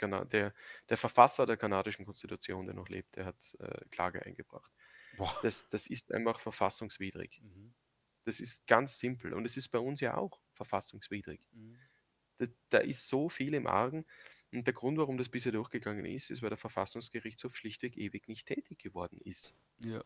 der, 0.00 0.54
der 0.88 0.96
Verfasser 0.96 1.44
der 1.44 1.56
kanadischen 1.56 2.04
Konstitution, 2.04 2.66
der 2.66 2.74
noch 2.74 2.88
lebt, 2.88 3.16
der 3.16 3.26
hat 3.26 3.56
äh, 3.58 3.84
Klage 3.90 4.24
eingebracht. 4.24 4.72
Das, 5.42 5.68
das 5.68 5.86
ist 5.86 6.12
einfach 6.12 6.40
verfassungswidrig. 6.40 7.40
Mhm. 7.42 7.74
Das 8.24 8.40
ist 8.40 8.66
ganz 8.66 8.98
simpel 8.98 9.32
und 9.34 9.44
es 9.44 9.56
ist 9.56 9.68
bei 9.68 9.78
uns 9.78 10.00
ja 10.00 10.16
auch 10.16 10.40
verfassungswidrig. 10.54 11.40
Mhm. 11.52 11.78
Da, 12.38 12.46
da 12.68 12.78
ist 12.78 13.08
so 13.08 13.28
viel 13.28 13.54
im 13.54 13.66
Argen. 13.66 14.06
Und 14.52 14.66
der 14.66 14.74
Grund, 14.74 14.98
warum 14.98 15.16
das 15.16 15.28
bisher 15.28 15.52
durchgegangen 15.52 16.04
ist, 16.04 16.30
ist, 16.30 16.42
weil 16.42 16.48
der 16.48 16.58
Verfassungsgerichtshof 16.58 17.56
schlichtweg 17.56 17.96
ewig 17.96 18.26
nicht 18.28 18.46
tätig 18.46 18.78
geworden 18.78 19.20
ist. 19.24 19.54
Ja. 19.84 20.02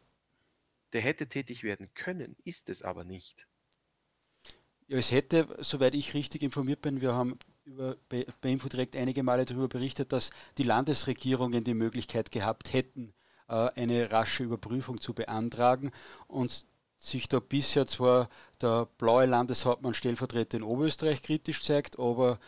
Der 0.93 1.01
hätte 1.01 1.29
tätig 1.29 1.63
werden 1.63 1.93
können, 1.95 2.37
ist 2.45 2.69
es 2.69 2.83
aber 2.83 3.05
nicht. 3.05 3.49
Ja, 4.87 4.99
es 4.99 5.13
hätte, 5.13 5.57
soweit 5.61 5.95
ich 5.95 6.13
richtig 6.13 6.43
informiert 6.43 6.83
bin, 6.83 7.01
wir 7.01 7.15
haben 7.15 7.39
über, 7.65 7.97
bei, 8.11 8.27
bei 8.43 8.51
Infodirect 8.51 8.97
einige 8.97 9.23
Male 9.23 9.47
darüber 9.47 9.69
berichtet, 9.69 10.13
dass 10.13 10.31
die 10.59 10.63
Landesregierungen 10.63 11.65
die 11.65 11.73
Möglichkeit 11.73 12.31
gehabt 12.31 12.75
hätten, 12.75 13.15
eine 13.47 14.11
rasche 14.11 14.45
Überprüfung 14.45 15.01
zu 15.01 15.15
beantragen 15.15 15.91
und 16.27 16.67
sich 16.97 17.29
da 17.29 17.41
bisher 17.41 17.87
zwar 17.87 18.29
der 18.61 18.87
blaue 18.99 19.27
Landeshauptmann 19.27 19.95
Stellvertreter 19.95 20.57
in 20.57 20.63
Oberösterreich 20.63 21.23
kritisch 21.23 21.63
zeigt, 21.63 21.99
aber 21.99 22.39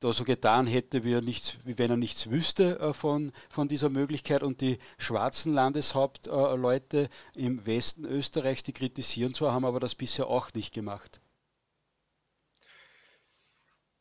da 0.00 0.12
so 0.12 0.24
getan 0.24 0.66
hätte, 0.66 1.02
wie, 1.04 1.12
er 1.12 1.22
nichts, 1.22 1.58
wie 1.64 1.76
wenn 1.76 1.90
er 1.90 1.96
nichts 1.96 2.30
wüsste 2.30 2.78
äh, 2.78 2.92
von, 2.92 3.32
von 3.50 3.68
dieser 3.68 3.90
Möglichkeit. 3.90 4.42
Und 4.42 4.60
die 4.60 4.78
schwarzen 4.96 5.52
Landeshauptleute 5.52 7.08
äh, 7.34 7.40
im 7.40 7.66
Westen 7.66 8.04
Österreichs, 8.04 8.62
die 8.62 8.72
kritisieren 8.72 9.34
zwar, 9.34 9.52
haben 9.52 9.64
aber 9.64 9.80
das 9.80 9.94
bisher 9.94 10.28
auch 10.28 10.52
nicht 10.54 10.72
gemacht. 10.72 11.20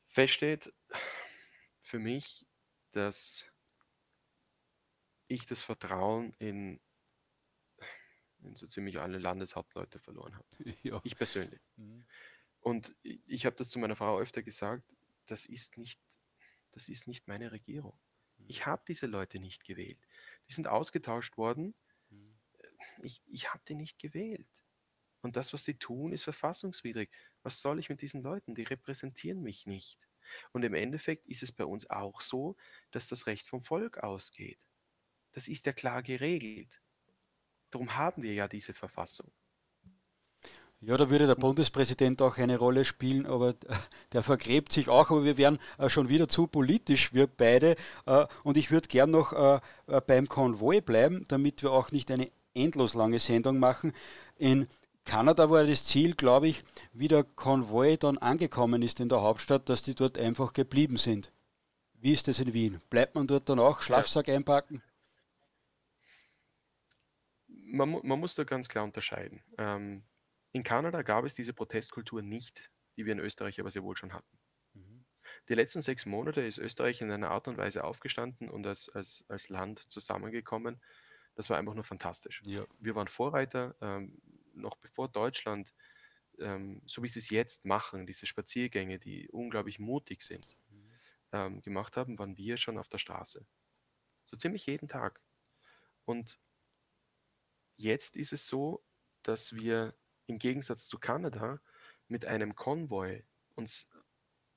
Feststeht 0.07 0.71
für 1.81 1.99
mich, 1.99 2.45
dass 2.91 3.43
ich 5.27 5.45
das 5.45 5.63
Vertrauen 5.63 6.33
in, 6.39 6.79
in 8.39 8.55
so 8.55 8.67
ziemlich 8.67 8.99
alle 8.99 9.17
Landeshauptleute 9.17 9.99
verloren 9.99 10.35
habe. 10.35 10.47
Ja. 10.83 11.01
Ich 11.03 11.17
persönlich. 11.17 11.61
Mhm. 11.75 12.05
Und 12.59 12.95
ich 13.03 13.45
habe 13.45 13.55
das 13.55 13.69
zu 13.69 13.79
meiner 13.79 13.95
Frau 13.95 14.19
öfter 14.19 14.43
gesagt, 14.43 14.83
das 15.25 15.45
ist 15.45 15.77
nicht, 15.77 16.01
das 16.71 16.89
ist 16.89 17.07
nicht 17.07 17.27
meine 17.27 17.51
Regierung. 17.51 17.97
Ich 18.47 18.65
habe 18.65 18.83
diese 18.87 19.07
Leute 19.07 19.39
nicht 19.39 19.65
gewählt. 19.65 19.99
Die 20.47 20.53
sind 20.53 20.67
ausgetauscht 20.67 21.37
worden. 21.37 21.75
Ich, 23.01 23.21
ich 23.25 23.53
habe 23.53 23.63
die 23.67 23.75
nicht 23.75 23.99
gewählt. 23.99 24.47
Und 25.21 25.35
das, 25.35 25.53
was 25.53 25.65
sie 25.65 25.75
tun, 25.75 26.13
ist 26.13 26.23
verfassungswidrig. 26.23 27.09
Was 27.43 27.61
soll 27.61 27.79
ich 27.79 27.89
mit 27.89 28.01
diesen 28.01 28.21
Leuten? 28.21 28.55
Die 28.55 28.63
repräsentieren 28.63 29.41
mich 29.41 29.65
nicht. 29.65 30.07
Und 30.51 30.63
im 30.63 30.73
Endeffekt 30.73 31.25
ist 31.27 31.43
es 31.43 31.51
bei 31.51 31.65
uns 31.65 31.89
auch 31.89 32.21
so, 32.21 32.55
dass 32.91 33.07
das 33.07 33.27
Recht 33.27 33.47
vom 33.47 33.63
Volk 33.63 33.97
ausgeht. 33.97 34.66
Das 35.37 35.47
ist 35.47 35.67
ja 35.67 35.71
klar 35.71 36.01
geregelt. 36.01 36.81
Darum 37.69 37.95
haben 37.95 38.23
wir 38.23 38.33
ja 38.33 38.47
diese 38.47 38.73
Verfassung. 38.73 39.29
Ja, 40.79 40.97
da 40.97 41.11
würde 41.11 41.27
der 41.27 41.35
Bundespräsident 41.35 42.23
auch 42.23 42.39
eine 42.39 42.57
Rolle 42.57 42.83
spielen, 42.83 43.27
aber 43.27 43.53
der 44.13 44.23
vergräbt 44.23 44.73
sich 44.73 44.89
auch, 44.89 45.11
aber 45.11 45.25
wir 45.25 45.37
wären 45.37 45.59
äh, 45.77 45.89
schon 45.89 46.09
wieder 46.09 46.27
zu 46.27 46.47
politisch, 46.47 47.13
wir 47.13 47.27
beide. 47.27 47.75
Äh, 48.07 48.25
und 48.43 48.57
ich 48.57 48.71
würde 48.71 48.87
gern 48.87 49.11
noch 49.11 49.31
äh, 49.31 49.59
beim 50.07 50.27
Konvoi 50.27 50.81
bleiben, 50.81 51.23
damit 51.27 51.61
wir 51.61 51.71
auch 51.71 51.91
nicht 51.91 52.09
eine 52.09 52.31
endlos 52.55 52.95
lange 52.95 53.19
Sendung 53.19 53.59
machen. 53.59 53.93
In 54.37 54.65
Kanada 55.05 55.51
war 55.51 55.67
das 55.67 55.85
Ziel, 55.85 56.15
glaube 56.15 56.47
ich, 56.47 56.63
wie 56.93 57.09
der 57.09 57.23
Konvoi 57.23 57.95
dann 57.95 58.17
angekommen 58.17 58.81
ist 58.81 58.99
in 58.99 59.09
der 59.09 59.21
Hauptstadt, 59.21 59.69
dass 59.69 59.83
die 59.83 59.93
dort 59.93 60.17
einfach 60.17 60.53
geblieben 60.53 60.97
sind. 60.97 61.31
Wie 61.93 62.13
ist 62.13 62.27
das 62.27 62.39
in 62.39 62.55
Wien? 62.55 62.81
Bleibt 62.89 63.13
man 63.13 63.27
dort 63.27 63.49
dann 63.49 63.59
auch 63.59 63.83
Schlafsack 63.83 64.29
einpacken? 64.29 64.81
Man, 67.69 67.99
man 68.03 68.19
muss 68.19 68.35
da 68.35 68.43
ganz 68.43 68.69
klar 68.69 68.83
unterscheiden. 68.83 69.43
Ähm, 69.57 70.03
in 70.53 70.63
Kanada 70.63 71.01
gab 71.01 71.25
es 71.25 71.33
diese 71.33 71.53
Protestkultur 71.53 72.21
nicht, 72.21 72.71
die 72.95 73.05
wir 73.05 73.13
in 73.13 73.19
Österreich 73.19 73.59
aber 73.59 73.69
sehr 73.69 73.83
wohl 73.83 73.97
schon 73.97 74.13
hatten. 74.13 74.39
Mhm. 74.73 75.05
Die 75.49 75.53
letzten 75.53 75.81
sechs 75.81 76.05
Monate 76.05 76.41
ist 76.41 76.57
Österreich 76.57 77.01
in 77.01 77.11
einer 77.11 77.29
Art 77.29 77.47
und 77.47 77.57
Weise 77.57 77.83
aufgestanden 77.83 78.49
und 78.49 78.65
als, 78.65 78.89
als, 78.89 79.25
als 79.27 79.49
Land 79.49 79.79
zusammengekommen. 79.79 80.81
Das 81.35 81.49
war 81.49 81.57
einfach 81.57 81.73
nur 81.73 81.83
fantastisch. 81.83 82.41
Ja. 82.45 82.65
Wir 82.79 82.95
waren 82.95 83.07
Vorreiter, 83.07 83.75
ähm, 83.81 84.21
noch 84.53 84.77
bevor 84.77 85.09
Deutschland, 85.09 85.73
ähm, 86.39 86.81
so 86.85 87.03
wie 87.03 87.07
sie 87.07 87.19
es 87.19 87.29
jetzt 87.29 87.65
machen, 87.65 88.07
diese 88.07 88.25
Spaziergänge, 88.25 88.97
die 88.97 89.29
unglaublich 89.29 89.77
mutig 89.77 90.21
sind, 90.21 90.57
mhm. 90.69 90.91
ähm, 91.31 91.61
gemacht 91.61 91.97
haben, 91.97 92.17
waren 92.17 92.37
wir 92.37 92.57
schon 92.57 92.77
auf 92.77 92.87
der 92.87 92.97
Straße. 92.97 93.45
So 94.25 94.37
ziemlich 94.37 94.65
jeden 94.65 94.87
Tag. 94.87 95.21
Und 96.05 96.39
jetzt 97.77 98.15
ist 98.17 98.33
es 98.33 98.47
so, 98.47 98.85
dass 99.23 99.55
wir 99.55 99.95
im 100.27 100.39
Gegensatz 100.39 100.87
zu 100.87 100.99
Kanada 100.99 101.61
mit 102.07 102.25
einem 102.25 102.55
Konvoi 102.55 103.25
uns 103.55 103.91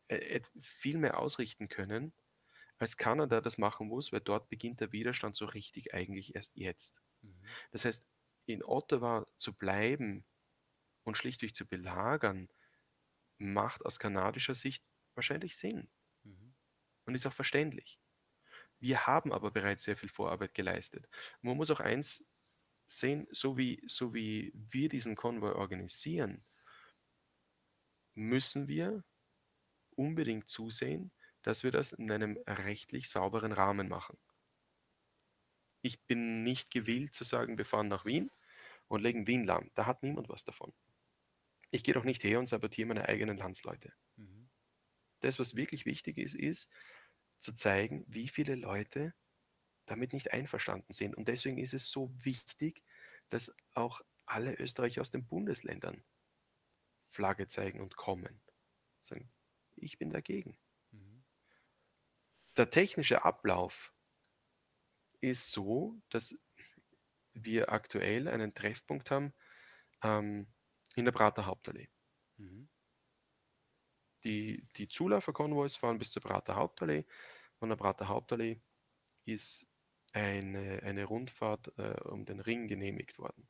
äh, 0.08 0.40
viel 0.60 0.98
mehr 0.98 1.18
ausrichten 1.18 1.68
können, 1.68 2.12
als 2.78 2.96
Kanada 2.96 3.40
das 3.40 3.58
machen 3.58 3.88
muss, 3.88 4.12
weil 4.12 4.20
dort 4.20 4.48
beginnt 4.48 4.80
der 4.80 4.92
Widerstand 4.92 5.36
so 5.36 5.46
richtig 5.46 5.94
eigentlich 5.94 6.34
erst 6.34 6.56
jetzt. 6.56 7.02
Mhm. 7.22 7.54
Das 7.72 7.84
heißt, 7.84 8.08
in 8.46 8.64
Ottawa 8.64 9.26
zu 9.36 9.54
bleiben 9.54 10.24
und 11.04 11.16
schlichtweg 11.16 11.54
zu 11.54 11.66
belagern, 11.66 12.48
macht 13.38 13.84
aus 13.84 13.98
kanadischer 13.98 14.54
Sicht 14.54 14.84
wahrscheinlich 15.14 15.56
Sinn 15.56 15.90
Mhm. 16.24 16.54
und 17.06 17.14
ist 17.14 17.26
auch 17.26 17.32
verständlich. 17.32 18.00
Wir 18.78 19.06
haben 19.06 19.32
aber 19.32 19.50
bereits 19.50 19.84
sehr 19.84 19.96
viel 19.96 20.08
Vorarbeit 20.08 20.54
geleistet. 20.54 21.08
Man 21.42 21.56
muss 21.56 21.70
auch 21.70 21.80
eins 21.80 22.29
sehen, 22.90 23.26
so 23.30 23.56
wie, 23.56 23.82
so 23.86 24.14
wie 24.14 24.52
wir 24.54 24.88
diesen 24.88 25.16
Konvoi 25.16 25.52
organisieren, 25.52 26.44
müssen 28.14 28.68
wir 28.68 29.04
unbedingt 29.96 30.48
zusehen, 30.48 31.12
dass 31.42 31.62
wir 31.62 31.70
das 31.70 31.92
in 31.92 32.10
einem 32.10 32.38
rechtlich 32.46 33.08
sauberen 33.08 33.52
Rahmen 33.52 33.88
machen. 33.88 34.18
Ich 35.82 36.02
bin 36.02 36.42
nicht 36.42 36.70
gewillt 36.70 37.14
zu 37.14 37.24
sagen, 37.24 37.56
wir 37.56 37.64
fahren 37.64 37.88
nach 37.88 38.04
Wien 38.04 38.30
und 38.88 39.02
legen 39.02 39.26
Wien 39.26 39.44
lahm. 39.44 39.70
Da 39.74 39.86
hat 39.86 40.02
niemand 40.02 40.28
was 40.28 40.44
davon. 40.44 40.74
Ich 41.70 41.84
gehe 41.84 41.94
doch 41.94 42.04
nicht 42.04 42.24
her 42.24 42.38
und 42.38 42.46
sabotiere 42.46 42.88
meine 42.88 43.08
eigenen 43.08 43.38
Landsleute. 43.38 43.92
Mhm. 44.16 44.50
Das, 45.20 45.38
was 45.38 45.54
wirklich 45.54 45.86
wichtig 45.86 46.18
ist, 46.18 46.34
ist 46.34 46.70
zu 47.38 47.54
zeigen, 47.54 48.04
wie 48.08 48.28
viele 48.28 48.56
Leute 48.56 49.14
damit 49.90 50.12
nicht 50.12 50.32
einverstanden 50.32 50.92
sind. 50.92 51.16
Und 51.16 51.26
deswegen 51.28 51.58
ist 51.58 51.74
es 51.74 51.90
so 51.90 52.12
wichtig, 52.24 52.82
dass 53.28 53.54
auch 53.74 54.02
alle 54.24 54.54
Österreicher 54.54 55.00
aus 55.00 55.10
den 55.10 55.26
Bundesländern 55.26 56.04
Flagge 57.08 57.48
zeigen 57.48 57.80
und 57.80 57.96
kommen. 57.96 58.40
Sagen, 59.00 59.32
ich 59.76 59.98
bin 59.98 60.10
dagegen. 60.10 60.56
Mhm. 60.92 61.24
Der 62.56 62.70
technische 62.70 63.24
Ablauf 63.24 63.92
ist 65.20 65.50
so, 65.50 66.00
dass 66.08 66.40
wir 67.32 67.72
aktuell 67.72 68.28
einen 68.28 68.54
Treffpunkt 68.54 69.10
haben 69.10 69.32
ähm, 70.02 70.46
in 70.94 71.04
der 71.04 71.12
Prater 71.12 71.46
Hauptallee. 71.46 71.88
Mhm. 72.36 72.68
Die, 74.22 74.68
die 74.76 74.88
Zuläuferkonvois 74.88 75.76
fahren 75.76 75.98
bis 75.98 76.12
zur 76.12 76.22
Prater 76.22 76.54
Hauptallee. 76.54 77.06
Von 77.58 77.70
der 77.70 77.76
Prater 77.76 78.08
Hauptallee 78.08 78.60
ist 79.24 79.69
eine, 80.12 80.82
eine 80.82 81.04
Rundfahrt 81.04 81.72
äh, 81.78 82.00
um 82.02 82.24
den 82.24 82.40
Ring 82.40 82.68
genehmigt 82.68 83.18
worden. 83.18 83.48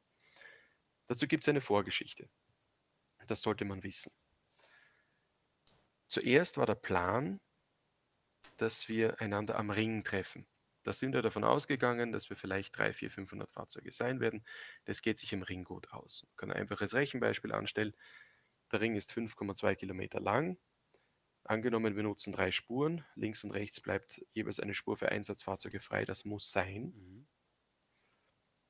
Dazu 1.06 1.26
gibt 1.26 1.42
es 1.44 1.48
eine 1.48 1.60
Vorgeschichte. 1.60 2.28
Das 3.26 3.42
sollte 3.42 3.64
man 3.64 3.82
wissen. 3.82 4.12
Zuerst 6.06 6.56
war 6.56 6.66
der 6.66 6.74
Plan, 6.74 7.40
dass 8.56 8.88
wir 8.88 9.20
einander 9.20 9.56
am 9.56 9.70
Ring 9.70 10.04
treffen. 10.04 10.46
Da 10.82 10.92
sind 10.92 11.12
wir 11.12 11.22
davon 11.22 11.44
ausgegangen, 11.44 12.10
dass 12.10 12.30
wir 12.30 12.36
vielleicht 12.36 12.76
3, 12.76 12.94
4, 12.94 13.10
500 13.10 13.52
Fahrzeuge 13.52 13.92
sein 13.92 14.20
werden. 14.20 14.44
Das 14.84 15.02
geht 15.02 15.18
sich 15.18 15.32
im 15.32 15.42
Ring 15.42 15.64
gut 15.64 15.92
aus. 15.92 16.26
Man 16.30 16.36
kann 16.36 16.50
ein 16.52 16.62
einfaches 16.62 16.94
Rechenbeispiel 16.94 17.52
anstellen. 17.52 17.94
Der 18.72 18.80
Ring 18.80 18.96
ist 18.96 19.12
5,2 19.12 19.74
Kilometer 19.74 20.20
lang. 20.20 20.58
Angenommen, 21.44 21.96
wir 21.96 22.02
nutzen 22.02 22.32
drei 22.32 22.52
Spuren. 22.52 23.04
Links 23.14 23.44
und 23.44 23.50
rechts 23.50 23.80
bleibt 23.80 24.24
jeweils 24.32 24.60
eine 24.60 24.74
Spur 24.74 24.96
für 24.96 25.10
Einsatzfahrzeuge 25.10 25.80
frei. 25.80 26.04
Das 26.04 26.24
muss 26.24 26.52
sein. 26.52 26.92
Mhm. 26.94 27.26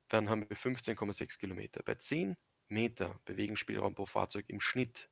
Dann 0.07 0.29
haben 0.29 0.49
wir 0.49 0.57
15,6 0.57 1.39
Kilometer. 1.39 1.83
Bei 1.83 1.95
10 1.95 2.35
Meter 2.67 3.19
Bewegungsspielraum 3.25 3.95
pro 3.95 4.05
Fahrzeug 4.05 4.45
im 4.49 4.61
Schnitt 4.61 5.09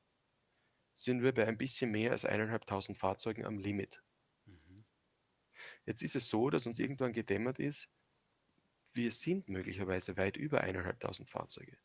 sind 0.94 1.22
wir 1.22 1.32
bei 1.32 1.46
ein 1.46 1.58
bisschen 1.58 1.90
mehr 1.90 2.10
als 2.10 2.26
1.500 2.26 2.96
Fahrzeugen 2.96 3.44
am 3.44 3.58
Limit. 3.58 4.02
Mhm. 4.46 4.84
Jetzt 5.84 6.02
ist 6.02 6.16
es 6.16 6.28
so, 6.28 6.50
dass 6.50 6.66
uns 6.66 6.78
irgendwann 6.78 7.12
gedämmert 7.12 7.58
ist, 7.58 7.88
wir 8.92 9.10
sind 9.10 9.48
möglicherweise 9.48 10.16
weit 10.16 10.36
über 10.36 10.64
1.500 10.64 11.28
Fahrzeuge. 11.28 11.78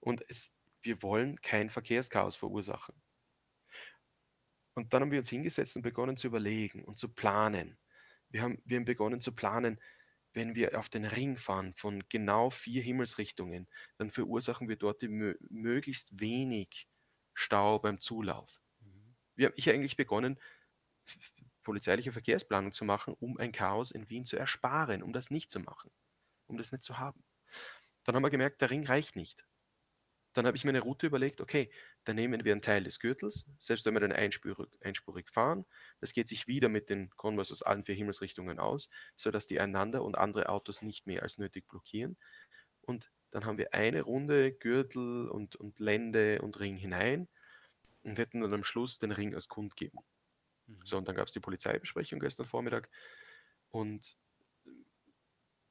Und 0.00 0.24
es, 0.28 0.58
wir 0.82 1.02
wollen 1.02 1.40
kein 1.40 1.70
Verkehrschaos 1.70 2.36
verursachen. 2.36 2.94
Und 4.78 4.94
dann 4.94 5.02
haben 5.02 5.10
wir 5.10 5.18
uns 5.18 5.28
hingesetzt 5.28 5.74
und 5.74 5.82
begonnen 5.82 6.16
zu 6.16 6.28
überlegen 6.28 6.84
und 6.84 6.98
zu 6.98 7.08
planen. 7.08 7.76
Wir 8.28 8.42
haben, 8.42 8.62
wir 8.64 8.76
haben 8.76 8.84
begonnen 8.84 9.20
zu 9.20 9.34
planen, 9.34 9.80
wenn 10.34 10.54
wir 10.54 10.78
auf 10.78 10.88
den 10.88 11.04
Ring 11.04 11.36
fahren 11.36 11.74
von 11.74 12.04
genau 12.08 12.50
vier 12.50 12.80
Himmelsrichtungen, 12.80 13.66
dann 13.96 14.08
verursachen 14.08 14.68
wir 14.68 14.76
dort 14.76 15.02
möglichst 15.02 16.20
wenig 16.20 16.86
Stau 17.34 17.80
beim 17.80 18.00
Zulauf. 18.00 18.60
Mhm. 18.78 19.16
Wir 19.34 19.46
haben 19.46 19.54
ich 19.56 19.68
eigentlich 19.68 19.96
begonnen, 19.96 20.38
polizeiliche 21.64 22.12
Verkehrsplanung 22.12 22.70
zu 22.70 22.84
machen, 22.84 23.14
um 23.18 23.36
ein 23.36 23.50
Chaos 23.50 23.90
in 23.90 24.08
Wien 24.08 24.24
zu 24.24 24.36
ersparen, 24.36 25.02
um 25.02 25.12
das 25.12 25.30
nicht 25.30 25.50
zu 25.50 25.58
machen, 25.58 25.90
um 26.46 26.56
das 26.56 26.70
nicht 26.70 26.84
zu 26.84 26.98
haben. 26.98 27.24
Dann 28.04 28.14
haben 28.14 28.22
wir 28.22 28.30
gemerkt, 28.30 28.60
der 28.60 28.70
Ring 28.70 28.86
reicht 28.86 29.16
nicht. 29.16 29.44
Dann 30.34 30.46
habe 30.46 30.56
ich 30.56 30.62
mir 30.62 30.70
eine 30.70 30.82
Route 30.82 31.08
überlegt, 31.08 31.40
okay, 31.40 31.68
dann 32.08 32.16
nehmen 32.16 32.42
wir 32.42 32.52
einen 32.52 32.62
Teil 32.62 32.84
des 32.84 33.00
Gürtels, 33.00 33.44
selbst 33.58 33.84
wenn 33.84 33.92
wir 33.92 34.00
dann 34.00 34.12
einspurig, 34.12 34.66
einspurig 34.80 35.28
fahren, 35.28 35.66
das 36.00 36.14
geht 36.14 36.26
sich 36.26 36.46
wieder 36.46 36.70
mit 36.70 36.88
den 36.88 37.10
Konvois 37.10 37.52
aus 37.52 37.62
allen 37.62 37.84
vier 37.84 37.96
Himmelsrichtungen 37.96 38.58
aus, 38.58 38.88
sodass 39.14 39.46
die 39.46 39.60
einander 39.60 40.02
und 40.02 40.16
andere 40.16 40.48
Autos 40.48 40.80
nicht 40.80 41.06
mehr 41.06 41.22
als 41.22 41.36
nötig 41.36 41.68
blockieren. 41.68 42.16
Und 42.80 43.10
dann 43.30 43.44
haben 43.44 43.58
wir 43.58 43.74
eine 43.74 44.00
Runde 44.00 44.52
Gürtel 44.52 45.28
und, 45.28 45.56
und 45.56 45.78
Lände 45.80 46.40
und 46.40 46.58
Ring 46.58 46.78
hinein 46.78 47.28
und 48.02 48.18
hätten 48.18 48.40
dann 48.40 48.54
am 48.54 48.64
Schluss 48.64 48.98
den 48.98 49.12
Ring 49.12 49.34
als 49.34 49.48
Kundgebung. 49.48 50.02
Mhm. 50.66 50.78
So, 50.84 50.96
und 50.96 51.08
dann 51.08 51.14
gab 51.14 51.26
es 51.26 51.34
die 51.34 51.40
Polizeibesprechung 51.40 52.20
gestern 52.20 52.46
Vormittag 52.46 52.88
und 53.68 54.16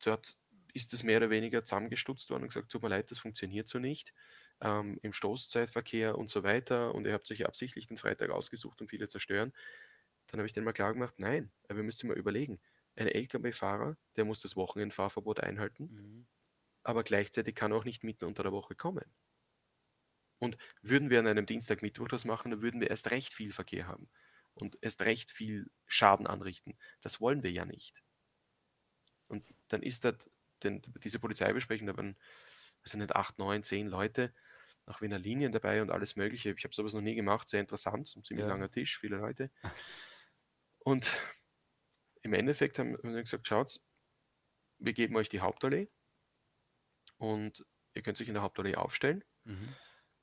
dort 0.03 0.38
ist 0.75 0.93
es 0.93 1.01
mehr 1.01 1.17
oder 1.17 1.31
weniger 1.31 1.65
zusammengestutzt 1.65 2.29
worden 2.29 2.43
und 2.43 2.49
gesagt, 2.49 2.71
tut 2.71 2.83
mir 2.83 2.89
leid, 2.89 3.09
das 3.09 3.17
funktioniert 3.17 3.67
so 3.67 3.79
nicht. 3.79 4.13
Ähm, 4.62 4.99
Im 5.03 5.14
Stoßzeitverkehr 5.14 6.18
und 6.18 6.30
so 6.30 6.43
weiter 6.43 6.95
und 6.95 7.05
ihr 7.05 7.14
habt 7.14 7.28
sich 7.28 7.45
absichtlich 7.45 7.88
den 7.88 7.97
Freitag 7.99 8.32
ausgesucht, 8.32 8.82
um 8.82 8.88
viele 8.88 9.08
zu 9.08 9.20
stören. 9.20 9.53
Dann 10.28 10.39
habe 10.39 10.47
ich 10.47 10.53
denen 10.53 10.66
mal 10.66 10.74
klar 10.74 10.93
gemacht, 10.93 11.16
nein, 11.20 11.51
aber 11.66 11.78
wir 11.78 11.84
müssen 11.84 12.08
mal 12.08 12.18
überlegen. 12.18 12.60
Ein 12.95 13.08
Lkw-Fahrer, 13.10 13.97
der 14.18 14.26
muss 14.26 14.41
das 14.41 14.55
Wochenendfahrverbot 14.58 15.41
einhalten, 15.41 15.91
Mhm. 15.91 16.28
aber 16.84 17.03
gleichzeitig 17.03 17.55
kann 17.55 17.72
er 17.72 17.78
auch 17.80 17.86
nicht 17.86 18.03
mitten 18.03 18.26
unter 18.26 18.43
der 18.43 18.51
Woche 18.53 18.76
kommen. 18.76 19.14
Und 20.39 20.58
würden 20.82 21.10
wir 21.12 21.20
an 21.20 21.28
einem 21.28 21.45
Dienstag, 21.45 21.82
Mittwoch 21.84 22.08
das 22.08 22.26
machen, 22.26 22.49
dann 22.51 22.62
würden 22.64 22.82
wir 22.82 22.89
erst 22.89 23.12
recht 23.12 23.34
viel 23.36 23.51
Verkehr 23.53 23.88
haben 23.88 24.10
und 24.55 24.78
erst 24.82 25.01
recht 25.01 25.30
viel 25.32 25.70
Schaden 25.86 26.26
anrichten. 26.28 26.78
Das 27.01 27.22
wollen 27.22 27.43
wir 27.43 27.51
ja 27.51 27.66
nicht. 27.66 28.03
Und 29.28 29.45
dann 29.68 29.84
ist 29.84 30.05
das, 30.05 30.30
denn 30.64 30.82
diese 31.03 31.20
Polizeibesprechung, 31.20 31.88
da 31.88 31.97
waren, 31.97 32.18
sind 32.84 33.01
nicht 33.01 33.16
acht, 33.16 33.38
neun, 33.39 33.64
zehn 33.64 33.88
Leute, 33.88 34.34
auch 34.88 35.01
Wiener 35.01 35.19
Linien 35.19 35.51
dabei 35.51 35.81
und 35.81 35.91
alles 35.91 36.15
Mögliche. 36.15 36.53
Ich 36.57 36.63
habe 36.63 36.73
sowas 36.75 36.93
noch 36.93 37.01
nie 37.01 37.15
gemacht, 37.15 37.47
sehr 37.49 37.61
interessant, 37.61 38.15
ein 38.15 38.23
ziemlich 38.23 38.45
Ja. 38.45 38.47
langer 38.47 38.71
Tisch, 38.71 38.99
viele 38.99 39.17
Leute. 39.17 39.51
Und 40.79 41.11
im 42.21 42.33
Endeffekt 42.33 42.77
haben 42.79 42.95
wir 43.01 43.21
gesagt, 43.21 43.47
schaut, 43.47 43.79
wir 44.79 44.93
geben 44.93 45.15
euch 45.15 45.29
die 45.29 45.41
Hauptallee 45.41 45.89
und 47.17 47.65
ihr 47.93 48.01
könnt 48.01 48.19
euch 48.21 48.27
in 48.27 48.33
der 48.33 48.43
Hauptallee 48.43 48.75
aufstellen 48.75 49.23
Mhm. 49.45 49.77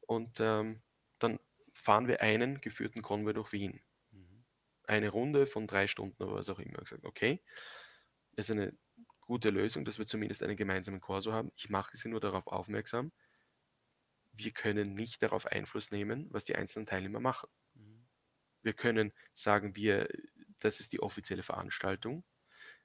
und 0.07 0.39
ähm, 0.41 0.83
dann 1.19 1.39
fahren 1.73 2.07
wir 2.09 2.21
einen 2.23 2.61
geführten 2.61 3.03
Konvoi 3.03 3.33
durch 3.33 3.53
Wien. 3.53 3.83
Mhm. 4.13 4.45
Eine 4.87 5.09
Runde 5.11 5.47
von 5.47 5.67
drei 5.67 5.87
Stunden 5.89 6.23
oder 6.23 6.35
was 6.35 6.49
auch 6.51 6.59
immer. 6.59 6.79
Gesagt, 6.79 7.05
okay, 7.05 7.43
ist 8.37 8.51
eine 8.51 8.77
gute 9.21 9.51
Lösung, 9.51 9.85
dass 9.85 9.99
wir 9.99 10.07
zumindest 10.07 10.43
einen 10.43 10.57
gemeinsamen 10.57 11.01
Korso 11.01 11.33
haben. 11.33 11.53
Ich 11.57 11.71
mache 11.71 11.97
sie 11.97 12.09
nur 12.09 12.21
darauf 12.21 12.47
aufmerksam, 12.47 13.13
wir 14.37 14.53
können 14.53 14.95
nicht 14.95 15.23
darauf 15.23 15.47
Einfluss 15.47 15.91
nehmen, 15.91 16.29
was 16.31 16.45
die 16.45 16.57
einzelnen 16.57 16.87
Teilnehmer 16.87 17.21
machen. 17.21 17.49
Mhm. 17.75 18.07
Wir 18.63 18.73
können 18.73 19.13
sagen, 19.33 19.77
wir, 19.77 20.09
das 20.59 20.81
ist 20.81 20.93
die 20.93 21.01
offizielle 21.01 21.43
Veranstaltung, 21.43 22.25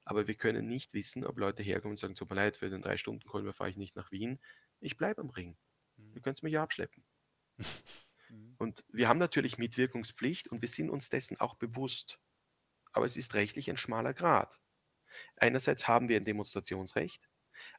aber 0.06 0.28
wir 0.28 0.36
können 0.36 0.68
nicht 0.68 0.94
wissen, 0.94 1.26
ob 1.26 1.38
Leute 1.38 1.64
herkommen 1.64 1.94
und 1.94 1.98
sagen, 1.98 2.16
tut 2.16 2.30
mir 2.30 2.36
leid, 2.36 2.58
für 2.58 2.70
den 2.70 2.82
drei 2.82 2.98
Stunden 2.98 3.28
Konvoi 3.28 3.54
fahre 3.54 3.70
ich 3.70 3.78
nicht 3.78 3.96
nach 3.96 4.12
Wien, 4.12 4.40
ich 4.80 4.98
bleibe 4.98 5.22
am 5.22 5.30
Ring. 5.30 5.58
Mhm. 5.98 6.14
Ihr 6.16 6.22
könnt 6.22 6.42
mich 6.44 6.54
ja 6.54 6.64
abschleppen. 6.64 7.04
Mhm. 8.30 8.54
Und 8.60 8.86
wir 8.90 9.08
haben 9.08 9.18
natürlich 9.18 9.58
Mitwirkungspflicht 9.58 10.50
und 10.50 10.62
wir 10.62 10.70
sind 10.70 10.92
uns 10.92 11.10
dessen 11.10 11.40
auch 11.40 11.56
bewusst. 11.56 12.20
Aber 12.92 13.06
es 13.06 13.18
ist 13.18 13.34
rechtlich 13.34 13.72
ein 13.72 13.78
schmaler 13.78 14.14
Grat. 14.14 14.60
Einerseits 15.36 15.88
haben 15.88 16.10
wir 16.10 16.18
ein 16.18 16.26
Demonstrationsrecht, 16.26 17.28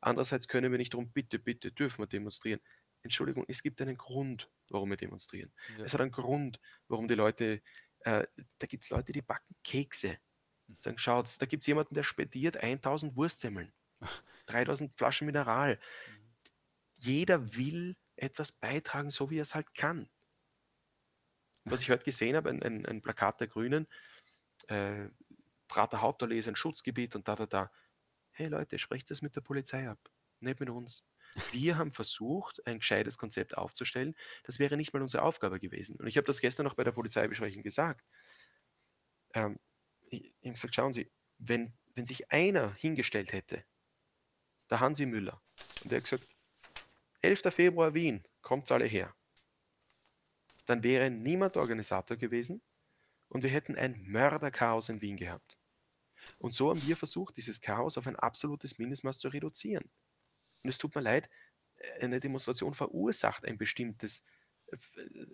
andererseits 0.01 0.49
können 0.49 0.73
wir 0.73 0.79
nicht 0.79 0.95
darum, 0.95 1.11
bitte, 1.13 1.39
bitte, 1.39 1.73
dürfen 1.73 2.03
wir 2.03 2.07
demonstrieren. 2.07 2.61
Entschuldigung, 3.03 3.45
es 3.49 3.63
gibt 3.63 3.81
einen 3.81 3.97
Grund, 3.97 4.51
warum 4.69 4.91
wir 4.91 4.97
demonstrieren. 4.97 5.53
Ja. 5.79 5.85
Es 5.85 5.95
hat 5.95 6.01
einen 6.01 6.11
Grund, 6.11 6.61
warum 6.89 7.09
die 7.09 7.15
Leute, 7.15 7.63
äh, 8.01 8.27
da 8.59 8.67
gibt 8.67 8.85
es 8.85 8.91
Leute, 8.91 9.13
die 9.13 9.23
backen 9.23 9.55
Kekse. 9.65 10.19
Sagen, 10.79 10.99
schaut, 10.99 11.41
da 11.41 11.47
gibt 11.47 11.63
es 11.63 11.67
jemanden, 11.67 11.95
der 11.95 12.05
spediert 12.05 12.59
1000 12.59 13.17
Wurstsemmeln, 13.17 13.73
3000 14.47 14.95
Flaschen 14.95 15.27
Mineral. 15.27 15.77
Mhm. 15.77 16.31
Jeder 17.01 17.57
will 17.57 17.97
etwas 18.17 18.53
beitragen, 18.53 19.11
so 19.11 19.31
wie 19.31 19.39
er 19.39 19.43
es 19.43 19.55
halt 19.55 19.75
kann. 19.75 20.09
Was 21.65 21.83
ich 21.83 21.91
heute 21.91 22.05
gesehen 22.05 22.37
habe, 22.37 22.51
ein, 22.51 22.63
ein, 22.63 22.87
ein 22.87 23.03
Plakat 23.03 23.41
der 23.41 23.49
Grünen, 23.49 23.87
äh, 24.69 25.09
Prater 25.69 26.01
Hauptallee 26.01 26.39
ist 26.39 26.49
ein 26.49 26.57
Schutzgebiet 26.57 27.15
und 27.15 27.29
da, 27.29 27.37
da, 27.37 27.47
da. 27.47 27.73
Hey 28.33 28.49
Leute, 28.49 28.79
sprecht 28.79 29.11
es 29.11 29.23
mit 29.23 29.37
der 29.37 29.41
Polizei 29.41 29.89
ab, 29.89 29.99
nicht 30.41 30.59
mit 30.61 30.71
uns. 30.71 31.07
Wir 31.53 31.79
haben 31.79 31.93
versucht, 31.93 32.67
ein 32.67 32.79
gescheites 32.79 33.19
Konzept 33.19 33.57
aufzustellen. 33.57 34.17
Das 34.45 34.59
wäre 34.59 34.77
nicht 34.77 34.93
mal 34.93 35.03
unsere 35.03 35.23
Aufgabe 35.23 35.59
gewesen. 35.61 35.97
Und 35.97 36.07
ich 36.07 36.17
habe 36.17 36.27
das 36.27 36.41
gestern 36.41 36.65
noch 36.65 36.75
bei 36.75 36.85
der 36.85 36.93
Polizeibesprechung 36.93 37.63
gesagt. 37.63 38.05
Ähm, 39.35 39.59
ich 40.09 40.25
ich 40.25 40.35
habe 40.45 40.55
gesagt, 40.55 40.75
schauen 40.75 40.93
Sie, 40.93 41.11
wenn, 41.39 41.73
wenn 41.95 42.07
sich 42.07 42.31
einer 42.33 42.75
hingestellt 42.75 43.33
hätte, 43.33 43.65
der 44.69 44.81
Hansi 44.81 45.07
Müller, 45.07 45.41
und 45.83 45.91
der 45.91 45.99
hat 45.99 46.05
gesagt, 46.05 46.27
11. 47.23 47.55
Februar 47.55 47.95
Wien, 47.95 48.25
kommt 48.43 48.71
alle 48.73 48.87
her, 48.87 49.15
dann 50.67 50.83
wäre 50.83 51.11
niemand 51.11 51.57
Organisator 51.57 52.17
gewesen 52.17 52.63
und 53.29 53.43
wir 53.43 53.51
hätten 53.51 53.77
ein 53.77 54.03
Mörderchaos 54.03 54.89
in 54.89 55.01
Wien 55.01 55.17
gehabt. 55.17 55.59
Und 56.39 56.55
so 56.55 56.71
haben 56.71 56.83
wir 56.87 56.97
versucht, 56.97 57.37
dieses 57.37 57.61
Chaos 57.61 57.97
auf 57.99 58.07
ein 58.07 58.17
absolutes 58.17 58.79
Mindestmaß 58.79 59.19
zu 59.19 59.29
reduzieren. 59.29 59.91
Und 60.63 60.71
es 60.71 60.79
tut 60.79 60.95
mir 60.95 61.01
leid, 61.01 61.29
eine 62.01 62.21
Demonstration 62.21 62.75
verursacht 62.75 63.45
ein 63.45 63.59
bestimmtes, 63.59 64.25
äh, 64.67 64.77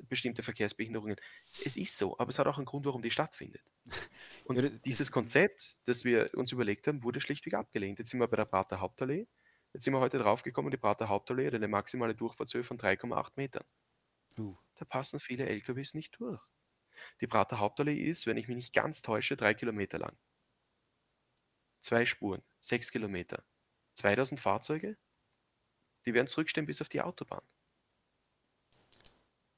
bestimmte 0.09 0.43
Verkehrsbehinderungen. 0.43 1.17
Es 1.65 1.77
ist 1.77 1.99
so, 1.99 2.19
aber 2.19 2.31
es 2.31 2.39
hat 2.39 2.47
auch 2.47 2.57
einen 2.57 2.67
Grund, 2.67 2.87
warum 2.87 3.03
die 3.03 3.11
stattfindet. 3.11 3.63
Und 4.45 4.57
Ja, 4.57 4.69
dieses 4.69 5.11
Konzept, 5.11 5.81
das 5.87 6.05
wir 6.05 6.31
uns 6.35 6.53
überlegt 6.53 6.87
haben, 6.87 7.03
wurde 7.03 7.21
schlichtweg 7.21 7.55
abgelehnt. 7.55 7.99
Jetzt 7.99 8.11
sind 8.11 8.21
wir 8.21 8.29
bei 8.29 8.37
der 8.37 8.45
Prater 8.45 8.81
Hauptallee. 8.81 9.27
Jetzt 9.73 9.85
sind 9.85 9.93
wir 9.93 10.01
heute 10.01 10.19
draufgekommen, 10.19 10.71
die 10.71 10.77
Prater 10.77 11.09
Hauptallee 11.09 11.49
hat 11.49 11.55
eine 11.55 11.69
maximale 11.69 12.15
Durchfahrtshöhe 12.15 12.65
von 12.65 12.79
3,8 12.79 13.33
Metern. 13.37 13.65
Uh, 14.39 14.57
Da 14.77 14.85
passen 14.85 15.21
viele 15.21 15.47
LKWs 15.47 15.95
nicht 15.95 16.19
durch. 16.21 16.43
Die 17.21 17.27
Prater 17.27 17.59
Hauptallee 17.59 17.95
ist, 18.03 18.27
wenn 18.27 18.37
ich 18.37 18.49
mich 18.49 18.57
nicht 18.57 18.73
ganz 18.73 19.03
täusche, 19.03 19.37
drei 19.37 19.55
Kilometer 19.55 19.99
lang. 19.99 20.17
Zwei 21.81 22.07
Spuren, 22.07 22.43
sechs 22.61 22.91
Kilometer. 22.91 23.45
2000 23.95 24.41
Fahrzeuge, 24.41 24.97
die 26.07 26.15
werden 26.15 26.29
zurückstehen 26.29 26.67
bis 26.67 26.81
auf 26.81 26.89
die 26.89 27.03
Autobahn. 27.03 27.43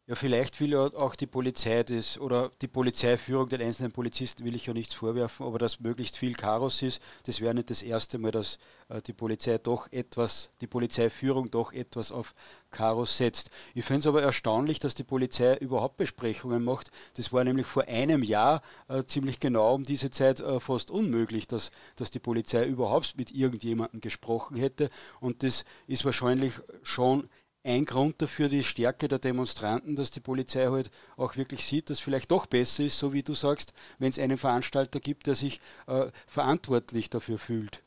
Ja, 0.08 0.14
vielleicht 0.14 0.58
will 0.58 0.70
ja 0.70 0.86
auch 0.86 1.14
die 1.16 1.26
Polizei 1.26 1.82
das 1.82 2.18
oder 2.18 2.50
die 2.62 2.66
Polizeiführung 2.66 3.50
den 3.50 3.60
einzelnen 3.60 3.92
Polizisten 3.92 4.42
will 4.42 4.56
ich 4.56 4.64
ja 4.64 4.72
nichts 4.72 4.94
vorwerfen, 4.94 5.44
aber 5.44 5.58
dass 5.58 5.80
möglichst 5.80 6.16
viel 6.16 6.32
Chaos 6.32 6.80
ist, 6.80 7.02
das 7.24 7.42
wäre 7.42 7.54
nicht 7.54 7.68
das 7.68 7.82
erste 7.82 8.16
Mal, 8.16 8.30
dass 8.30 8.58
äh, 8.88 9.02
die 9.02 9.12
Polizei 9.12 9.58
doch 9.58 9.92
etwas, 9.92 10.48
die 10.62 10.66
Polizeiführung 10.66 11.50
doch 11.50 11.74
etwas 11.74 12.10
auf 12.10 12.34
Chaos 12.70 13.18
setzt. 13.18 13.50
Ich 13.74 13.84
finde 13.84 14.00
es 14.00 14.06
aber 14.06 14.22
erstaunlich, 14.22 14.78
dass 14.78 14.94
die 14.94 15.04
Polizei 15.04 15.56
überhaupt 15.58 15.98
Besprechungen 15.98 16.64
macht. 16.64 16.90
Das 17.18 17.30
war 17.34 17.44
nämlich 17.44 17.66
vor 17.66 17.82
einem 17.86 18.22
Jahr 18.22 18.62
äh, 18.88 19.04
ziemlich 19.04 19.40
genau 19.40 19.74
um 19.74 19.84
diese 19.84 20.10
Zeit 20.10 20.40
äh, 20.40 20.58
fast 20.58 20.90
unmöglich, 20.90 21.48
dass, 21.48 21.70
dass 21.96 22.10
die 22.10 22.18
Polizei 22.18 22.64
überhaupt 22.64 23.18
mit 23.18 23.30
irgendjemandem 23.30 24.00
gesprochen 24.00 24.56
hätte. 24.56 24.88
Und 25.20 25.42
das 25.42 25.66
ist 25.86 26.06
wahrscheinlich 26.06 26.54
schon 26.82 27.28
ein 27.68 27.84
Grund 27.84 28.20
dafür, 28.22 28.48
die 28.48 28.64
Stärke 28.64 29.08
der 29.08 29.18
Demonstranten, 29.18 29.94
dass 29.94 30.10
die 30.10 30.20
Polizei 30.20 30.66
halt 30.66 30.90
auch 31.16 31.36
wirklich 31.36 31.64
sieht, 31.64 31.90
dass 31.90 32.00
vielleicht 32.00 32.30
doch 32.30 32.46
besser 32.46 32.84
ist, 32.84 32.98
so 32.98 33.12
wie 33.12 33.22
du 33.22 33.34
sagst, 33.34 33.74
wenn 33.98 34.08
es 34.08 34.18
einen 34.18 34.38
Veranstalter 34.38 35.00
gibt, 35.00 35.26
der 35.26 35.34
sich 35.34 35.60
äh, 35.86 36.10
verantwortlich 36.26 37.10
dafür 37.10 37.38
fühlt. 37.38 37.82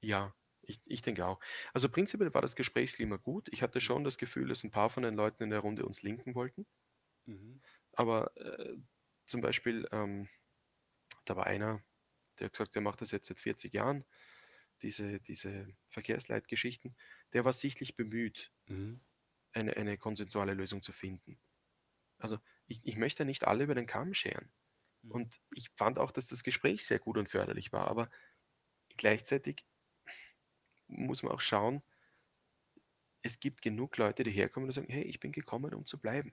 Ja, 0.00 0.34
ich, 0.62 0.80
ich 0.84 1.02
denke 1.02 1.26
auch. 1.26 1.40
Also 1.72 1.88
prinzipiell 1.88 2.32
war 2.32 2.42
das 2.42 2.56
Gesprächsklima 2.56 3.16
gut. 3.16 3.48
Ich 3.50 3.62
hatte 3.62 3.80
schon 3.80 4.04
das 4.04 4.18
Gefühl, 4.18 4.48
dass 4.48 4.64
ein 4.64 4.70
paar 4.70 4.90
von 4.90 5.02
den 5.02 5.14
Leuten 5.14 5.42
in 5.42 5.50
der 5.50 5.60
Runde 5.60 5.84
uns 5.84 6.02
linken 6.02 6.34
wollten. 6.34 6.66
Mhm. 7.26 7.60
Aber 7.92 8.36
äh, 8.36 8.76
zum 9.26 9.40
Beispiel, 9.40 9.88
ähm, 9.92 10.28
da 11.24 11.36
war 11.36 11.46
einer, 11.46 11.82
der 12.38 12.46
hat 12.46 12.52
gesagt, 12.52 12.74
der 12.74 12.82
macht 12.82 13.00
das 13.00 13.10
jetzt 13.10 13.28
seit 13.28 13.40
40 13.40 13.72
Jahren, 13.72 14.04
diese, 14.82 15.20
diese 15.20 15.68
Verkehrsleitgeschichten. 15.88 16.94
Der 17.34 17.44
war 17.44 17.52
sichtlich 17.52 17.96
bemüht, 17.96 18.52
Mhm. 18.68 19.00
eine, 19.52 19.76
eine 19.76 19.98
konsensuale 19.98 20.54
Lösung 20.54 20.82
zu 20.82 20.92
finden. 20.92 21.38
Also 22.18 22.38
ich, 22.66 22.80
ich 22.84 22.96
möchte 22.96 23.24
nicht 23.24 23.46
alle 23.46 23.64
über 23.64 23.74
den 23.76 23.86
Kamm 23.86 24.14
scheren. 24.14 24.52
Mhm. 25.02 25.14
Und 25.14 25.40
ich 25.54 25.70
fand 25.76 25.98
auch, 25.98 26.12
dass 26.12 26.28
das 26.28 26.44
Gespräch 26.44 26.86
sehr 26.86 27.00
gut 27.00 27.18
und 27.18 27.30
förderlich 27.30 27.72
war. 27.72 27.88
Aber 27.88 28.10
gleichzeitig 28.96 29.66
muss 30.88 31.22
man 31.22 31.32
auch 31.32 31.40
schauen, 31.42 31.82
es 33.22 33.40
gibt 33.40 33.60
genug 33.60 33.96
Leute, 33.96 34.22
die 34.22 34.30
herkommen 34.30 34.68
und 34.68 34.72
sagen, 34.72 34.86
hey, 34.88 35.02
ich 35.02 35.18
bin 35.18 35.32
gekommen, 35.32 35.74
um 35.74 35.84
zu 35.84 35.98
bleiben. 36.00 36.32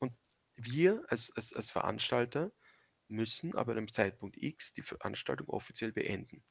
Und 0.00 0.12
wir 0.56 1.04
als, 1.08 1.30
als, 1.36 1.52
als 1.52 1.70
Veranstalter 1.70 2.52
müssen 3.08 3.54
aber 3.56 3.72
an 3.72 3.78
einem 3.78 3.92
Zeitpunkt 3.92 4.36
X 4.36 4.72
die 4.72 4.82
Veranstaltung 4.82 5.48
offiziell 5.48 5.92
beenden. 5.92 6.44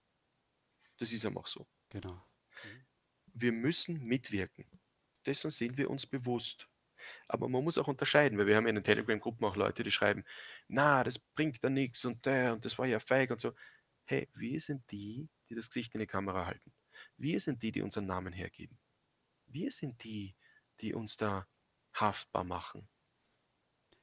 Das 0.97 1.11
ist 1.11 1.25
einfach 1.25 1.47
so. 1.47 1.67
Genau. 1.89 2.25
Wir 3.39 3.51
müssen 3.51 4.03
mitwirken. 4.03 4.65
Dessen 5.25 5.51
sind 5.51 5.77
wir 5.77 5.89
uns 5.89 6.05
bewusst. 6.05 6.69
Aber 7.27 7.47
man 7.47 7.63
muss 7.63 7.77
auch 7.77 7.87
unterscheiden, 7.87 8.37
weil 8.37 8.47
wir 8.47 8.55
haben 8.55 8.67
in 8.67 8.75
den 8.75 8.83
Telegram-Gruppen 8.83 9.45
auch 9.45 9.55
Leute, 9.55 9.83
die 9.83 9.91
schreiben, 9.91 10.25
na, 10.67 11.03
das 11.03 11.19
bringt 11.19 11.63
da 11.63 11.69
nichts 11.69 12.03
und 12.05 12.25
der 12.25 12.53
und 12.53 12.65
das 12.65 12.77
war 12.77 12.87
ja 12.87 12.99
feig 12.99 13.31
und 13.31 13.39
so. 13.39 13.53
Hey, 14.05 14.27
wir 14.33 14.59
sind 14.59 14.89
die, 14.91 15.29
die 15.49 15.55
das 15.55 15.69
Gesicht 15.69 15.93
in 15.93 15.99
die 15.99 16.07
Kamera 16.07 16.45
halten. 16.45 16.73
Wir 17.17 17.39
sind 17.39 17.61
die, 17.61 17.71
die 17.71 17.81
unseren 17.81 18.07
Namen 18.07 18.33
hergeben. 18.33 18.77
Wir 19.45 19.71
sind 19.71 20.03
die, 20.03 20.35
die 20.81 20.93
uns 20.93 21.17
da 21.17 21.47
haftbar 21.93 22.43
machen. 22.43 22.87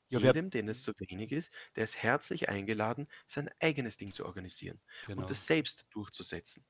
Ja, 0.09 0.19
Jedem, 0.21 0.51
den 0.51 0.69
es 0.69 0.83
zu 0.83 0.93
wenig 0.99 1.33
ist, 1.33 1.53
der 1.75 1.85
ist 1.85 1.97
herzlich 1.97 2.49
eingeladen, 2.49 3.09
sein 3.27 3.51
eigenes 3.59 3.97
Ding 3.97 4.13
zu 4.13 4.25
organisieren 4.25 4.81
genau. 5.07 5.23
und 5.23 5.31
das 5.31 5.47
selbst 5.47 5.87
durchzusetzen. 5.91 6.65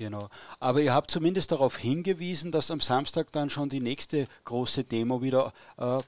Genau. 0.00 0.30
Aber 0.60 0.80
ihr 0.80 0.94
habt 0.94 1.10
zumindest 1.10 1.52
darauf 1.52 1.76
hingewiesen, 1.76 2.52
dass 2.52 2.70
am 2.70 2.80
Samstag 2.80 3.32
dann 3.32 3.50
schon 3.50 3.68
die 3.68 3.80
nächste 3.80 4.28
große 4.46 4.82
Demo 4.82 5.20
wieder 5.20 5.52
äh, 5.76 5.98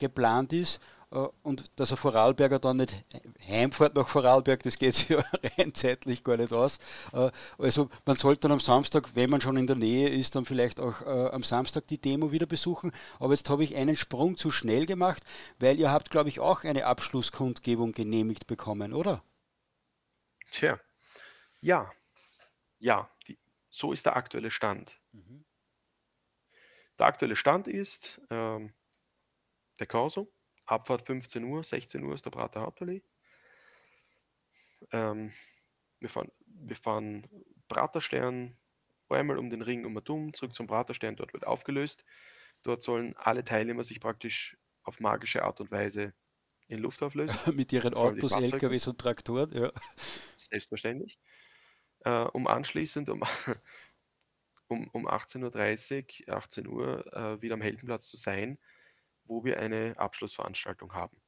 geplant 0.00 0.52
ist 0.52 0.80
äh, 1.12 1.28
und 1.44 1.78
dass 1.78 1.92
ein 1.92 1.96
Vorarlberger 1.96 2.58
dann 2.58 2.78
nicht 2.78 3.00
heimfährt 3.46 3.94
nach 3.94 4.08
Vorarlberg, 4.08 4.64
das 4.64 4.80
geht 4.80 4.96
sich 4.96 5.08
ja 5.10 5.22
rein 5.58 5.72
zeitlich 5.74 6.24
gar 6.24 6.36
nicht 6.38 6.52
aus. 6.52 6.78
Äh, 7.12 7.30
also 7.56 7.88
man 8.04 8.16
sollte 8.16 8.40
dann 8.40 8.50
am 8.50 8.58
Samstag, 8.58 9.10
wenn 9.14 9.30
man 9.30 9.40
schon 9.40 9.56
in 9.56 9.68
der 9.68 9.76
Nähe 9.76 10.08
ist, 10.08 10.34
dann 10.34 10.44
vielleicht 10.44 10.80
auch 10.80 11.02
äh, 11.02 11.28
am 11.30 11.44
Samstag 11.44 11.86
die 11.86 12.00
Demo 12.00 12.32
wieder 12.32 12.46
besuchen. 12.46 12.90
Aber 13.20 13.32
jetzt 13.32 13.48
habe 13.48 13.62
ich 13.62 13.76
einen 13.76 13.94
Sprung 13.94 14.36
zu 14.36 14.50
schnell 14.50 14.86
gemacht, 14.86 15.22
weil 15.60 15.78
ihr 15.78 15.92
habt, 15.92 16.10
glaube 16.10 16.30
ich, 16.30 16.40
auch 16.40 16.64
eine 16.64 16.86
Abschlusskundgebung 16.86 17.92
genehmigt 17.92 18.48
bekommen, 18.48 18.92
oder? 18.92 19.22
Tja, 20.50 20.80
ja, 21.60 21.88
ja, 22.78 23.10
die, 23.26 23.38
so 23.70 23.92
ist 23.92 24.06
der 24.06 24.16
aktuelle 24.16 24.50
Stand. 24.50 25.00
Mhm. 25.12 25.44
Der 26.98 27.06
aktuelle 27.06 27.36
Stand 27.36 27.68
ist 27.68 28.20
ähm, 28.30 28.72
der 29.78 29.86
Corso, 29.86 30.32
Abfahrt 30.64 31.06
15 31.06 31.44
Uhr, 31.44 31.62
16 31.62 32.02
Uhr 32.02 32.14
ist 32.14 32.24
der 32.24 32.30
Prater 32.30 32.62
Hauptallee. 32.62 33.02
Ähm, 34.92 35.32
wir 36.00 36.08
fahren, 36.08 36.30
wir 36.46 36.76
fahren 36.76 37.28
Praterstern 37.68 38.56
einmal 39.08 39.38
um 39.38 39.50
den 39.50 39.62
Ring 39.62 39.84
um 39.84 39.96
und 39.96 40.10
um, 40.10 40.34
zurück 40.34 40.54
zum 40.54 40.66
Praterstern, 40.66 41.16
dort 41.16 41.32
wird 41.32 41.46
aufgelöst. 41.46 42.04
Dort 42.62 42.82
sollen 42.82 43.14
alle 43.16 43.44
Teilnehmer 43.44 43.84
sich 43.84 44.00
praktisch 44.00 44.56
auf 44.82 45.00
magische 45.00 45.42
Art 45.42 45.60
und 45.60 45.70
Weise 45.70 46.14
in 46.68 46.78
Luft 46.80 47.02
auflösen. 47.02 47.36
Mit 47.54 47.72
ihren 47.72 47.94
Autos. 47.94 48.32
LKWs 48.32 48.88
und 48.88 48.98
Traktoren, 48.98 49.52
ja. 49.52 49.70
Selbstverständlich. 50.34 51.18
Äh, 52.06 52.26
um 52.32 52.46
anschließend 52.46 53.08
um, 53.10 53.22
um, 54.68 54.88
um 54.92 55.08
18.30 55.08 56.28
Uhr, 56.28 56.36
18 56.36 56.68
Uhr 56.68 57.12
äh, 57.12 57.42
wieder 57.42 57.54
am 57.54 57.60
Heldenplatz 57.60 58.06
zu 58.06 58.16
sein, 58.16 58.58
wo 59.24 59.44
wir 59.44 59.58
eine 59.58 59.98
Abschlussveranstaltung 59.98 60.94
haben. 60.94 61.20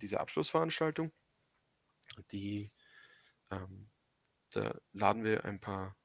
Diese 0.00 0.20
Abschlussveranstaltung, 0.20 1.10
die, 2.30 2.70
ähm, 3.50 3.90
da 4.50 4.80
laden 4.92 5.24
wir 5.24 5.44
ein 5.44 5.58
paar 5.58 5.96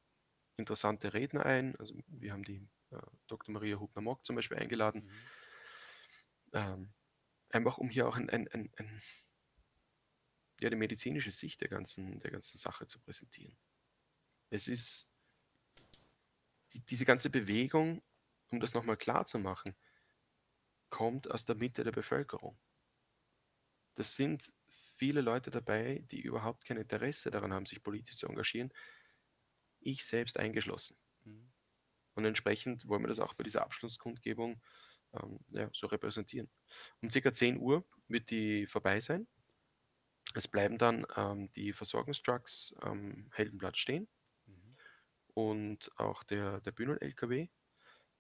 interessante 0.58 1.14
Redner 1.14 1.46
ein. 1.46 1.76
Also 1.76 1.94
wir 2.08 2.34
haben 2.34 2.46
die 2.46 2.68
äh, 2.90 2.98
Dr. 3.28 3.54
Maria 3.54 3.80
Hubner-Mock 3.80 4.26
zum 4.26 4.36
Beispiel 4.36 4.58
eingeladen, 4.58 5.04
Mhm. 5.04 5.22
ähm, 6.54 6.94
einfach 7.50 7.78
um 7.78 7.90
hier 7.90 8.08
auch 8.08 8.16
ein, 8.16 8.28
ein, 8.32 8.48
ein, 8.48 8.72
ein, 8.78 9.02
ja, 10.62 10.72
die 10.72 10.76
medizinische 10.76 11.30
Sicht 11.30 11.62
der 11.62 11.68
ganzen, 11.70 12.20
der 12.22 12.32
ganzen 12.32 12.58
Sache 12.58 12.88
zu 12.88 13.00
präsentieren. 13.00 13.56
Es 14.50 14.68
ist 14.68 15.10
die, 16.74 16.82
diese 16.82 17.06
ganze 17.06 17.30
Bewegung, 17.30 18.02
um 18.50 18.60
das 18.60 18.74
nochmal 18.74 18.98
klar 18.98 19.26
zu 19.26 19.40
machen, 19.40 19.76
kommt 20.90 21.30
aus 21.30 21.46
der 21.46 21.56
Mitte 21.56 21.84
der 21.84 21.92
Bevölkerung. 21.92 22.58
Das 23.96 24.16
sind 24.16 24.54
viele 24.98 25.22
Leute 25.22 25.52
dabei, 25.52 26.04
die 26.12 26.22
überhaupt 26.22 26.66
kein 26.66 26.78
Interesse 26.78 27.32
daran 27.32 27.54
haben, 27.54 27.66
sich 27.66 27.82
politisch 27.82 28.18
zu 28.18 28.28
engagieren. 28.28 28.74
Ich 29.80 30.06
selbst 30.06 30.40
eingeschlossen. 30.40 30.98
Mhm. 31.24 31.52
Und 32.16 32.26
entsprechend 32.26 32.88
wollen 32.88 33.04
wir 33.04 33.08
das 33.08 33.20
auch 33.20 33.34
bei 33.34 33.44
dieser 33.44 33.62
Abschlusskundgebung 33.64 34.62
ähm, 35.14 35.40
ja, 35.50 35.70
so 35.74 35.88
repräsentieren. 35.88 36.50
Um 37.02 37.10
ca. 37.10 37.32
10 37.32 37.60
Uhr 37.60 37.86
wird 38.08 38.30
die 38.30 38.66
vorbei 38.68 39.00
sein. 39.00 39.28
Es 40.34 40.48
bleiben 40.48 40.78
dann 40.78 41.06
ähm, 41.16 41.52
die 41.52 41.74
Versorgungstrucks 41.74 42.76
am 42.80 43.30
Heldenplatz 43.34 43.78
stehen. 43.78 44.08
Und 45.38 45.92
auch 45.98 46.24
der, 46.24 46.62
der 46.62 46.72
Bühnen-LKW. 46.72 47.50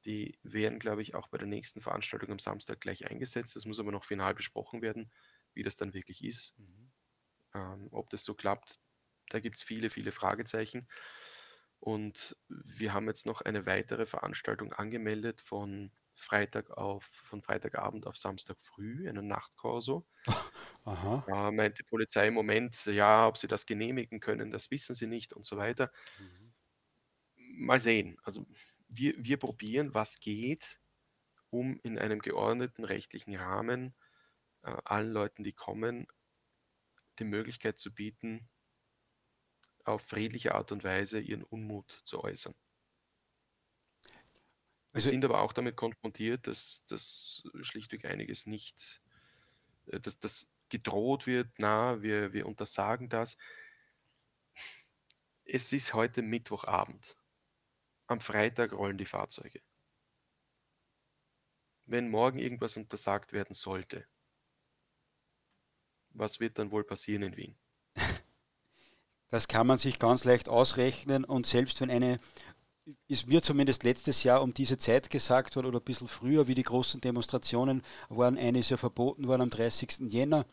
Die 0.05 0.37
werden, 0.43 0.77
glaube 0.77 1.01
ich, 1.01 1.15
auch 1.15 1.29
bei 1.29 1.39
der 1.39 1.47
nächsten 1.47 1.81
Veranstaltung 1.81 2.29
am 2.29 2.37
Samstag 2.37 2.79
gleich 2.79 3.09
eingesetzt. 3.09 3.55
Das 3.55 3.65
muss 3.65 3.79
aber 3.79 3.91
noch 3.91 4.05
final 4.05 4.35
besprochen 4.35 4.83
werden, 4.83 5.11
wie 5.55 5.63
das 5.63 5.77
dann 5.77 5.95
wirklich 5.95 6.23
ist. 6.23 6.55
Mhm. 6.59 6.91
Ähm, 7.55 7.87
ob 7.91 8.11
das 8.11 8.23
so 8.23 8.35
klappt, 8.35 8.79
da 9.29 9.39
gibt 9.39 9.57
es 9.57 9.63
viele, 9.63 9.89
viele 9.89 10.11
Fragezeichen. 10.11 10.87
Und 11.79 12.37
wir 12.49 12.93
haben 12.93 13.07
jetzt 13.07 13.25
noch 13.25 13.41
eine 13.41 13.65
weitere 13.65 14.05
Veranstaltung 14.05 14.71
angemeldet 14.71 15.41
von 15.41 15.91
Freitag 16.13 16.69
auf, 16.69 17.03
von 17.03 17.41
Freitagabend 17.41 18.05
auf 18.05 18.15
Samstag 18.15 18.61
früh, 18.61 19.09
einen 19.09 19.27
Nachtkorso. 19.27 20.05
Aha. 20.85 21.25
Da 21.25 21.51
meint 21.51 21.79
die 21.79 21.83
Polizei 21.83 22.27
im 22.27 22.35
Moment, 22.35 22.85
ja, 22.85 23.27
ob 23.27 23.37
sie 23.37 23.47
das 23.47 23.65
genehmigen 23.65 24.19
können, 24.19 24.51
das 24.51 24.69
wissen 24.69 24.93
sie 24.93 25.07
nicht 25.07 25.33
und 25.33 25.45
so 25.45 25.57
weiter. 25.57 25.91
Mhm. 26.19 26.46
Mal 27.57 27.79
sehen. 27.79 28.17
Also 28.23 28.45
wir, 28.87 29.13
wir 29.17 29.37
probieren, 29.37 29.93
was 29.93 30.19
geht, 30.19 30.79
um 31.49 31.79
in 31.83 31.97
einem 31.97 32.19
geordneten 32.19 32.83
rechtlichen 32.83 33.35
Rahmen 33.35 33.95
äh, 34.63 34.75
allen 34.85 35.11
Leuten, 35.11 35.43
die 35.43 35.53
kommen, 35.53 36.07
die 37.19 37.23
Möglichkeit 37.23 37.79
zu 37.79 37.93
bieten, 37.93 38.47
auf 39.83 40.03
friedliche 40.03 40.53
Art 40.53 40.71
und 40.71 40.83
Weise 40.83 41.19
ihren 41.19 41.43
Unmut 41.43 42.01
zu 42.05 42.23
äußern. 42.23 42.53
Wir 44.03 44.11
also, 44.95 45.09
sind 45.09 45.25
aber 45.25 45.41
auch 45.41 45.53
damit 45.53 45.75
konfrontiert, 45.75 46.47
dass 46.47 46.83
das 46.85 47.43
schlichtweg 47.61 48.05
einiges 48.05 48.45
nicht, 48.45 49.01
äh, 49.87 49.99
dass 49.99 50.19
das 50.19 50.53
gedroht 50.69 51.27
wird, 51.27 51.47
na, 51.57 52.01
wir, 52.01 52.33
wir 52.33 52.45
untersagen 52.45 53.09
das. 53.09 53.37
Es 55.45 55.71
ist 55.71 55.93
heute 55.93 56.21
Mittwochabend. 56.21 57.15
Am 58.07 58.21
Freitag 58.21 58.71
rollen 58.71 58.97
die 58.97 59.05
Fahrzeuge. 59.05 59.61
Wenn 61.85 62.09
morgen 62.09 62.39
irgendwas 62.39 62.77
untersagt 62.77 63.33
werden 63.33 63.53
sollte, 63.53 64.07
was 66.11 66.39
wird 66.39 66.57
dann 66.57 66.71
wohl 66.71 66.83
passieren 66.83 67.23
in 67.23 67.37
Wien? 67.37 67.57
Das 69.29 69.49
kann 69.49 69.67
man 69.67 69.77
sich 69.77 69.99
ganz 69.99 70.23
leicht 70.23 70.47
ausrechnen 70.47 71.25
und 71.25 71.45
selbst 71.45 71.81
wenn 71.81 71.91
eine, 71.91 72.17
ist 73.09 73.27
mir 73.27 73.41
zumindest 73.41 73.83
letztes 73.83 74.23
Jahr 74.23 74.41
um 74.41 74.53
diese 74.53 74.77
Zeit 74.77 75.09
gesagt 75.09 75.57
worden 75.57 75.65
oder 75.65 75.79
ein 75.79 75.83
bisschen 75.83 76.07
früher, 76.07 76.47
wie 76.47 76.55
die 76.55 76.63
großen 76.63 77.01
Demonstrationen 77.01 77.81
waren, 78.07 78.37
eine 78.37 78.59
ist 78.59 78.69
ja 78.69 78.77
verboten 78.77 79.27
worden 79.27 79.41
am 79.41 79.49
30. 79.49 80.09
Jänner. 80.09 80.45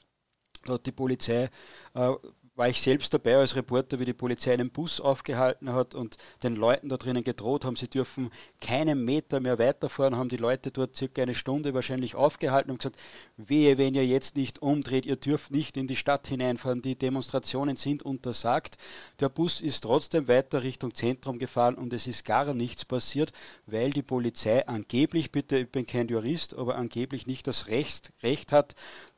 Da 0.65 0.73
hat 0.73 0.87
die 0.87 0.91
Polizei 0.91 1.49
äh, 1.95 2.15
war 2.57 2.69
ich 2.69 2.81
selbst 2.81 3.13
dabei 3.13 3.37
als 3.37 3.57
Reporter, 3.57 3.99
wie 3.99 4.05
die 4.05 4.13
Polizei 4.13 4.53
einen 4.53 4.71
Bus 4.71 5.01
aufgehalten 5.01 5.73
hat 5.73 5.95
und 5.95 6.17
den 6.43 6.55
Leuten 6.55 6.89
da 6.89 6.97
drinnen 6.97 7.25
gedroht 7.25 7.65
haben, 7.65 7.77
sie 7.77 7.89
dürfen 7.89 8.31
keinen 8.61 9.05
Meter 9.05 9.41
mehr 9.41 9.59
weiterfahren, 9.59 10.17
haben 10.17 10.29
die 10.29 10.37
Leute 10.37 10.71
dort 10.71 10.95
circa 10.95 11.23
eine 11.23 11.35
Stunde 11.35 11.75
wahrscheinlich 11.75 12.15
aufgehalten 12.15 12.71
und 12.71 12.79
gesagt, 12.79 12.97
wehe, 13.37 13.77
wenn 13.77 13.95
ihr 13.95 14.07
jetzt 14.07 14.37
nicht 14.37 14.63
umdreht, 14.63 15.05
ihr 15.05 15.17
dürft 15.17 15.51
nicht 15.51 15.77
in 15.77 15.89
die 15.89 15.97
Stadt 15.97 16.29
hineinfahren, 16.29 16.83
die 16.83 16.97
Demonstrationen 16.97 17.77
sind 17.77 18.05
untersagt. 18.05 18.77
Der 19.19 19.29
Bus 19.29 19.61
ist 19.61 19.81
trotzdem 19.81 20.29
weiter 20.29 20.63
Richtung 20.63 20.95
Zentrum 20.95 21.39
gefahren 21.39 21.75
und 21.75 21.93
es 21.93 22.07
ist 22.07 22.25
gar 22.25 22.55
nichts 22.55 22.85
passiert, 22.85 23.33
weil 23.67 23.91
die 23.91 24.03
Polizei 24.03 24.67
angeblich, 24.67 25.33
bitte, 25.33 25.59
ich 25.59 25.71
bin 25.71 25.87
kein 25.87 26.09
Jurist, 26.09 26.57
aber 26.57 26.77
angeblich 26.77 27.27
nicht 27.27 27.47
das 27.49 27.67
Recht, 27.67 28.13
Recht 28.23 28.53
hat, 28.53 28.75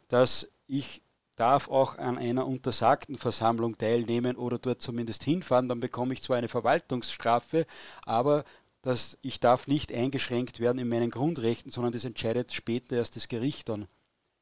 dass 0.09 0.49
ich 0.69 1.03
darf 1.37 1.69
auch 1.69 1.99
an 1.99 2.19
einer 2.19 2.47
untersagten 2.47 3.17
Versammlung 3.17 3.79
teilnehmen 3.79 4.37
oder 4.37 4.59
dort 4.59 4.83
zumindest 4.83 5.23
hinfahren, 5.23 5.69
dann 5.69 5.81
bekomme 5.81 6.15
ich 6.15 6.23
zwar 6.23 6.39
eine 6.39 6.49
Verwaltungsstrafe, 6.49 7.67
aber 8.05 8.45
das, 8.83 9.19
ich 9.23 9.41
darf 9.41 9.67
nicht 9.67 9.93
eingeschränkt 9.93 10.61
werden 10.61 10.79
in 10.79 10.89
meinen 10.89 11.11
Grundrechten, 11.11 11.71
sondern 11.71 11.93
das 11.93 12.05
entscheidet 12.05 12.53
später 12.53 12.97
erst 12.97 13.17
das 13.17 13.29
Gericht 13.29 13.69
dann. 13.69 13.87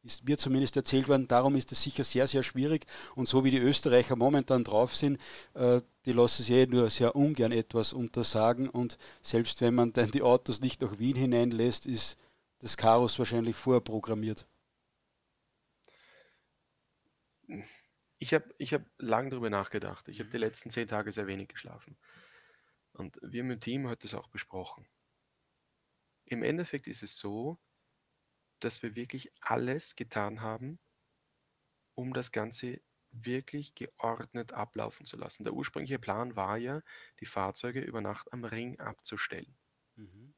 Ist 0.03 0.29
mir 0.29 0.37
zumindest 0.37 0.77
erzählt 0.77 1.09
worden, 1.09 1.29
darum 1.29 1.57
ist 1.57 1.73
es 1.73 1.83
sicher 1.83 2.05
sehr, 2.05 2.27
sehr 2.27 2.43
schwierig. 2.43 2.85
Und 3.15 3.27
so 3.27 3.43
wie 3.43 3.51
die 3.51 3.59
Österreicher 3.59 4.17
momentan 4.17 4.63
drauf 4.63 4.95
sind, 4.95 5.19
äh, 5.55 5.81
die 6.05 6.13
lassen 6.13 6.43
sich 6.43 6.55
eh 6.55 6.67
nur 6.67 6.91
sehr 6.91 7.17
ungern 7.17 7.53
etwas 7.53 7.95
untersagen. 7.95 8.69
Und 8.69 8.99
selbst 9.23 9.63
wenn 9.63 9.75
man 9.75 9.95
dann 9.95 10.11
die 10.11 10.21
Autos 10.21 10.61
nicht 10.61 10.83
nach 10.83 10.99
Wien 10.99 11.17
hineinlässt, 11.17 11.87
ist 11.87 12.19
das 12.59 12.77
Chaos 12.77 13.19
wahrscheinlich 13.19 13.57
vorprogrammiert 13.57 14.47
ich 18.19 18.35
habe 18.35 18.55
ich 18.59 18.73
hab 18.75 18.83
lange 18.99 19.31
darüber 19.31 19.51
nachgedacht. 19.51 20.09
Ich 20.09 20.21
habe 20.21 20.31
die 20.31 20.37
mhm. 20.37 20.45
letzten 20.45 20.71
zehn 20.71 20.87
Tage 20.87 21.13
sehr 21.13 21.27
wenig 21.27 21.49
geschlafen. 21.49 21.97
Und 22.93 23.19
wir 23.23 23.41
im 23.41 23.61
Team 23.61 23.89
haben 23.89 23.99
das 24.01 24.15
auch 24.15 24.29
besprochen. 24.29 24.87
Im 26.27 26.43
Endeffekt 26.43 26.87
ist 26.87 27.03
es 27.03 27.19
so, 27.19 27.59
dass 28.61 28.83
wir 28.83 28.97
wirklich 28.97 29.33
alles 29.41 29.97
getan 29.97 30.41
haben, 30.41 30.79
um 31.95 32.15
das 32.15 32.33
Ganze 32.33 32.81
wirklich 33.11 33.75
geordnet 33.75 34.53
ablaufen 34.53 35.07
zu 35.07 35.17
lassen. 35.17 35.45
Der 35.45 35.55
ursprüngliche 35.55 35.99
Plan 35.99 36.37
war 36.37 36.57
ja, 36.57 36.83
die 37.21 37.27
Fahrzeuge 37.27 37.81
über 37.81 38.01
Nacht 38.01 38.33
am 38.33 38.45
Ring 38.45 38.79
abzustellen. 38.81 39.57
Mhm. 39.97 40.34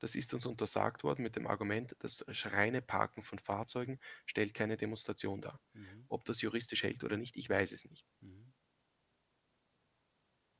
Das 0.00 0.14
ist 0.14 0.32
uns 0.34 0.46
untersagt 0.46 1.04
worden 1.04 1.22
mit 1.22 1.36
dem 1.36 1.46
Argument, 1.46 1.96
das 2.00 2.24
reine 2.28 2.82
Parken 2.82 3.22
von 3.22 3.38
Fahrzeugen 3.38 3.98
stellt 4.26 4.54
keine 4.54 4.76
Demonstration 4.76 5.40
dar. 5.40 5.60
Mhm. 5.74 6.08
Ob 6.08 6.24
das 6.24 6.40
juristisch 6.42 6.82
hält 6.84 7.04
oder 7.04 7.16
nicht, 7.16 7.36
ich 7.36 7.48
weiß 7.50 7.72
es 7.72 7.84
nicht. 7.84 8.06
Mhm. 8.20 8.52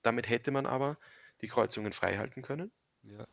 Damit 0.02 0.28
hätte 0.28 0.50
man 0.50 0.66
aber 0.66 0.98
die 1.40 1.46
Kreuzungen 1.46 1.92
freihalten 1.92 2.42
können. 2.42 2.72
Ja. 3.02 3.26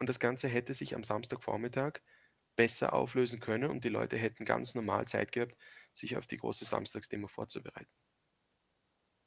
Und 0.00 0.08
das 0.08 0.18
Ganze 0.18 0.48
hätte 0.48 0.74
sich 0.74 0.94
am 0.96 1.04
Samstagvormittag 1.04 2.00
besser 2.56 2.92
auflösen 2.92 3.38
können 3.40 3.70
und 3.70 3.84
die 3.84 3.88
Leute 3.88 4.16
hätten 4.18 4.44
ganz 4.44 4.74
normal 4.74 5.06
Zeit 5.06 5.30
gehabt, 5.32 5.56
sich 5.94 6.16
auf 6.16 6.26
die 6.26 6.38
große 6.38 6.64
Samstagsdemo 6.64 7.28
vorzubereiten. 7.28 7.90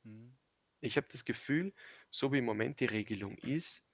Mhm. 0.06 0.36
Ich 0.82 0.98
habe 0.98 1.08
das 1.12 1.26
Gefühl, 1.26 1.74
so 2.12 2.32
wie 2.34 2.40
im 2.40 2.46
Moment 2.46 2.80
die 2.80 2.86
Regelung 2.86 3.38
ist, 3.38 3.88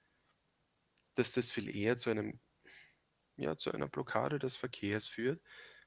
dass 1.20 1.32
das 1.32 1.52
viel 1.52 1.74
eher 1.74 1.96
zu 1.96 2.10
einem 2.10 2.40
ja, 3.36 3.56
zu 3.56 3.72
einer 3.72 3.88
Blockade 3.88 4.38
des 4.38 4.56
Verkehrs 4.56 5.06
führt, 5.06 5.40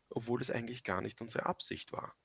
obwohl 0.09 0.41
es 0.41 0.51
eigentlich 0.51 0.83
gar 0.83 1.01
nicht 1.01 1.21
unsere 1.21 1.45
Absicht 1.45 1.91
war. 1.93 2.15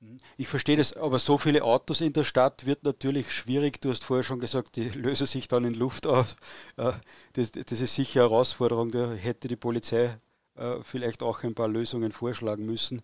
Mhm. 0.00 0.18
Ich 0.36 0.48
verstehe 0.48 0.76
das, 0.76 0.96
aber 0.96 1.18
so 1.18 1.38
viele 1.38 1.62
Autos 1.62 2.00
in 2.00 2.12
der 2.12 2.24
Stadt 2.24 2.66
wird 2.66 2.84
natürlich 2.84 3.32
schwierig. 3.32 3.80
Du 3.80 3.90
hast 3.90 4.04
vorher 4.04 4.24
schon 4.24 4.40
gesagt, 4.40 4.76
die 4.76 4.88
lösen 4.90 5.26
sich 5.26 5.48
dann 5.48 5.64
in 5.64 5.74
Luft 5.74 6.06
aus. 6.06 6.36
Das, 6.76 7.52
das 7.52 7.80
ist 7.80 7.94
sicher 7.94 8.22
eine 8.22 8.30
Herausforderung. 8.30 8.90
Da 8.90 9.12
hätte 9.12 9.48
die 9.48 9.56
Polizei 9.56 10.18
äh, 10.56 10.82
vielleicht 10.82 11.22
auch 11.22 11.42
ein 11.42 11.54
paar 11.54 11.68
Lösungen 11.68 12.12
vorschlagen 12.12 12.66
müssen. 12.66 13.02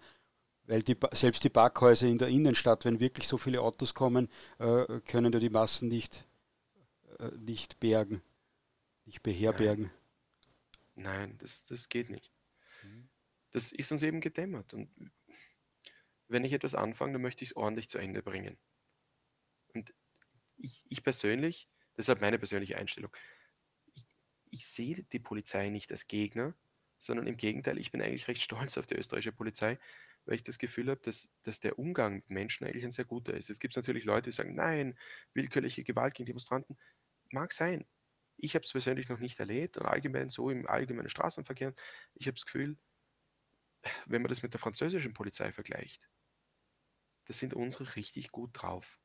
Weil 0.67 0.83
die, 0.83 0.97
selbst 1.13 1.43
die 1.43 1.49
Parkhäuser 1.49 2.07
in 2.07 2.19
der 2.19 2.29
Innenstadt, 2.29 2.85
wenn 2.85 3.01
wirklich 3.01 3.27
so 3.27 3.39
viele 3.39 3.61
Autos 3.61 3.95
kommen, 3.95 4.29
äh, 4.59 5.01
können 5.01 5.33
ja 5.33 5.41
die 5.41 5.51
Massen 5.51 5.89
nicht 5.89 6.17
äh, 6.17 6.30
nicht 7.39 7.81
bergen, 7.81 8.23
nicht 9.05 9.23
beherbergen. 9.23 9.91
Nein, 10.95 11.05
Nein 11.05 11.39
das, 11.39 11.65
das 11.65 11.89
geht 11.89 12.11
nicht. 12.11 12.33
Mhm. 12.83 13.09
Das 13.51 13.73
ist 13.73 13.93
uns 13.93 14.03
eben 14.03 14.21
gedämmert. 14.21 14.75
Und 14.75 14.91
wenn 16.29 16.45
ich 16.45 16.53
etwas 16.53 16.75
anfange, 16.75 17.15
dann 17.15 17.23
möchte 17.23 17.43
ich 17.43 17.51
es 17.51 17.57
ordentlich 17.57 17.89
zu 17.89 17.99
Ende 17.99 18.23
bringen. 18.23 18.57
Und 19.75 19.93
ich, 20.57 20.85
ich 20.89 21.03
persönlich, 21.03 21.69
deshalb 21.97 22.21
meine 22.21 22.39
persönliche 22.39 22.77
Einstellung, 22.77 23.15
ich, 23.95 24.05
ich 24.51 24.67
sehe 24.67 25.03
die 25.03 25.19
Polizei 25.19 25.69
nicht 25.69 25.91
als 25.91 26.07
Gegner, 26.07 26.55
sondern 26.99 27.27
im 27.27 27.37
Gegenteil, 27.37 27.79
ich 27.79 27.91
bin 27.91 28.03
eigentlich 28.03 28.29
recht 28.29 28.43
stolz 28.43 28.79
auf 28.79 28.87
die 28.87 28.95
österreichische 28.95 29.33
Polizei, 29.33 29.79
weil 30.27 30.35
ich 30.35 30.43
das 30.43 30.59
Gefühl 30.59 30.91
habe, 30.91 31.01
dass, 31.01 31.33
dass 31.43 31.61
der 31.61 31.79
Umgang 31.79 32.17
mit 32.17 32.31
Menschen 32.31 32.67
eigentlich 32.67 32.85
ein 32.85 32.91
sehr 32.91 33.07
guter 33.07 33.35
ist. 33.35 33.51
Es 33.51 33.59
gibt 33.59 33.75
natürlich 33.75 34.05
Leute, 34.05 34.31
die 34.31 34.35
sagen, 34.35 34.55
nein, 34.55 34.97
willkürliche 35.33 35.83
Gewalt 35.83 36.15
gegen 36.15 36.27
Demonstranten. 36.27 36.77
Mag 37.33 37.53
sein. 37.53 37.87
Ich 38.37 38.55
habe 38.55 38.65
es 38.65 38.73
persönlich 38.73 39.09
noch 39.09 39.19
nicht 39.19 39.39
erlebt 39.41 39.77
und 39.77 39.87
allgemein 39.87 40.31
so 40.31 40.51
im 40.51 40.67
allgemeinen 40.69 41.11
Straßenverkehr. 41.11 41.75
Ich 42.15 42.27
habe 42.27 42.35
das 42.37 42.47
Gefühl, 42.47 42.79
wenn 44.07 44.21
man 44.23 44.29
das 44.29 44.43
mit 44.43 44.53
der 44.53 44.61
französischen 44.61 45.15
Polizei 45.15 45.53
vergleicht, 45.53 46.09
da 47.25 47.33
sind 47.33 47.55
unsere 47.55 47.97
richtig 47.97 48.31
gut 48.31 48.51
drauf. 48.53 49.01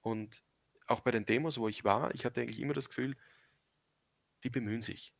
Und 0.00 0.42
auch 0.86 1.00
bei 1.00 1.10
den 1.12 1.24
Demos, 1.24 1.58
wo 1.58 1.68
ich 1.68 1.84
war, 1.84 2.12
ich 2.14 2.24
hatte 2.24 2.40
eigentlich 2.40 2.58
immer 2.60 2.74
das 2.74 2.88
Gefühl, 2.88 3.16
die 4.44 4.50
bemühen 4.50 4.82
sich. 4.82 5.14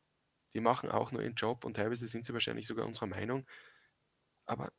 Die 0.55 0.61
machen 0.61 0.91
auch 0.91 1.13
nur 1.13 1.23
ihren 1.23 1.35
Job 1.35 1.65
und 1.65 1.75
teilweise 1.75 2.07
sind 2.09 2.25
sie 2.27 2.33
wahrscheinlich 2.33 2.67
sogar 2.67 2.87
unserer 2.87 3.07
Meinung. 3.07 3.47
Aber 4.47 4.73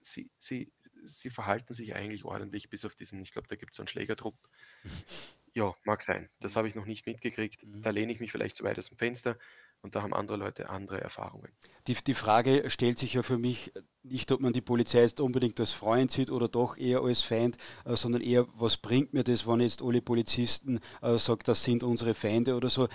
sie, 0.00 0.30
sie, 0.38 0.72
sie 1.04 1.30
verhalten 1.30 1.72
sich 1.72 1.94
eigentlich 1.94 2.24
ordentlich, 2.24 2.68
bis 2.68 2.84
auf 2.84 2.94
diesen, 2.94 3.22
ich 3.22 3.32
glaube, 3.32 3.48
da 3.48 3.56
gibt 3.56 3.72
es 3.72 3.76
so 3.76 3.82
einen 3.82 3.88
Schlägerdruck. 3.88 4.36
Ja, 5.56 5.72
mag 5.84 6.02
sein. 6.02 6.28
Das 6.40 6.54
mhm. 6.54 6.58
habe 6.58 6.68
ich 6.68 6.74
noch 6.74 6.84
nicht 6.84 7.06
mitgekriegt. 7.06 7.64
Mhm. 7.64 7.80
Da 7.80 7.90
lehne 7.90 8.10
ich 8.10 8.18
mich 8.18 8.32
vielleicht 8.32 8.56
zu 8.56 8.64
weit 8.64 8.76
aus 8.76 8.88
dem 8.88 8.98
Fenster. 8.98 9.38
Und 9.82 9.94
da 9.94 10.02
haben 10.02 10.14
andere 10.14 10.38
Leute 10.38 10.70
andere 10.70 10.98
Erfahrungen. 11.00 11.52
Die, 11.86 11.94
die 11.94 12.14
Frage 12.14 12.70
stellt 12.70 12.98
sich 12.98 13.12
ja 13.12 13.22
für 13.22 13.36
mich 13.36 13.70
nicht, 14.02 14.32
ob 14.32 14.40
man 14.40 14.54
die 14.54 14.62
Polizei 14.62 15.02
jetzt 15.02 15.20
unbedingt 15.20 15.60
als 15.60 15.72
Freund 15.72 16.10
sieht 16.10 16.30
oder 16.30 16.48
doch 16.48 16.78
eher 16.78 17.02
als 17.02 17.20
Feind, 17.20 17.58
äh, 17.84 17.94
sondern 17.94 18.22
eher, 18.22 18.46
was 18.54 18.78
bringt 18.78 19.12
mir 19.12 19.24
das, 19.24 19.46
wenn 19.46 19.60
jetzt 19.60 19.82
alle 19.82 20.00
Polizisten 20.00 20.80
äh, 21.02 21.18
sagen, 21.18 21.42
das 21.44 21.62
sind 21.62 21.84
unsere 21.84 22.14
Feinde 22.14 22.56
oder 22.56 22.70
so 22.70 22.88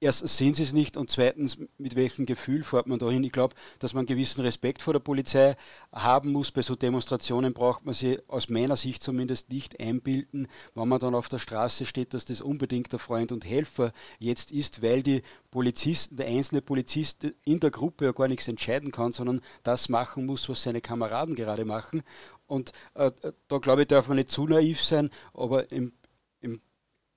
erstens 0.00 0.36
sehen 0.36 0.54
sie 0.54 0.62
es 0.62 0.72
nicht 0.72 0.96
und 0.96 1.10
zweitens, 1.10 1.58
mit 1.78 1.94
welchem 1.94 2.26
Gefühl 2.26 2.64
fährt 2.64 2.86
man 2.86 2.98
dahin. 2.98 3.22
Ich 3.22 3.32
glaube, 3.32 3.54
dass 3.78 3.92
man 3.92 4.00
einen 4.00 4.06
gewissen 4.06 4.40
Respekt 4.40 4.82
vor 4.82 4.94
der 4.94 5.00
Polizei 5.00 5.56
haben 5.92 6.32
muss. 6.32 6.50
Bei 6.50 6.62
so 6.62 6.74
Demonstrationen 6.74 7.52
braucht 7.52 7.84
man 7.84 7.94
sie 7.94 8.18
aus 8.26 8.48
meiner 8.48 8.76
Sicht 8.76 9.02
zumindest 9.02 9.50
nicht 9.50 9.78
einbilden, 9.78 10.48
wenn 10.74 10.88
man 10.88 11.00
dann 11.00 11.14
auf 11.14 11.28
der 11.28 11.38
Straße 11.38 11.84
steht, 11.86 12.14
dass 12.14 12.24
das 12.24 12.40
unbedingt 12.40 12.92
der 12.92 12.98
Freund 12.98 13.30
und 13.30 13.44
Helfer 13.44 13.92
jetzt 14.18 14.50
ist, 14.50 14.82
weil 14.82 15.02
die 15.02 15.22
Polizisten, 15.50 16.16
der 16.16 16.26
einzelne 16.26 16.62
Polizist 16.62 17.26
in 17.44 17.60
der 17.60 17.70
Gruppe 17.70 18.06
ja 18.06 18.12
gar 18.12 18.28
nichts 18.28 18.48
entscheiden 18.48 18.90
kann, 18.90 19.12
sondern 19.12 19.40
das 19.62 19.88
machen 19.88 20.26
muss, 20.26 20.48
was 20.48 20.62
seine 20.62 20.80
Kameraden 20.80 21.34
gerade 21.34 21.64
machen. 21.64 22.02
Und 22.46 22.72
äh, 22.94 23.12
da 23.48 23.58
glaube 23.58 23.82
ich, 23.82 23.88
darf 23.88 24.08
man 24.08 24.16
nicht 24.16 24.30
zu 24.30 24.46
naiv 24.46 24.82
sein, 24.82 25.10
aber 25.34 25.70
im 25.70 25.92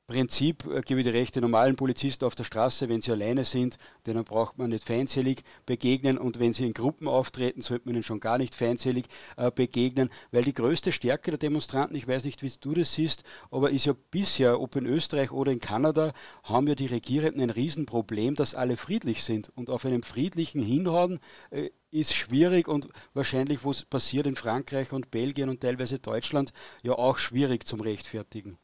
Prinzip 0.05 0.65
äh, 0.65 0.81
gebe 0.81 0.99
ich 0.99 1.05
die 1.07 1.13
Rechte 1.13 1.39
normalen 1.39 1.77
Polizisten 1.77 2.25
auf 2.25 2.35
der 2.35 2.43
Straße, 2.43 2.89
wenn 2.89 3.01
sie 3.01 3.11
alleine 3.13 3.45
sind, 3.45 3.77
denen 4.05 4.25
braucht 4.25 4.57
man 4.57 4.69
nicht 4.69 4.83
feindselig 4.83 5.43
begegnen. 5.65 6.17
Und 6.17 6.39
wenn 6.39 6.51
sie 6.51 6.65
in 6.65 6.73
Gruppen 6.73 7.07
auftreten, 7.07 7.61
sollte 7.61 7.85
man 7.85 7.95
ihnen 7.95 8.03
schon 8.03 8.19
gar 8.19 8.37
nicht 8.37 8.53
feindselig 8.53 9.05
äh, 9.37 9.49
begegnen, 9.49 10.09
weil 10.31 10.43
die 10.43 10.53
größte 10.53 10.91
Stärke 10.91 11.31
der 11.31 11.37
Demonstranten, 11.37 11.95
ich 11.95 12.07
weiß 12.07 12.25
nicht, 12.25 12.43
wie 12.43 12.51
du 12.59 12.73
das 12.73 12.93
siehst, 12.93 13.23
aber 13.49 13.71
ist 13.71 13.85
ja 13.85 13.93
bisher, 14.11 14.59
ob 14.59 14.75
in 14.75 14.85
Österreich 14.85 15.31
oder 15.31 15.53
in 15.53 15.61
Kanada, 15.61 16.11
haben 16.43 16.67
ja 16.67 16.75
die 16.75 16.87
Regierenden 16.87 17.41
ein 17.41 17.49
Riesenproblem, 17.49 18.35
dass 18.35 18.55
alle 18.55 18.75
friedlich 18.75 19.23
sind. 19.23 19.53
Und 19.55 19.69
auf 19.69 19.85
einem 19.85 20.03
friedlichen 20.03 20.61
Hinhauen 20.61 21.19
äh, 21.49 21.69
ist 21.91 22.13
schwierig 22.13 22.67
und 22.67 22.89
wahrscheinlich, 23.13 23.63
was 23.63 23.83
passiert 23.83 24.27
in 24.27 24.35
Frankreich 24.35 24.91
und 24.91 25.11
Belgien 25.11 25.47
und 25.47 25.61
teilweise 25.61 25.99
Deutschland, 25.99 26.51
ja 26.81 26.93
auch 26.93 27.19
schwierig 27.19 27.65
zum 27.65 27.79
Rechtfertigen. 27.79 28.57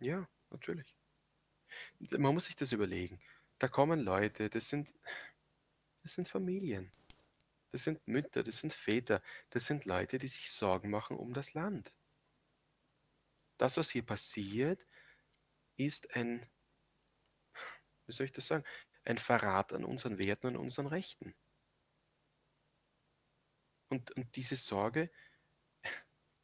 Ja, 0.00 0.28
natürlich. 0.50 0.94
Man 2.10 2.34
muss 2.34 2.46
sich 2.46 2.56
das 2.56 2.72
überlegen. 2.72 3.20
Da 3.58 3.68
kommen 3.68 4.00
Leute, 4.00 4.50
das 4.50 4.68
sind, 4.68 4.94
das 6.02 6.14
sind 6.14 6.28
Familien, 6.28 6.90
das 7.72 7.84
sind 7.84 8.06
Mütter, 8.06 8.42
das 8.42 8.58
sind 8.58 8.72
Väter, 8.72 9.22
das 9.50 9.66
sind 9.66 9.84
Leute, 9.86 10.18
die 10.18 10.28
sich 10.28 10.50
Sorgen 10.50 10.90
machen 10.90 11.16
um 11.16 11.32
das 11.32 11.54
Land. 11.54 11.94
Das, 13.56 13.78
was 13.78 13.90
hier 13.90 14.04
passiert, 14.04 14.86
ist 15.76 16.14
ein, 16.14 16.46
wie 18.06 18.12
soll 18.12 18.26
ich 18.26 18.32
das 18.32 18.46
sagen, 18.46 18.64
ein 19.04 19.18
Verrat 19.18 19.72
an 19.72 19.84
unseren 19.84 20.18
Werten 20.18 20.48
und 20.48 20.56
unseren 20.56 20.86
Rechten. 20.86 21.34
Und, 23.88 24.10
und 24.16 24.36
diese 24.36 24.56
Sorge, 24.56 25.10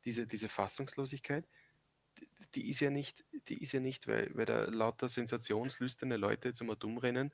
diese, 0.04 0.26
diese 0.26 0.48
Fassungslosigkeit, 0.48 1.46
die 2.54 2.68
ist 2.68 2.80
ja 2.80 2.90
nicht, 2.90 3.24
die 3.48 3.62
ist 3.62 3.72
ja 3.72 3.80
nicht, 3.80 4.08
weil, 4.08 4.30
weil 4.34 4.46
da 4.46 4.64
lauter 4.64 5.08
sensationslüsterne 5.08 6.16
Leute 6.16 6.52
zum 6.52 6.70
Atom 6.70 6.98
rennen, 6.98 7.32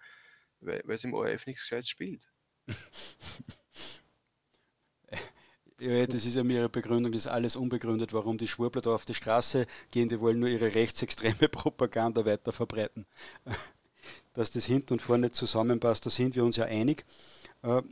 weil, 0.61 0.83
es 0.89 1.05
im 1.05 1.15
ORF 1.15 1.47
nichts 1.47 1.63
Gescheites 1.63 1.89
spielt. 1.89 2.29
Ja, 5.81 6.05
das 6.09 6.27
ist 6.27 6.35
ja 6.35 6.43
ihre 6.43 6.69
Begründung, 6.69 7.13
das 7.13 7.23
ist 7.23 7.27
alles 7.29 7.55
unbegründet, 7.55 8.13
warum 8.13 8.37
die 8.37 8.49
Schwurbler 8.49 8.83
da 8.83 8.91
auf 8.93 9.05
die 9.05 9.15
Straße 9.15 9.65
gehen, 9.93 10.09
die 10.09 10.19
wollen 10.19 10.41
nur 10.41 10.49
ihre 10.49 10.75
rechtsextreme 10.75 11.49
Propaganda 11.49 12.25
weiter 12.25 12.53
verbreiten. 12.53 13.07
Dass 14.35 14.51
das 14.51 14.65
hinten 14.65 14.95
und 14.95 15.03
vorne 15.03 15.31
zusammenpasst, 15.31 16.05
da 16.05 16.11
sind 16.11 16.35
wir 16.35 16.43
uns 16.43 16.57
ja 16.57 16.65
einig. 16.65 17.05
Äh, 17.63 17.83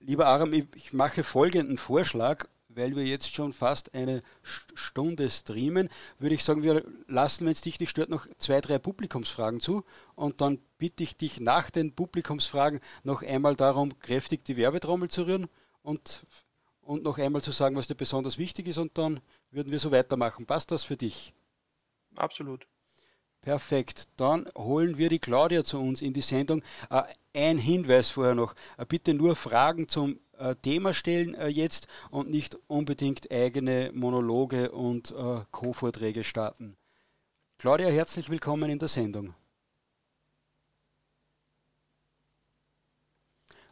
lieber 0.00 0.26
Aram, 0.26 0.52
ich 0.52 0.92
mache 0.92 1.22
folgenden 1.22 1.78
Vorschlag 1.78 2.48
weil 2.78 2.96
wir 2.96 3.04
jetzt 3.04 3.34
schon 3.34 3.52
fast 3.52 3.92
eine 3.92 4.22
Stunde 4.42 5.28
streamen, 5.28 5.90
würde 6.18 6.34
ich 6.34 6.44
sagen, 6.44 6.62
wir 6.62 6.84
lassen, 7.06 7.44
wenn 7.44 7.52
es 7.52 7.60
dich 7.60 7.78
nicht 7.78 7.90
stört, 7.90 8.08
noch 8.08 8.26
zwei, 8.38 8.60
drei 8.60 8.78
Publikumsfragen 8.78 9.60
zu 9.60 9.84
und 10.14 10.40
dann 10.40 10.58
bitte 10.78 11.02
ich 11.02 11.16
dich 11.16 11.40
nach 11.40 11.70
den 11.70 11.94
Publikumsfragen 11.94 12.80
noch 13.02 13.22
einmal 13.22 13.56
darum, 13.56 13.98
kräftig 13.98 14.44
die 14.44 14.56
Werbetrommel 14.56 15.10
zu 15.10 15.26
rühren 15.26 15.48
und, 15.82 16.26
und 16.80 17.02
noch 17.02 17.18
einmal 17.18 17.42
zu 17.42 17.52
sagen, 17.52 17.76
was 17.76 17.88
dir 17.88 17.94
besonders 17.94 18.38
wichtig 18.38 18.68
ist 18.68 18.78
und 18.78 18.96
dann 18.96 19.20
würden 19.50 19.72
wir 19.72 19.78
so 19.78 19.90
weitermachen. 19.90 20.46
Passt 20.46 20.70
das 20.70 20.84
für 20.84 20.96
dich? 20.96 21.34
Absolut. 22.16 22.66
Perfekt. 23.40 24.08
Dann 24.16 24.48
holen 24.56 24.98
wir 24.98 25.08
die 25.08 25.20
Claudia 25.20 25.64
zu 25.64 25.78
uns 25.78 26.02
in 26.02 26.12
die 26.12 26.20
Sendung. 26.20 26.62
Äh, 26.90 27.02
ein 27.34 27.58
Hinweis 27.58 28.10
vorher 28.10 28.34
noch. 28.34 28.54
Äh, 28.76 28.84
bitte 28.86 29.14
nur 29.14 29.36
Fragen 29.36 29.88
zum 29.88 30.18
äh, 30.38 30.54
Thema 30.56 30.94
stellen 30.94 31.34
äh, 31.34 31.48
jetzt 31.48 31.88
und 32.10 32.30
nicht 32.30 32.58
unbedingt 32.66 33.30
eigene 33.30 33.90
Monologe 33.94 34.70
und 34.70 35.10
äh, 35.10 35.40
Co-Vorträge 35.50 36.24
starten. 36.24 36.76
Claudia, 37.58 37.88
herzlich 37.88 38.30
willkommen 38.30 38.70
in 38.70 38.78
der 38.78 38.88
Sendung. 38.88 39.34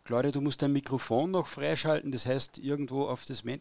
Claudia, 0.05 0.31
du 0.31 0.41
musst 0.41 0.63
dein 0.63 0.73
Mikrofon 0.73 1.31
noch 1.33 1.47
freischalten, 1.47 2.13
das 2.13 2.27
heißt 2.27 2.59
irgendwo 2.59 3.07
auf 3.07 3.25
das... 3.25 3.43
Men 3.43 3.61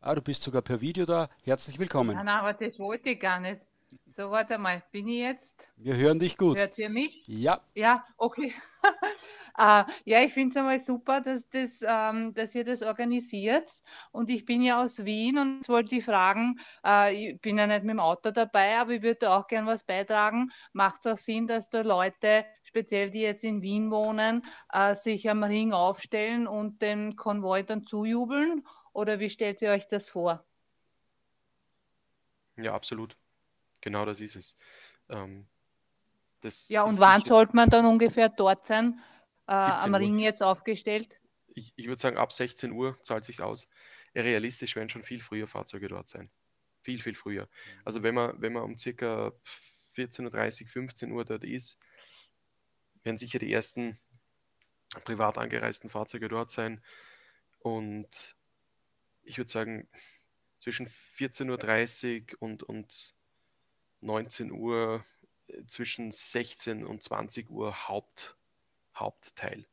ah, 0.00 0.14
du 0.14 0.22
bist 0.22 0.42
sogar 0.42 0.62
per 0.62 0.80
Video 0.80 1.04
da. 1.04 1.28
Herzlich 1.42 1.78
willkommen. 1.78 2.16
Nein, 2.16 2.26
nein, 2.26 2.38
aber 2.38 2.52
das 2.54 2.78
wollte 2.78 3.10
ich 3.10 3.20
gar 3.20 3.40
nicht. 3.40 3.66
So, 4.06 4.30
warte 4.30 4.56
mal, 4.56 4.82
bin 4.90 5.08
ich 5.08 5.18
jetzt? 5.18 5.70
Wir 5.76 5.96
hören 5.96 6.18
dich 6.18 6.38
gut. 6.38 6.58
Hört 6.58 6.78
ihr 6.78 6.88
mich? 6.88 7.22
Ja. 7.26 7.60
Ja, 7.74 8.04
okay. 8.16 8.52
uh, 9.58 9.84
ja, 10.04 10.22
ich 10.22 10.32
finde 10.32 10.50
es 10.50 10.56
einmal 10.56 10.80
super, 10.80 11.20
dass, 11.20 11.46
das, 11.48 11.84
ähm, 11.86 12.32
dass 12.32 12.54
ihr 12.54 12.64
das 12.64 12.82
organisiert. 12.82 13.68
Und 14.10 14.30
ich 14.30 14.44
bin 14.46 14.62
ja 14.62 14.82
aus 14.82 15.04
Wien 15.04 15.36
und 15.38 15.56
jetzt 15.56 15.68
wollte 15.68 15.96
ich 15.96 16.04
fragen, 16.04 16.58
äh, 16.84 17.14
ich 17.14 17.40
bin 17.40 17.58
ja 17.58 17.66
nicht 17.66 17.82
mit 17.82 17.90
dem 17.90 18.00
Auto 18.00 18.30
dabei, 18.30 18.78
aber 18.78 18.92
ich 18.92 19.02
würde 19.02 19.30
auch 19.30 19.46
gerne 19.46 19.66
was 19.66 19.84
beitragen. 19.84 20.50
Macht 20.72 21.04
es 21.04 21.12
auch 21.12 21.18
Sinn, 21.18 21.46
dass 21.46 21.68
da 21.68 21.82
Leute, 21.82 22.46
speziell 22.62 23.10
die 23.10 23.20
jetzt 23.20 23.44
in 23.44 23.60
Wien 23.60 23.90
wohnen, 23.90 24.42
äh, 24.72 24.94
sich 24.94 25.28
am 25.28 25.42
Ring 25.42 25.72
aufstellen 25.72 26.46
und 26.46 26.80
den 26.80 27.14
Konvoi 27.16 27.62
dann 27.62 27.84
zujubeln? 27.84 28.64
Oder 28.94 29.20
wie 29.20 29.28
stellt 29.28 29.60
ihr 29.60 29.70
euch 29.70 29.86
das 29.86 30.08
vor? 30.08 30.44
Ja, 32.56 32.74
absolut. 32.74 33.16
Genau 33.82 34.06
das 34.06 34.20
ist 34.20 34.36
es. 34.36 34.56
Ähm, 35.10 35.46
das 36.40 36.68
ja, 36.70 36.82
und 36.82 36.98
wann 36.98 37.20
sollte 37.20 37.54
man 37.54 37.68
dann 37.68 37.86
ungefähr 37.86 38.30
dort 38.30 38.64
sein, 38.64 38.98
äh, 39.46 39.52
am 39.52 39.94
Ring 39.94 40.18
jetzt 40.18 40.42
aufgestellt? 40.42 41.20
Ich, 41.54 41.72
ich 41.76 41.86
würde 41.86 42.00
sagen, 42.00 42.16
ab 42.16 42.32
16 42.32 42.72
Uhr 42.72 42.98
zahlt 43.02 43.24
sich 43.24 43.42
aus. 43.42 43.68
Realistisch 44.14 44.74
werden 44.74 44.88
schon 44.88 45.02
viel 45.02 45.20
früher 45.20 45.46
Fahrzeuge 45.46 45.88
dort 45.88 46.08
sein. 46.08 46.30
Viel, 46.80 47.00
viel 47.00 47.14
früher. 47.14 47.48
Also 47.84 48.02
wenn 48.02 48.14
man, 48.14 48.40
wenn 48.40 48.52
man 48.52 48.62
um 48.64 48.78
circa 48.78 49.32
14.30 49.96 50.62
Uhr, 50.62 50.68
15 50.68 51.12
Uhr 51.12 51.24
dort 51.24 51.44
ist, 51.44 51.78
werden 53.02 53.18
sicher 53.18 53.38
die 53.38 53.52
ersten 53.52 53.98
privat 55.04 55.38
angereisten 55.38 55.90
Fahrzeuge 55.90 56.28
dort 56.28 56.50
sein. 56.50 56.82
Und 57.60 58.36
ich 59.22 59.38
würde 59.38 59.50
sagen, 59.50 59.88
zwischen 60.58 60.88
14.30 60.88 62.34
Uhr 62.34 62.42
und, 62.42 62.62
und 62.62 63.14
19 64.02 64.52
Uhr 64.52 65.04
äh, 65.48 65.64
zwischen 65.66 66.12
16 66.12 66.84
und 66.84 67.02
20 67.02 67.50
Uhr 67.50 67.88
Haupt, 67.88 68.36
Hauptteil. 68.94 69.66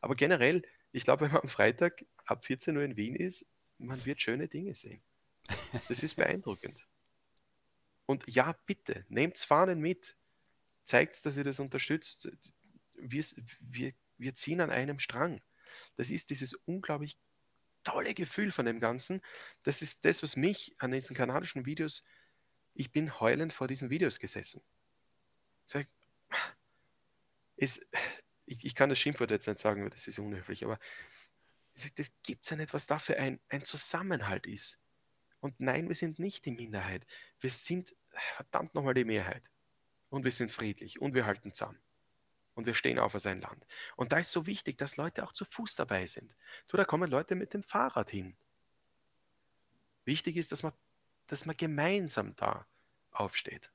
Aber 0.00 0.14
generell, 0.14 0.62
ich 0.92 1.04
glaube, 1.04 1.22
wenn 1.24 1.32
man 1.32 1.42
am 1.42 1.48
Freitag 1.48 2.04
ab 2.24 2.44
14 2.44 2.76
Uhr 2.76 2.82
in 2.82 2.96
Wien 2.96 3.16
ist, 3.16 3.46
man 3.78 4.04
wird 4.04 4.20
schöne 4.20 4.48
Dinge 4.48 4.74
sehen. 4.74 5.02
Das 5.88 6.02
ist 6.02 6.14
beeindruckend. 6.14 6.86
Und 8.06 8.24
ja, 8.28 8.56
bitte, 8.66 9.04
nehmt 9.08 9.38
Fahnen 9.38 9.80
mit. 9.80 10.16
Zeigt, 10.84 11.24
dass 11.24 11.36
ihr 11.36 11.44
das 11.44 11.60
unterstützt. 11.60 12.30
Wir, 12.94 13.24
wir, 13.60 13.92
wir 14.18 14.34
ziehen 14.34 14.60
an 14.60 14.70
einem 14.70 14.98
Strang. 14.98 15.42
Das 15.96 16.10
ist 16.10 16.30
dieses 16.30 16.54
unglaublich 16.54 17.18
tolle 17.82 18.14
Gefühl 18.14 18.52
von 18.52 18.66
dem 18.66 18.80
Ganzen. 18.80 19.20
Das 19.62 19.82
ist 19.82 20.04
das, 20.04 20.22
was 20.22 20.36
mich 20.36 20.74
an 20.78 20.92
diesen 20.92 21.16
kanadischen 21.16 21.66
Videos 21.66 22.04
ich 22.74 22.90
bin 22.90 23.18
heulend 23.20 23.52
vor 23.52 23.68
diesen 23.68 23.90
Videos 23.90 24.18
gesessen. 24.18 24.60
Sag, 25.64 25.86
es, 27.56 27.88
ich, 28.46 28.64
ich, 28.64 28.74
kann 28.74 28.90
das 28.90 28.98
Schimpfwort 28.98 29.30
jetzt 29.30 29.46
nicht 29.46 29.58
sagen, 29.58 29.88
das 29.88 30.06
ist 30.06 30.18
unhöflich, 30.18 30.64
aber 30.64 30.78
sag, 31.74 31.94
das 31.94 32.12
gibt 32.22 32.44
es 32.44 32.50
ja 32.50 32.56
nicht, 32.56 32.74
was 32.74 32.86
da 32.86 32.98
für 32.98 33.18
ein, 33.18 33.40
ein 33.48 33.64
Zusammenhalt 33.64 34.46
ist. 34.46 34.80
Und 35.40 35.58
nein, 35.60 35.88
wir 35.88 35.94
sind 35.94 36.18
nicht 36.18 36.44
die 36.46 36.52
Minderheit. 36.52 37.06
Wir 37.40 37.50
sind 37.50 37.94
verdammt 38.36 38.74
nochmal 38.74 38.94
die 38.94 39.04
Mehrheit. 39.04 39.50
Und 40.08 40.24
wir 40.24 40.32
sind 40.32 40.50
friedlich 40.50 41.00
und 41.00 41.14
wir 41.14 41.26
halten 41.26 41.52
zusammen. 41.52 41.78
Und 42.54 42.66
wir 42.66 42.74
stehen 42.74 42.98
auf 42.98 43.12
für 43.12 43.20
sein 43.20 43.40
Land. 43.40 43.66
Und 43.96 44.12
da 44.12 44.18
ist 44.18 44.30
so 44.30 44.46
wichtig, 44.46 44.78
dass 44.78 44.96
Leute 44.96 45.24
auch 45.24 45.32
zu 45.32 45.44
Fuß 45.44 45.74
dabei 45.74 46.06
sind. 46.06 46.36
Du, 46.68 46.76
da 46.76 46.84
kommen 46.84 47.10
Leute 47.10 47.34
mit 47.34 47.52
dem 47.52 47.62
Fahrrad 47.62 48.10
hin. 48.10 48.36
Wichtig 50.04 50.36
ist, 50.36 50.52
dass 50.52 50.62
man 50.62 50.72
dass 51.26 51.46
man 51.46 51.56
gemeinsam 51.56 52.34
da 52.36 52.66
aufsteht. 53.12 53.70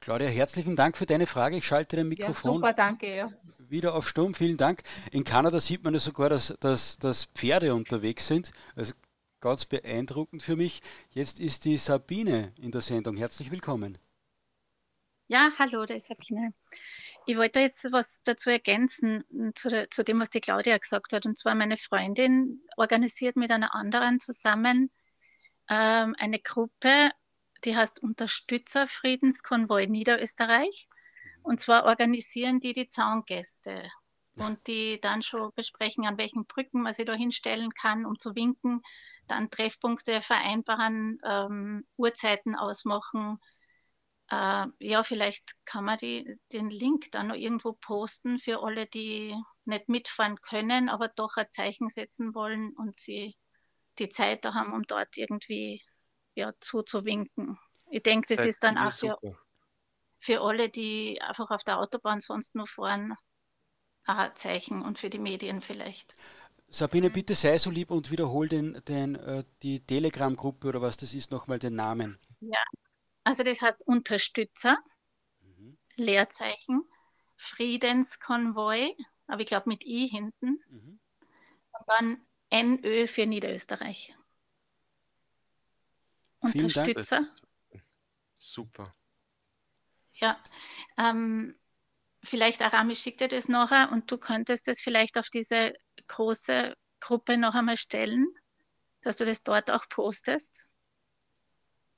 Claudia, 0.00 0.28
herzlichen 0.28 0.76
Dank 0.76 0.96
für 0.96 1.06
deine 1.06 1.26
Frage. 1.26 1.56
Ich 1.56 1.66
schalte 1.66 1.96
dein 1.96 2.08
Mikrofon 2.08 2.50
ja, 2.50 2.56
super, 2.56 2.72
danke, 2.72 3.16
ja. 3.16 3.32
wieder 3.58 3.94
auf 3.94 4.08
Stumm. 4.08 4.34
Vielen 4.34 4.56
Dank. 4.56 4.82
In 5.10 5.24
Kanada 5.24 5.58
sieht 5.60 5.82
man 5.82 5.92
ja 5.92 6.00
sogar, 6.00 6.30
dass, 6.30 6.56
dass, 6.60 6.98
dass 6.98 7.26
Pferde 7.26 7.74
unterwegs 7.74 8.26
sind. 8.26 8.52
Also 8.76 8.94
ganz 9.40 9.64
beeindruckend 9.64 10.42
für 10.42 10.56
mich. 10.56 10.82
Jetzt 11.10 11.40
ist 11.40 11.64
die 11.64 11.76
Sabine 11.76 12.52
in 12.60 12.70
der 12.70 12.80
Sendung. 12.80 13.16
Herzlich 13.16 13.50
willkommen. 13.50 13.98
Ja, 15.26 15.50
hallo, 15.58 15.84
da 15.84 15.94
ist 15.94 16.06
Sabine. 16.06 16.54
Ich 17.26 17.36
wollte 17.36 17.60
jetzt 17.60 17.84
was 17.92 18.22
dazu 18.22 18.48
ergänzen, 18.48 19.24
zu, 19.54 19.68
der, 19.68 19.90
zu, 19.90 20.02
dem, 20.02 20.20
was 20.20 20.30
die 20.30 20.40
Claudia 20.40 20.78
gesagt 20.78 21.12
hat. 21.12 21.26
Und 21.26 21.36
zwar 21.36 21.54
meine 21.54 21.76
Freundin 21.76 22.62
organisiert 22.78 23.36
mit 23.36 23.50
einer 23.50 23.74
anderen 23.74 24.18
zusammen 24.20 24.90
ähm, 25.68 26.14
eine 26.18 26.38
Gruppe, 26.38 27.10
die 27.64 27.76
heißt 27.76 28.02
Unterstützer 28.02 28.86
Friedenskonvoi 28.86 29.86
Niederösterreich. 29.86 30.88
Und 31.42 31.60
zwar 31.60 31.84
organisieren 31.86 32.60
die 32.60 32.72
die 32.72 32.88
Zaungäste 32.88 33.88
und 34.36 34.66
die 34.66 35.00
dann 35.00 35.22
schon 35.22 35.50
besprechen, 35.54 36.06
an 36.06 36.18
welchen 36.18 36.46
Brücken 36.46 36.82
man 36.82 36.92
sich 36.92 37.06
da 37.06 37.14
hinstellen 37.14 37.72
kann, 37.74 38.06
um 38.06 38.18
zu 38.18 38.34
winken, 38.34 38.82
dann 39.26 39.50
Treffpunkte 39.50 40.20
vereinbaren, 40.20 41.18
ähm, 41.24 41.86
Uhrzeiten 41.96 42.54
ausmachen. 42.54 43.38
Äh, 44.30 44.66
ja, 44.78 45.02
vielleicht 45.02 45.52
kann 45.64 45.84
man 45.84 45.98
die, 45.98 46.38
den 46.52 46.70
Link 46.70 47.10
dann 47.12 47.28
noch 47.28 47.36
irgendwo 47.36 47.72
posten 47.72 48.38
für 48.38 48.62
alle, 48.62 48.86
die 48.86 49.34
nicht 49.64 49.88
mitfahren 49.88 50.40
können, 50.40 50.88
aber 50.88 51.08
doch 51.08 51.36
ein 51.36 51.50
Zeichen 51.50 51.88
setzen 51.88 52.34
wollen 52.34 52.74
und 52.76 52.96
sie 52.96 53.36
die 53.98 54.08
Zeit 54.08 54.44
da 54.44 54.54
haben, 54.54 54.72
um 54.72 54.82
dort 54.84 55.16
irgendwie 55.16 55.82
ja, 56.34 56.52
zuzuwinken. 56.60 57.58
Ich 57.90 58.02
denke, 58.02 58.28
das 58.28 58.38
Seid 58.38 58.48
ist 58.48 58.62
dann 58.62 58.78
auch 58.78 58.92
für, 58.92 59.18
für 60.18 60.40
alle, 60.40 60.68
die 60.68 61.20
einfach 61.22 61.50
auf 61.50 61.64
der 61.64 61.78
Autobahn 61.78 62.20
sonst 62.20 62.54
nur 62.54 62.66
fahren, 62.66 63.14
ein 64.04 64.30
Zeichen 64.36 64.82
und 64.82 64.98
für 64.98 65.10
die 65.10 65.18
Medien 65.18 65.60
vielleicht. 65.60 66.14
Sabine, 66.70 67.08
bitte 67.08 67.34
sei 67.34 67.56
so 67.56 67.70
lieb 67.70 67.90
und 67.90 68.10
wiederhol 68.10 68.48
den, 68.48 68.82
den, 68.86 69.14
äh, 69.14 69.44
die 69.62 69.80
Telegram-Gruppe 69.80 70.68
oder 70.68 70.82
was 70.82 70.98
das 70.98 71.14
ist, 71.14 71.30
nochmal 71.30 71.58
den 71.58 71.76
Namen. 71.76 72.18
Ja, 72.40 72.62
also 73.24 73.42
das 73.42 73.62
heißt 73.62 73.86
Unterstützer, 73.86 74.76
mhm. 75.40 75.78
Leerzeichen, 75.96 76.82
Friedenskonvoi, 77.36 78.94
aber 79.26 79.40
ich 79.40 79.46
glaube 79.46 79.68
mit 79.68 79.84
I 79.84 80.08
hinten. 80.08 80.60
Mhm. 80.68 81.00
Und 81.72 81.86
dann 81.86 82.27
NÖ 82.50 83.06
für 83.06 83.26
Niederösterreich. 83.26 84.14
Unterstützer. 86.40 87.28
Super. 88.34 88.92
Ja, 90.14 90.40
ähm, 90.96 91.58
vielleicht 92.22 92.62
Arami 92.62 92.94
schickt 92.94 93.20
dir 93.20 93.28
das 93.28 93.48
nachher 93.48 93.90
und 93.92 94.10
du 94.10 94.18
könntest 94.18 94.68
das 94.68 94.80
vielleicht 94.80 95.18
auf 95.18 95.28
diese 95.28 95.74
große 96.06 96.74
Gruppe 97.00 97.36
noch 97.36 97.54
einmal 97.54 97.76
stellen, 97.76 98.26
dass 99.02 99.16
du 99.16 99.24
das 99.24 99.42
dort 99.42 99.70
auch 99.70 99.88
postest. 99.88 100.68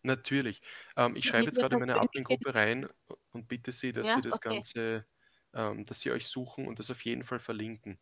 Natürlich. 0.02 0.62
Ähm, 0.96 1.16
ich 1.16 1.26
schreibe 1.26 1.46
jetzt 1.46 1.58
gerade 1.58 1.74
in 1.74 1.80
meine 1.80 2.00
Admin-Gruppe 2.00 2.54
rein 2.54 2.88
und 3.32 3.48
bitte 3.48 3.72
Sie, 3.72 3.92
dass 3.92 4.08
ja, 4.08 4.14
Sie 4.14 4.22
das 4.22 4.36
okay. 4.36 4.54
Ganze, 4.54 5.06
ähm, 5.52 5.84
dass 5.84 6.00
Sie 6.00 6.10
euch 6.10 6.26
suchen 6.26 6.66
und 6.66 6.78
das 6.78 6.90
auf 6.90 7.04
jeden 7.04 7.22
Fall 7.22 7.38
verlinken. 7.38 7.98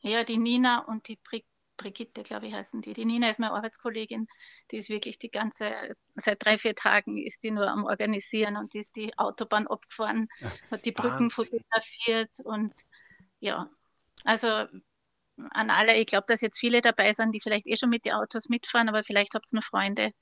Ja, 0.00 0.24
die 0.24 0.38
Nina 0.38 0.78
und 0.78 1.08
die 1.08 1.16
Brick 1.16 1.44
Brigitte, 1.78 2.22
glaube 2.22 2.46
ich, 2.48 2.52
heißen 2.52 2.82
die. 2.82 2.92
Die 2.92 3.06
Nina 3.06 3.30
ist 3.30 3.38
meine 3.38 3.54
Arbeitskollegin. 3.54 4.28
Die 4.70 4.76
ist 4.76 4.90
wirklich 4.90 5.18
die 5.18 5.30
ganze, 5.30 5.72
seit 6.16 6.44
drei, 6.44 6.58
vier 6.58 6.74
Tagen 6.74 7.16
ist 7.16 7.42
die 7.44 7.50
nur 7.50 7.68
am 7.68 7.84
Organisieren 7.84 8.58
und 8.58 8.74
die 8.74 8.80
ist 8.80 8.96
die 8.96 9.16
Autobahn 9.18 9.66
abgefahren, 9.66 10.28
hat 10.70 10.84
die 10.84 10.92
Brücken 10.92 11.30
Wahnsinn. 11.30 11.30
fotografiert 11.30 12.40
und 12.44 12.74
ja, 13.40 13.70
also 14.24 14.66
an 15.50 15.70
alle, 15.70 15.96
ich 15.96 16.06
glaube, 16.06 16.26
dass 16.28 16.40
jetzt 16.40 16.58
viele 16.58 16.82
dabei 16.82 17.12
sind, 17.12 17.34
die 17.34 17.40
vielleicht 17.40 17.66
eh 17.66 17.76
schon 17.76 17.90
mit 17.90 18.04
den 18.04 18.12
Autos 18.14 18.48
mitfahren, 18.48 18.88
aber 18.88 19.04
vielleicht 19.04 19.34
habt 19.34 19.52
ihr 19.52 19.56
noch 19.56 19.64
Freunde, 19.64 20.12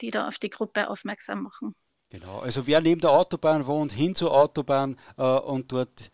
die 0.00 0.10
da 0.10 0.26
auf 0.26 0.38
die 0.38 0.50
Gruppe 0.50 0.88
aufmerksam 0.88 1.42
machen. 1.42 1.74
Genau, 2.10 2.38
also 2.38 2.66
wer 2.66 2.80
neben 2.80 3.00
der 3.00 3.10
Autobahn 3.10 3.66
wohnt, 3.66 3.92
hin 3.92 4.14
zur 4.14 4.32
Autobahn 4.32 4.98
äh, 5.16 5.22
und 5.22 5.72
dort 5.72 6.10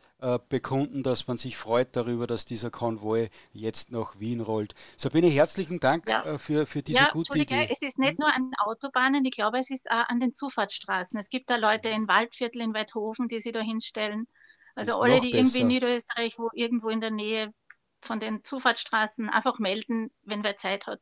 bekunden, 0.48 1.02
dass 1.02 1.26
man 1.26 1.38
sich 1.38 1.56
freut 1.56 1.96
darüber, 1.96 2.26
dass 2.26 2.44
dieser 2.44 2.70
Konvoi 2.70 3.28
jetzt 3.52 3.90
nach 3.90 4.18
Wien 4.18 4.40
rollt. 4.40 4.74
Sabine, 4.96 5.28
herzlichen 5.28 5.80
Dank 5.80 6.08
ja. 6.08 6.24
äh, 6.24 6.38
für, 6.38 6.66
für 6.66 6.82
diese 6.82 6.98
ja, 6.98 7.10
gute 7.10 7.38
Idee. 7.38 7.68
Es 7.70 7.82
ist 7.82 7.98
nicht 7.98 8.10
hm? 8.10 8.16
nur 8.18 8.34
an 8.34 8.52
Autobahnen, 8.58 9.24
ich 9.24 9.32
glaube, 9.32 9.58
es 9.58 9.70
ist 9.70 9.90
auch 9.90 10.08
an 10.08 10.20
den 10.20 10.32
Zufahrtsstraßen. 10.32 11.18
Es 11.18 11.30
gibt 11.30 11.50
da 11.50 11.56
Leute 11.56 11.88
in 11.88 12.08
Waldviertel, 12.08 12.62
in 12.62 12.74
Weidhofen, 12.74 13.28
die 13.28 13.40
sich 13.40 13.52
da 13.52 13.60
hinstellen. 13.60 14.26
Also 14.74 15.00
alle, 15.00 15.20
die 15.20 15.30
besser. 15.30 15.38
irgendwie 15.38 15.60
in 15.60 15.66
Niederösterreich, 15.66 16.38
wo 16.38 16.48
irgendwo 16.54 16.88
in 16.88 17.00
der 17.00 17.10
Nähe 17.10 17.52
von 18.00 18.20
den 18.20 18.44
Zufahrtsstraßen 18.44 19.28
einfach 19.28 19.58
melden, 19.58 20.10
wenn 20.22 20.42
wer 20.42 20.56
Zeit 20.56 20.86
hat. 20.86 21.00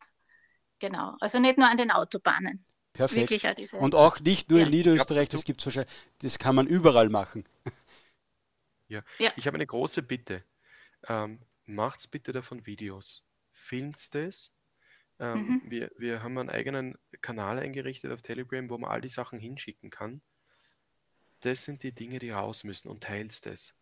Genau. 0.78 1.14
Also 1.20 1.38
nicht 1.38 1.58
nur 1.58 1.68
an 1.68 1.76
den 1.76 1.90
Autobahnen. 1.90 2.64
Perfekt. 2.92 3.44
Auch 3.44 3.80
Und 3.80 3.94
auch 3.94 4.18
nicht 4.20 4.50
nur 4.50 4.58
ja. 4.58 4.66
in 4.66 4.72
Niederösterreich, 4.72 5.28
das 5.28 5.44
gibt's 5.44 5.64
wahrscheinlich, 5.64 5.92
das 6.20 6.38
kann 6.38 6.54
man 6.56 6.66
überall 6.66 7.08
machen. 7.08 7.44
Ja. 8.88 9.02
ja. 9.18 9.32
Ich 9.36 9.46
habe 9.46 9.56
eine 9.56 9.66
große 9.66 10.02
Bitte. 10.02 10.44
Ähm, 11.06 11.40
macht's 11.66 12.08
bitte 12.08 12.32
davon 12.32 12.66
Videos. 12.66 13.24
Filmt 13.52 13.96
es. 14.14 14.54
Ähm, 15.20 15.46
mhm. 15.46 15.62
wir, 15.70 15.90
wir 15.96 16.22
haben 16.22 16.38
einen 16.38 16.50
eigenen 16.50 16.96
Kanal 17.20 17.58
eingerichtet 17.58 18.12
auf 18.12 18.22
Telegram, 18.22 18.68
wo 18.70 18.78
man 18.78 18.90
all 18.90 19.00
die 19.00 19.08
Sachen 19.08 19.38
hinschicken 19.38 19.90
kann. 19.90 20.22
Das 21.40 21.64
sind 21.64 21.82
die 21.82 21.94
Dinge, 21.94 22.18
die 22.18 22.30
raus 22.30 22.64
müssen 22.64 22.88
und 22.88 23.02
teilst 23.02 23.46
es. 23.46 23.74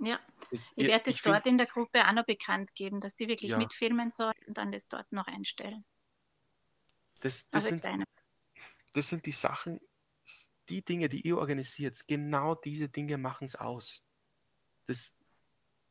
Ja, 0.00 0.20
es, 0.50 0.72
ich 0.76 0.86
werde 0.86 1.10
es 1.10 1.20
dort 1.20 1.46
in 1.46 1.58
der 1.58 1.66
Gruppe 1.66 2.06
auch 2.06 2.12
noch 2.12 2.24
bekannt 2.24 2.74
geben, 2.74 3.00
dass 3.00 3.16
die 3.16 3.28
wirklich 3.28 3.52
ja. 3.52 3.58
mitfilmen 3.58 4.10
sollen 4.10 4.34
und 4.46 4.56
dann 4.56 4.70
das 4.70 4.88
dort 4.88 5.10
noch 5.12 5.26
einstellen. 5.26 5.84
Das, 7.20 7.50
das, 7.50 7.66
sind, 7.66 7.84
das 8.92 9.08
sind 9.08 9.26
die 9.26 9.32
Sachen, 9.32 9.80
die 10.68 10.84
Dinge, 10.84 11.08
die 11.08 11.22
ihr 11.22 11.36
organisiert, 11.36 11.98
genau 12.06 12.54
diese 12.54 12.88
Dinge 12.88 13.18
machen 13.18 13.44
es 13.44 13.56
aus. 13.56 14.07
Das, 14.88 15.14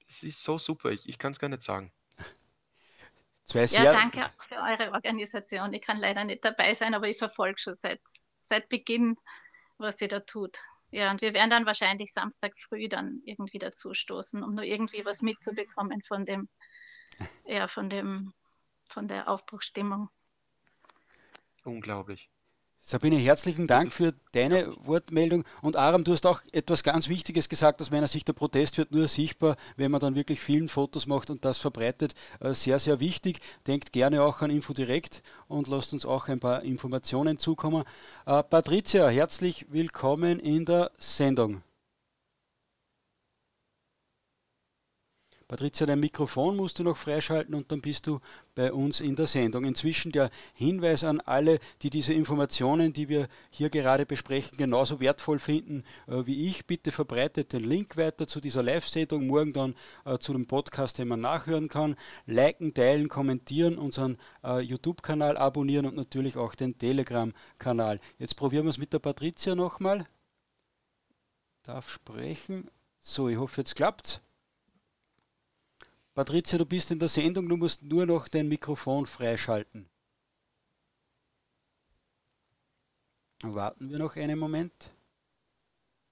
das 0.05 0.23
ist 0.23 0.43
so 0.43 0.57
super, 0.57 0.89
ich, 0.89 1.07
ich 1.07 1.17
kann 1.17 1.31
es 1.31 1.39
gar 1.39 1.47
nicht 1.49 1.61
sagen. 1.61 1.93
Zwei 3.45 3.65
ja, 3.65 3.93
danke 3.93 4.25
auch 4.25 4.43
für 4.43 4.55
eure 4.55 4.91
Organisation. 4.91 5.71
Ich 5.73 5.81
kann 5.81 5.99
leider 5.99 6.25
nicht 6.25 6.43
dabei 6.43 6.73
sein, 6.73 6.93
aber 6.93 7.07
ich 7.07 7.17
verfolge 7.17 7.59
schon 7.59 7.75
seit, 7.75 8.01
seit 8.39 8.67
Beginn, 8.67 9.15
was 9.77 10.01
ihr 10.01 10.07
da 10.09 10.19
tut. 10.19 10.57
Ja, 10.89 11.11
und 11.11 11.21
wir 11.21 11.33
werden 11.33 11.49
dann 11.49 11.65
wahrscheinlich 11.65 12.11
Samstag 12.11 12.57
früh 12.57 12.89
dann 12.89 13.21
irgendwie 13.23 13.59
dazu 13.59 13.93
stoßen, 13.93 14.41
um 14.41 14.55
nur 14.55 14.63
irgendwie 14.63 15.05
was 15.05 15.21
mitzubekommen 15.21 16.01
von 16.01 16.25
dem, 16.25 16.49
ja, 17.45 17.67
von 17.67 17.89
dem, 17.89 18.33
von 18.89 19.07
der 19.07 19.27
Aufbruchsstimmung. 19.27 20.09
Unglaublich. 21.63 22.29
Sabine, 22.89 23.17
herzlichen 23.17 23.67
Dank 23.67 23.91
für 23.91 24.13
deine 24.31 24.73
Wortmeldung. 24.85 25.43
Und 25.61 25.75
Aram, 25.75 26.05
du 26.05 26.13
hast 26.13 26.25
auch 26.25 26.39
etwas 26.53 26.83
ganz 26.83 27.09
Wichtiges 27.09 27.49
gesagt 27.49 27.81
aus 27.81 27.91
meiner 27.91 28.07
Sicht. 28.07 28.29
Der 28.29 28.33
Protest 28.33 28.77
wird 28.77 28.93
nur 28.93 29.09
sichtbar, 29.09 29.57
wenn 29.75 29.91
man 29.91 29.99
dann 29.99 30.15
wirklich 30.15 30.39
vielen 30.39 30.69
Fotos 30.69 31.05
macht 31.05 31.29
und 31.29 31.43
das 31.43 31.57
verbreitet. 31.57 32.15
Äh, 32.39 32.53
sehr, 32.53 32.79
sehr 32.79 33.01
wichtig. 33.01 33.41
Denkt 33.67 33.91
gerne 33.91 34.23
auch 34.23 34.41
an 34.41 34.51
Infodirekt 34.51 35.21
und 35.49 35.67
lasst 35.67 35.91
uns 35.91 36.05
auch 36.05 36.29
ein 36.29 36.39
paar 36.39 36.63
Informationen 36.63 37.37
zukommen. 37.37 37.83
Äh, 38.25 38.41
Patricia, 38.43 39.09
herzlich 39.09 39.65
willkommen 39.69 40.39
in 40.39 40.63
der 40.63 40.89
Sendung. 40.97 41.63
Patricia, 45.47 45.85
dein 45.85 46.01
Mikrofon 46.01 46.57
musst 46.57 46.77
du 46.77 46.83
noch 46.83 46.97
freischalten 46.97 47.55
und 47.55 47.71
dann 47.71 47.79
bist 47.79 48.05
du 48.05 48.19
bei 48.53 48.73
uns 48.73 48.99
in 48.99 49.15
der 49.15 49.27
Sendung. 49.27 49.63
Inzwischen 49.63 50.11
der 50.11 50.29
Hinweis 50.53 51.05
an 51.05 51.21
alle, 51.21 51.59
die 51.81 51.89
diese 51.89 52.13
Informationen, 52.13 52.91
die 52.91 53.07
wir 53.07 53.29
hier 53.49 53.69
gerade 53.69 54.05
besprechen, 54.05 54.57
genauso 54.57 54.99
wertvoll 54.99 55.39
finden 55.39 55.85
äh, 56.07 56.25
wie 56.25 56.49
ich. 56.49 56.65
Bitte 56.65 56.91
verbreitet 56.91 57.53
den 57.53 57.63
Link 57.63 57.95
weiter 57.95 58.27
zu 58.27 58.41
dieser 58.41 58.61
Live-Sendung, 58.61 59.25
morgen 59.25 59.53
dann 59.53 59.75
äh, 60.03 60.17
zu 60.17 60.33
dem 60.33 60.47
Podcast, 60.47 60.97
den 60.97 61.07
man 61.07 61.21
nachhören 61.21 61.69
kann. 61.69 61.95
Liken, 62.25 62.73
teilen, 62.73 63.07
kommentieren, 63.07 63.77
unseren 63.77 64.17
äh, 64.43 64.59
YouTube-Kanal 64.59 65.37
abonnieren 65.37 65.85
und 65.85 65.95
natürlich 65.95 66.35
auch 66.35 66.55
den 66.55 66.77
Telegram-Kanal. 66.77 68.01
Jetzt 68.19 68.35
probieren 68.35 68.65
wir 68.65 68.71
es 68.71 68.77
mit 68.77 68.91
der 68.91 68.99
Patricia 68.99 69.55
nochmal. 69.55 70.07
Darf 71.63 71.89
sprechen. 71.89 72.69
So, 72.99 73.29
ich 73.29 73.37
hoffe, 73.37 73.61
jetzt 73.61 73.77
klappt's. 73.77 74.19
Patricia, 76.17 76.57
du 76.57 76.65
bist 76.65 76.89
in 76.89 76.97
der 76.97 77.09
Sendung, 77.09 77.47
du 77.47 77.57
musst 77.57 77.83
nur 77.83 78.07
noch 78.07 78.27
dein 78.27 78.47
Mikrofon 78.47 79.05
freischalten. 79.05 79.87
Warten 83.43 83.91
wir 83.91 83.99
noch 83.99 84.15
einen 84.15 84.39
Moment. 84.39 84.91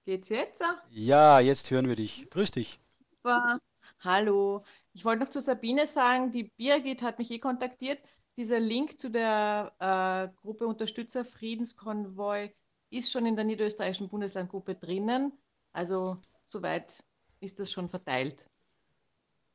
Geht's 0.04 0.28
jetzt? 0.28 0.62
Ja, 0.90 1.40
jetzt 1.40 1.72
hören 1.72 1.88
wir 1.88 1.96
dich. 1.96 2.30
Grüß 2.30 2.52
dich. 2.52 2.78
Super. 2.86 3.58
Hallo. 3.98 4.62
Ich 4.92 5.04
wollte 5.04 5.24
noch 5.24 5.28
zu 5.28 5.40
Sabine 5.40 5.88
sagen, 5.88 6.30
die 6.30 6.52
Birgit 6.56 7.02
hat 7.02 7.18
mich 7.18 7.32
eh 7.32 7.40
kontaktiert. 7.40 7.98
Dieser 8.36 8.60
Link 8.60 9.00
zu 9.00 9.10
der 9.10 9.72
äh, 9.80 10.32
Gruppe 10.40 10.68
Unterstützer 10.68 11.24
Friedenskonvoi 11.24 12.54
ist 12.90 13.10
schon 13.10 13.26
in 13.26 13.34
der 13.34 13.44
niederösterreichischen 13.44 14.08
Bundeslandgruppe 14.08 14.76
drinnen. 14.76 15.32
Also 15.72 16.20
soweit 16.46 17.02
ist 17.40 17.58
das 17.58 17.72
schon 17.72 17.88
verteilt. 17.88 18.48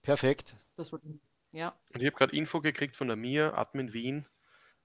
Perfekt. 0.01 0.55
Das, 0.75 0.91
ja. 1.51 1.77
Und 1.93 2.01
ich 2.01 2.07
habe 2.07 2.15
gerade 2.15 2.35
Info 2.35 2.61
gekriegt 2.61 2.95
von 2.95 3.07
der 3.07 3.17
Mia, 3.17 3.53
Admin 3.53 3.93
Wien. 3.93 4.25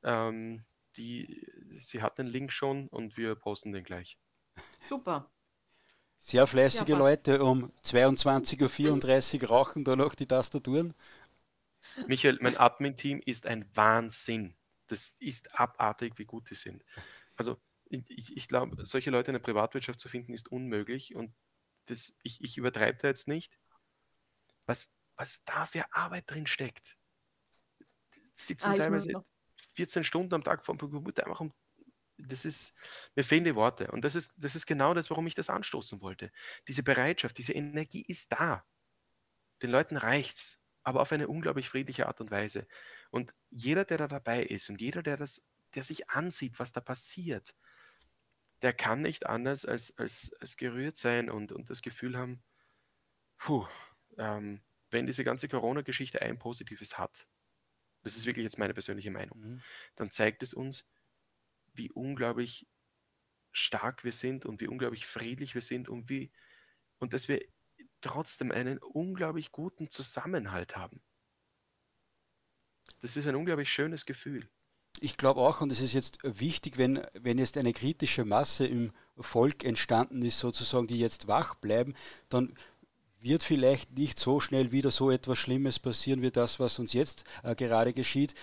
Ähm, 0.02 0.64
die, 0.96 1.46
sie 1.76 2.02
hat 2.02 2.18
den 2.18 2.26
Link 2.26 2.52
schon 2.52 2.88
und 2.88 3.16
wir 3.16 3.34
posten 3.34 3.72
den 3.72 3.84
gleich. 3.84 4.18
Super. 4.88 5.30
Sehr 6.18 6.46
fleißige 6.46 6.88
ja, 6.88 6.98
Leute 6.98 7.42
um 7.42 7.72
22.34 7.84 9.42
Uhr 9.42 9.48
rauchen 9.48 9.84
da 9.84 9.96
noch 9.96 10.14
die 10.14 10.26
Tastaturen. 10.26 10.94
Michael, 12.06 12.38
mein 12.40 12.56
Admin-Team 12.56 13.20
ist 13.24 13.46
ein 13.46 13.68
Wahnsinn. 13.74 14.54
Das 14.86 15.16
ist 15.20 15.58
abartig, 15.58 16.14
wie 16.16 16.24
gut 16.24 16.50
die 16.50 16.54
sind. 16.54 16.84
Also 17.36 17.58
ich, 17.88 18.36
ich 18.36 18.48
glaube, 18.48 18.84
solche 18.86 19.10
Leute 19.10 19.30
in 19.30 19.34
der 19.34 19.40
Privatwirtschaft 19.40 20.00
zu 20.00 20.08
finden, 20.08 20.32
ist 20.32 20.50
unmöglich. 20.50 21.14
Und 21.14 21.34
das, 21.86 22.16
ich, 22.22 22.42
ich 22.42 22.56
übertreibe 22.58 22.98
da 23.00 23.08
jetzt 23.08 23.28
nicht. 23.28 23.58
Was, 24.66 24.96
was 25.16 25.44
da 25.44 25.66
für 25.66 25.84
Arbeit 25.92 26.30
drin 26.30 26.46
steckt. 26.46 26.96
Sitzen 28.34 28.72
ah, 28.72 28.76
teilweise 28.76 29.24
14 29.74 30.04
Stunden 30.04 30.34
am 30.34 30.44
Tag 30.44 30.64
vor 30.64 30.76
dem 30.76 30.90
Computer 30.90 31.26
einfach 31.26 31.40
um 31.40 31.52
das 32.18 32.44
ist, 32.44 32.74
mir 33.14 33.24
fehlen 33.24 33.44
die 33.44 33.54
Worte. 33.54 33.90
Und 33.90 34.04
das 34.04 34.14
ist, 34.14 34.32
das 34.38 34.56
ist 34.56 34.66
genau 34.66 34.94
das, 34.94 35.10
warum 35.10 35.26
ich 35.26 35.34
das 35.34 35.50
anstoßen 35.50 36.00
wollte. 36.00 36.32
Diese 36.68 36.82
Bereitschaft, 36.82 37.36
diese 37.36 37.52
Energie 37.52 38.02
ist 38.02 38.32
da. 38.32 38.64
Den 39.62 39.70
Leuten 39.70 39.96
reicht's, 39.96 40.60
aber 40.82 41.00
auf 41.00 41.12
eine 41.12 41.28
unglaublich 41.28 41.68
friedliche 41.68 42.06
Art 42.06 42.20
und 42.20 42.30
Weise. 42.30 42.66
Und 43.10 43.34
jeder, 43.50 43.84
der 43.84 43.98
da 43.98 44.08
dabei 44.08 44.42
ist 44.42 44.70
und 44.70 44.80
jeder, 44.80 45.02
der 45.02 45.16
das, 45.16 45.46
der 45.74 45.82
sich 45.82 46.08
ansieht, 46.10 46.58
was 46.58 46.72
da 46.72 46.80
passiert, 46.80 47.54
der 48.62 48.72
kann 48.72 49.02
nicht 49.02 49.26
anders 49.26 49.66
als, 49.66 49.96
als, 49.98 50.34
als 50.40 50.56
gerührt 50.56 50.96
sein 50.96 51.28
und, 51.28 51.52
und 51.52 51.68
das 51.68 51.82
Gefühl 51.82 52.16
haben, 52.16 52.42
puh, 53.38 53.66
ähm, 54.16 54.62
wenn 54.96 55.06
diese 55.06 55.24
ganze 55.24 55.46
Corona-Geschichte 55.46 56.22
ein 56.22 56.38
Positives 56.38 56.96
hat, 56.96 57.28
das 58.02 58.16
ist 58.16 58.24
wirklich 58.24 58.44
jetzt 58.44 58.58
meine 58.58 58.72
persönliche 58.72 59.10
Meinung, 59.10 59.38
mhm. 59.40 59.62
dann 59.94 60.10
zeigt 60.10 60.42
es 60.42 60.54
uns, 60.54 60.88
wie 61.74 61.92
unglaublich 61.92 62.66
stark 63.52 64.04
wir 64.04 64.12
sind 64.12 64.46
und 64.46 64.60
wie 64.62 64.68
unglaublich 64.68 65.06
friedlich 65.06 65.54
wir 65.54 65.60
sind 65.60 65.90
und 65.90 66.08
wie 66.08 66.32
und 66.98 67.12
dass 67.12 67.28
wir 67.28 67.44
trotzdem 68.00 68.50
einen 68.52 68.78
unglaublich 68.78 69.52
guten 69.52 69.90
Zusammenhalt 69.90 70.76
haben. 70.76 71.02
Das 73.00 73.18
ist 73.18 73.26
ein 73.26 73.36
unglaublich 73.36 73.70
schönes 73.70 74.06
Gefühl. 74.06 74.48
Ich 75.00 75.18
glaube 75.18 75.40
auch, 75.42 75.60
und 75.60 75.70
es 75.70 75.80
ist 75.80 75.92
jetzt 75.92 76.20
wichtig, 76.22 76.78
wenn, 76.78 77.06
wenn 77.12 77.36
jetzt 77.36 77.58
eine 77.58 77.74
kritische 77.74 78.24
Masse 78.24 78.66
im 78.66 78.92
Volk 79.18 79.62
entstanden 79.62 80.22
ist, 80.22 80.38
sozusagen, 80.38 80.86
die 80.86 80.98
jetzt 80.98 81.28
wach 81.28 81.54
bleiben, 81.56 81.94
dann 82.30 82.56
wird 83.20 83.42
vielleicht 83.42 83.96
nicht 83.96 84.18
so 84.18 84.40
schnell 84.40 84.72
wieder 84.72 84.90
so 84.90 85.10
etwas 85.10 85.38
Schlimmes 85.38 85.78
passieren 85.78 86.22
wie 86.22 86.30
das, 86.30 86.60
was 86.60 86.78
uns 86.78 86.92
jetzt 86.92 87.24
äh, 87.42 87.54
gerade 87.54 87.92
geschieht, 87.92 88.34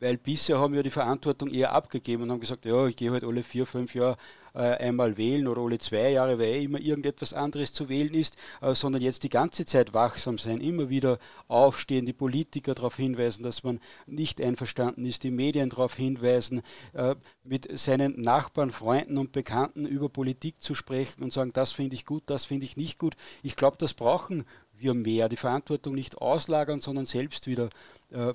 weil 0.00 0.16
bisher 0.16 0.58
haben 0.58 0.74
wir 0.74 0.82
die 0.82 0.90
Verantwortung 0.90 1.50
eher 1.50 1.72
abgegeben 1.72 2.24
und 2.24 2.32
haben 2.32 2.40
gesagt, 2.40 2.64
ja, 2.64 2.86
ich 2.86 2.96
gehe 2.96 3.10
halt 3.10 3.24
alle 3.24 3.42
vier, 3.42 3.66
fünf 3.66 3.94
Jahre 3.94 4.16
äh, 4.54 4.58
einmal 4.58 5.16
wählen 5.16 5.48
oder 5.48 5.62
alle 5.62 5.78
zwei 5.78 6.10
Jahre, 6.10 6.38
weil 6.38 6.62
immer 6.62 6.78
irgendetwas 6.78 7.32
anderes 7.32 7.72
zu 7.72 7.88
wählen 7.88 8.14
ist, 8.14 8.36
äh, 8.60 8.74
sondern 8.74 9.02
jetzt 9.02 9.22
die 9.24 9.28
ganze 9.28 9.64
Zeit 9.64 9.94
wachsam 9.94 10.38
sein, 10.38 10.60
immer 10.60 10.88
wieder 10.88 11.18
aufstehen, 11.48 12.06
die 12.06 12.12
Politiker 12.12 12.74
darauf 12.74 12.96
hinweisen, 12.96 13.42
dass 13.42 13.64
man 13.64 13.80
nicht 14.06 14.40
einverstanden 14.40 15.04
ist, 15.06 15.24
die 15.24 15.30
Medien 15.30 15.70
darauf 15.70 15.94
hinweisen, 15.96 16.62
äh, 16.92 17.16
mit 17.42 17.78
seinen 17.78 18.20
Nachbarn, 18.20 18.70
Freunden 18.70 19.18
und 19.18 19.32
Bekannten 19.32 19.86
über 19.86 20.08
Politik 20.08 20.62
zu 20.62 20.74
sprechen 20.74 21.22
und 21.22 21.32
sagen, 21.32 21.52
das 21.52 21.72
finde 21.72 21.96
ich 21.96 22.06
gut, 22.06 22.22
das 22.26 22.44
finde 22.44 22.64
ich 22.64 22.76
nicht 22.76 22.98
gut. 22.98 23.16
Ich 23.42 23.56
glaube, 23.56 23.76
das 23.78 23.94
brauchen 23.94 24.44
wir 24.76 24.94
mehr, 24.94 25.28
die 25.28 25.36
Verantwortung 25.36 25.94
nicht 25.94 26.18
auslagern, 26.18 26.80
sondern 26.80 27.06
selbst 27.06 27.46
wieder 27.46 27.70
äh, 28.10 28.32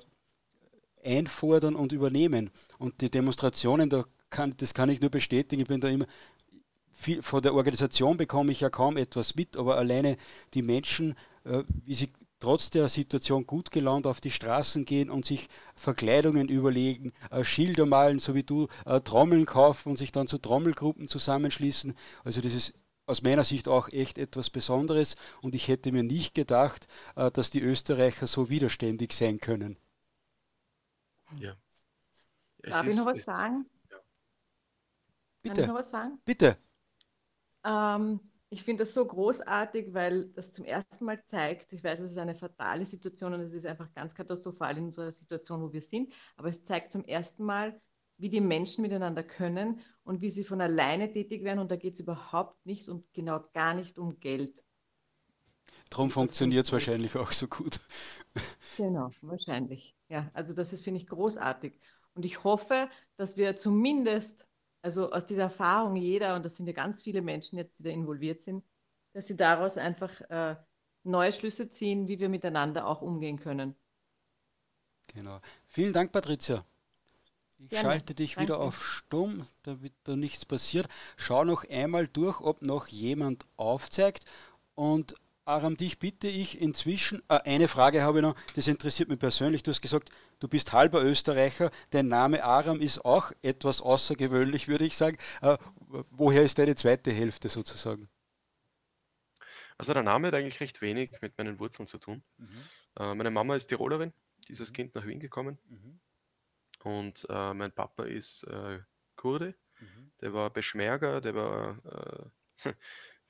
einfordern 1.04 1.74
und 1.74 1.92
übernehmen. 1.92 2.50
Und 2.78 3.00
die 3.00 3.10
Demonstrationen, 3.10 3.90
da 3.90 4.04
kann, 4.28 4.54
das 4.56 4.74
kann 4.74 4.90
ich 4.90 5.00
nur 5.00 5.10
bestätigen, 5.10 5.62
ich 5.62 5.68
bin 5.68 5.80
da 5.80 5.88
immer 5.88 6.06
viel, 6.92 7.22
von 7.22 7.42
der 7.42 7.54
Organisation 7.54 8.16
bekomme 8.16 8.52
ich 8.52 8.60
ja 8.60 8.70
kaum 8.70 8.96
etwas 8.96 9.34
mit, 9.34 9.56
aber 9.56 9.76
alleine 9.76 10.16
die 10.54 10.62
Menschen, 10.62 11.14
äh, 11.44 11.64
wie 11.84 11.94
sie 11.94 12.10
trotz 12.40 12.70
der 12.70 12.88
Situation 12.88 13.46
gut 13.46 13.70
gelaunt 13.70 14.06
auf 14.06 14.20
die 14.20 14.30
Straßen 14.30 14.84
gehen 14.84 15.10
und 15.10 15.26
sich 15.26 15.48
Verkleidungen 15.76 16.48
überlegen, 16.48 17.12
äh, 17.30 17.44
Schilder 17.44 17.86
malen, 17.86 18.18
so 18.18 18.34
wie 18.34 18.42
du, 18.42 18.68
äh, 18.86 19.00
Trommeln 19.00 19.46
kaufen 19.46 19.90
und 19.90 19.96
sich 19.96 20.12
dann 20.12 20.26
zu 20.26 20.38
Trommelgruppen 20.38 21.08
zusammenschließen. 21.08 21.94
Also 22.24 22.40
das 22.40 22.54
ist 22.54 22.74
aus 23.06 23.22
meiner 23.22 23.44
Sicht 23.44 23.68
auch 23.68 23.88
echt 23.88 24.18
etwas 24.18 24.50
Besonderes 24.50 25.16
und 25.42 25.54
ich 25.54 25.68
hätte 25.68 25.92
mir 25.92 26.02
nicht 26.02 26.34
gedacht, 26.34 26.86
äh, 27.16 27.30
dass 27.30 27.50
die 27.50 27.60
Österreicher 27.60 28.26
so 28.26 28.48
widerständig 28.48 29.12
sein 29.12 29.38
können. 29.40 29.76
Ja. 31.38 31.56
Es 32.62 32.72
Darf 32.72 32.86
ist, 32.86 32.94
ich 32.94 32.98
noch 32.98 33.06
was 33.06 33.24
sagen? 33.24 33.66
Ja. 33.90 33.96
Bitte. 35.42 35.54
Kann 35.54 35.62
ich 35.62 35.68
noch 35.68 35.78
was 35.78 35.90
sagen? 35.90 36.20
Bitte. 36.24 36.58
Ähm, 37.64 38.20
ich 38.50 38.64
finde 38.64 38.82
das 38.82 38.94
so 38.94 39.04
großartig, 39.04 39.94
weil 39.94 40.26
das 40.30 40.52
zum 40.52 40.64
ersten 40.64 41.04
Mal 41.04 41.22
zeigt, 41.26 41.72
ich 41.72 41.84
weiß, 41.84 42.00
es 42.00 42.10
ist 42.10 42.18
eine 42.18 42.34
fatale 42.34 42.84
Situation 42.84 43.32
und 43.32 43.40
es 43.40 43.52
ist 43.52 43.64
einfach 43.64 43.92
ganz 43.94 44.14
katastrophal 44.14 44.76
in 44.76 44.86
unserer 44.86 45.12
Situation, 45.12 45.62
wo 45.62 45.72
wir 45.72 45.82
sind, 45.82 46.12
aber 46.36 46.48
es 46.48 46.64
zeigt 46.64 46.90
zum 46.90 47.04
ersten 47.04 47.44
Mal, 47.44 47.80
wie 48.18 48.28
die 48.28 48.40
Menschen 48.40 48.82
miteinander 48.82 49.22
können 49.22 49.80
und 50.02 50.20
wie 50.20 50.30
sie 50.30 50.44
von 50.44 50.60
alleine 50.60 51.10
tätig 51.12 51.44
werden 51.44 51.60
und 51.60 51.70
da 51.70 51.76
geht 51.76 51.94
es 51.94 52.00
überhaupt 52.00 52.66
nicht 52.66 52.88
und 52.88 53.10
genau 53.14 53.40
gar 53.54 53.72
nicht 53.72 53.98
um 53.98 54.18
Geld. 54.18 54.64
Darum 55.88 56.10
funktioniert 56.10 56.66
es 56.66 56.72
wahrscheinlich 56.72 57.16
auch 57.16 57.32
so 57.32 57.46
gut. 57.46 57.80
Genau, 58.76 59.10
wahrscheinlich. 59.22 59.94
Ja, 60.10 60.30
also 60.34 60.54
das 60.54 60.72
ist, 60.72 60.82
finde 60.84 61.00
ich, 61.00 61.06
großartig. 61.06 61.78
Und 62.14 62.24
ich 62.24 62.44
hoffe, 62.44 62.90
dass 63.16 63.36
wir 63.36 63.56
zumindest, 63.56 64.46
also 64.82 65.12
aus 65.12 65.24
dieser 65.24 65.44
Erfahrung 65.44 65.96
jeder, 65.96 66.34
und 66.34 66.44
das 66.44 66.56
sind 66.56 66.66
ja 66.66 66.72
ganz 66.72 67.02
viele 67.02 67.22
Menschen 67.22 67.56
jetzt, 67.58 67.78
die 67.78 67.84
da 67.84 67.90
involviert 67.90 68.42
sind, 68.42 68.64
dass 69.14 69.28
sie 69.28 69.36
daraus 69.36 69.78
einfach 69.78 70.20
äh, 70.30 70.56
neue 71.04 71.32
Schlüsse 71.32 71.70
ziehen, 71.70 72.08
wie 72.08 72.20
wir 72.20 72.28
miteinander 72.28 72.86
auch 72.86 73.02
umgehen 73.02 73.38
können. 73.38 73.76
Genau. 75.14 75.40
Vielen 75.66 75.92
Dank, 75.92 76.12
Patricia. 76.12 76.64
Ich 77.58 77.68
Gerne. 77.68 77.90
schalte 77.90 78.14
dich 78.14 78.34
Danke. 78.34 78.52
wieder 78.54 78.60
auf 78.60 78.84
Stumm, 78.84 79.46
damit 79.62 79.92
da 80.04 80.16
nichts 80.16 80.44
passiert. 80.44 80.88
Schau 81.16 81.44
noch 81.44 81.68
einmal 81.68 82.08
durch, 82.08 82.40
ob 82.40 82.62
noch 82.62 82.88
jemand 82.88 83.46
aufzeigt. 83.56 84.24
Und 84.74 85.14
Aram, 85.50 85.76
dich 85.76 85.98
bitte 85.98 86.28
ich 86.28 86.60
inzwischen, 86.60 87.22
äh, 87.28 87.40
eine 87.44 87.68
Frage 87.68 88.02
habe 88.02 88.18
ich 88.18 88.22
noch, 88.22 88.36
das 88.54 88.68
interessiert 88.68 89.08
mich 89.08 89.18
persönlich. 89.18 89.62
Du 89.62 89.70
hast 89.70 89.82
gesagt, 89.82 90.10
du 90.38 90.48
bist 90.48 90.72
halber 90.72 91.02
Österreicher, 91.04 91.70
dein 91.90 92.08
Name 92.08 92.44
Aram 92.44 92.80
ist 92.80 93.04
auch 93.04 93.32
etwas 93.42 93.82
außergewöhnlich, 93.82 94.68
würde 94.68 94.84
ich 94.84 94.96
sagen. 94.96 95.18
Äh, 95.42 95.58
woher 96.10 96.42
ist 96.42 96.58
deine 96.58 96.76
zweite 96.76 97.10
Hälfte 97.10 97.48
sozusagen? 97.48 98.08
Also 99.76 99.92
der 99.92 100.02
Name 100.02 100.28
hat 100.28 100.34
eigentlich 100.34 100.60
recht 100.60 100.80
wenig 100.82 101.10
mit 101.20 101.36
meinen 101.38 101.58
Wurzeln 101.58 101.86
zu 101.86 101.98
tun. 101.98 102.22
Mhm. 102.36 102.62
Äh, 102.98 103.14
meine 103.14 103.30
Mama 103.30 103.56
ist 103.56 103.66
Tirolerin, 103.66 104.12
die 104.46 104.52
ist 104.52 104.60
als 104.60 104.72
Kind 104.72 104.94
nach 104.94 105.06
Wien 105.06 105.20
gekommen. 105.20 105.58
Mhm. 105.68 106.00
Und 106.84 107.26
äh, 107.28 107.54
mein 107.54 107.72
Papa 107.72 108.04
ist 108.04 108.44
äh, 108.44 108.80
Kurde, 109.16 109.54
mhm. 109.80 110.12
der 110.20 110.32
war 110.32 110.50
Beschmerger, 110.50 111.20
der 111.20 111.34
war 111.34 112.30
äh, 112.64 112.72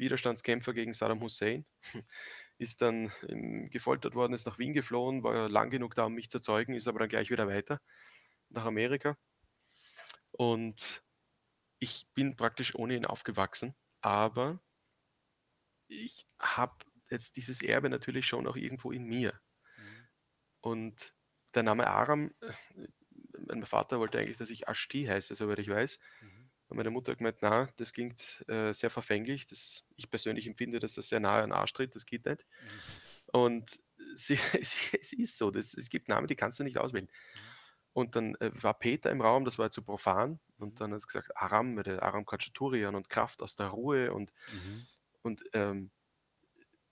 Widerstandskämpfer 0.00 0.72
gegen 0.74 0.92
Saddam 0.92 1.20
Hussein, 1.20 1.64
ist 2.58 2.82
dann 2.82 3.12
gefoltert 3.70 4.14
worden, 4.14 4.34
ist 4.34 4.46
nach 4.46 4.58
Wien 4.58 4.74
geflohen, 4.74 5.22
war 5.22 5.48
lang 5.48 5.70
genug 5.70 5.94
da, 5.94 6.04
um 6.06 6.14
mich 6.14 6.30
zu 6.30 6.40
zeugen, 6.40 6.74
ist 6.74 6.88
aber 6.88 6.98
dann 6.98 7.08
gleich 7.08 7.30
wieder 7.30 7.46
weiter 7.48 7.80
nach 8.50 8.64
Amerika. 8.64 9.16
Und 10.32 11.02
ich 11.78 12.06
bin 12.14 12.36
praktisch 12.36 12.74
ohne 12.74 12.94
ihn 12.96 13.06
aufgewachsen, 13.06 13.74
aber 14.00 14.60
ich 15.88 16.26
habe 16.38 16.84
jetzt 17.10 17.36
dieses 17.36 17.62
Erbe 17.62 17.90
natürlich 17.90 18.26
schon 18.26 18.46
auch 18.46 18.56
irgendwo 18.56 18.92
in 18.92 19.04
mir. 19.04 19.40
Mhm. 19.76 20.08
Und 20.60 21.14
der 21.54 21.62
Name 21.62 21.86
Aram, 21.88 22.32
äh, 22.40 22.52
mein 23.46 23.66
Vater 23.66 23.98
wollte 23.98 24.18
eigentlich, 24.18 24.36
dass 24.36 24.50
ich 24.50 24.68
Ashti 24.68 25.04
heiße, 25.04 25.34
soweit 25.34 25.58
ich 25.58 25.68
weiß. 25.68 25.98
Mhm. 26.20 26.39
Und 26.70 26.76
meine 26.76 26.90
Mutter 26.90 27.12
hat 27.12 27.18
gemeint, 27.18 27.38
na, 27.40 27.68
das 27.76 27.92
klingt 27.92 28.44
äh, 28.48 28.72
sehr 28.72 28.90
verfänglich. 28.90 29.44
Das, 29.44 29.84
ich 29.96 30.08
persönlich 30.08 30.46
empfinde, 30.46 30.78
dass 30.78 30.94
das 30.94 31.08
sehr 31.08 31.18
nahe 31.18 31.42
an 31.42 31.50
Arsch 31.50 31.72
tritt, 31.72 31.96
das 31.96 32.06
geht 32.06 32.24
nicht. 32.24 32.46
Mhm. 32.62 33.40
Und 33.40 33.82
sie, 34.14 34.38
es 34.54 35.12
ist 35.12 35.36
so, 35.36 35.50
das, 35.50 35.74
es 35.74 35.90
gibt 35.90 36.08
Namen, 36.08 36.28
die 36.28 36.36
kannst 36.36 36.60
du 36.60 36.64
nicht 36.64 36.78
auswählen. 36.78 37.06
Mhm. 37.06 37.40
Und 37.92 38.14
dann 38.14 38.36
äh, 38.36 38.52
war 38.54 38.74
Peter 38.78 39.10
im 39.10 39.20
Raum, 39.20 39.44
das 39.44 39.58
war 39.58 39.70
zu 39.70 39.82
profan. 39.82 40.38
Und 40.58 40.74
mhm. 40.74 40.76
dann 40.76 40.90
hat 40.92 40.98
es 40.98 41.08
gesagt, 41.08 41.36
Aram, 41.36 41.74
mit 41.74 41.86
der 41.86 42.04
Aram 42.04 42.24
Kachaturian 42.24 42.94
und 42.94 43.10
Kraft 43.10 43.42
aus 43.42 43.56
der 43.56 43.66
Ruhe. 43.66 44.12
Und, 44.12 44.32
mhm. 44.52 44.86
und 45.22 45.42
ähm, 45.54 45.90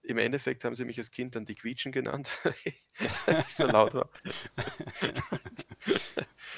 im 0.02 0.18
Endeffekt 0.18 0.64
haben 0.64 0.74
sie 0.74 0.86
mich 0.86 0.98
als 0.98 1.12
Kind 1.12 1.36
dann 1.36 1.44
die 1.44 1.54
Quietschen 1.54 1.92
genannt, 1.92 2.30
weil 2.42 2.54
ich 3.46 3.54
so 3.54 3.66
laut 3.66 3.94
war. 3.94 4.10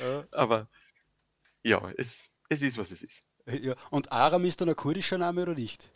Aber 0.31 0.71
ja, 1.63 1.91
es, 1.99 2.30
es 2.51 2.63
ist, 2.63 2.77
was 2.77 2.91
es 2.91 3.03
ist. 3.03 3.25
Ja. 3.47 3.75
Und 3.91 4.13
Aram 4.13 4.45
ist 4.45 4.61
dann 4.61 4.69
ein 4.69 4.77
kurdischer 4.77 5.17
Name 5.17 5.43
oder 5.43 5.55
nicht? 5.55 5.89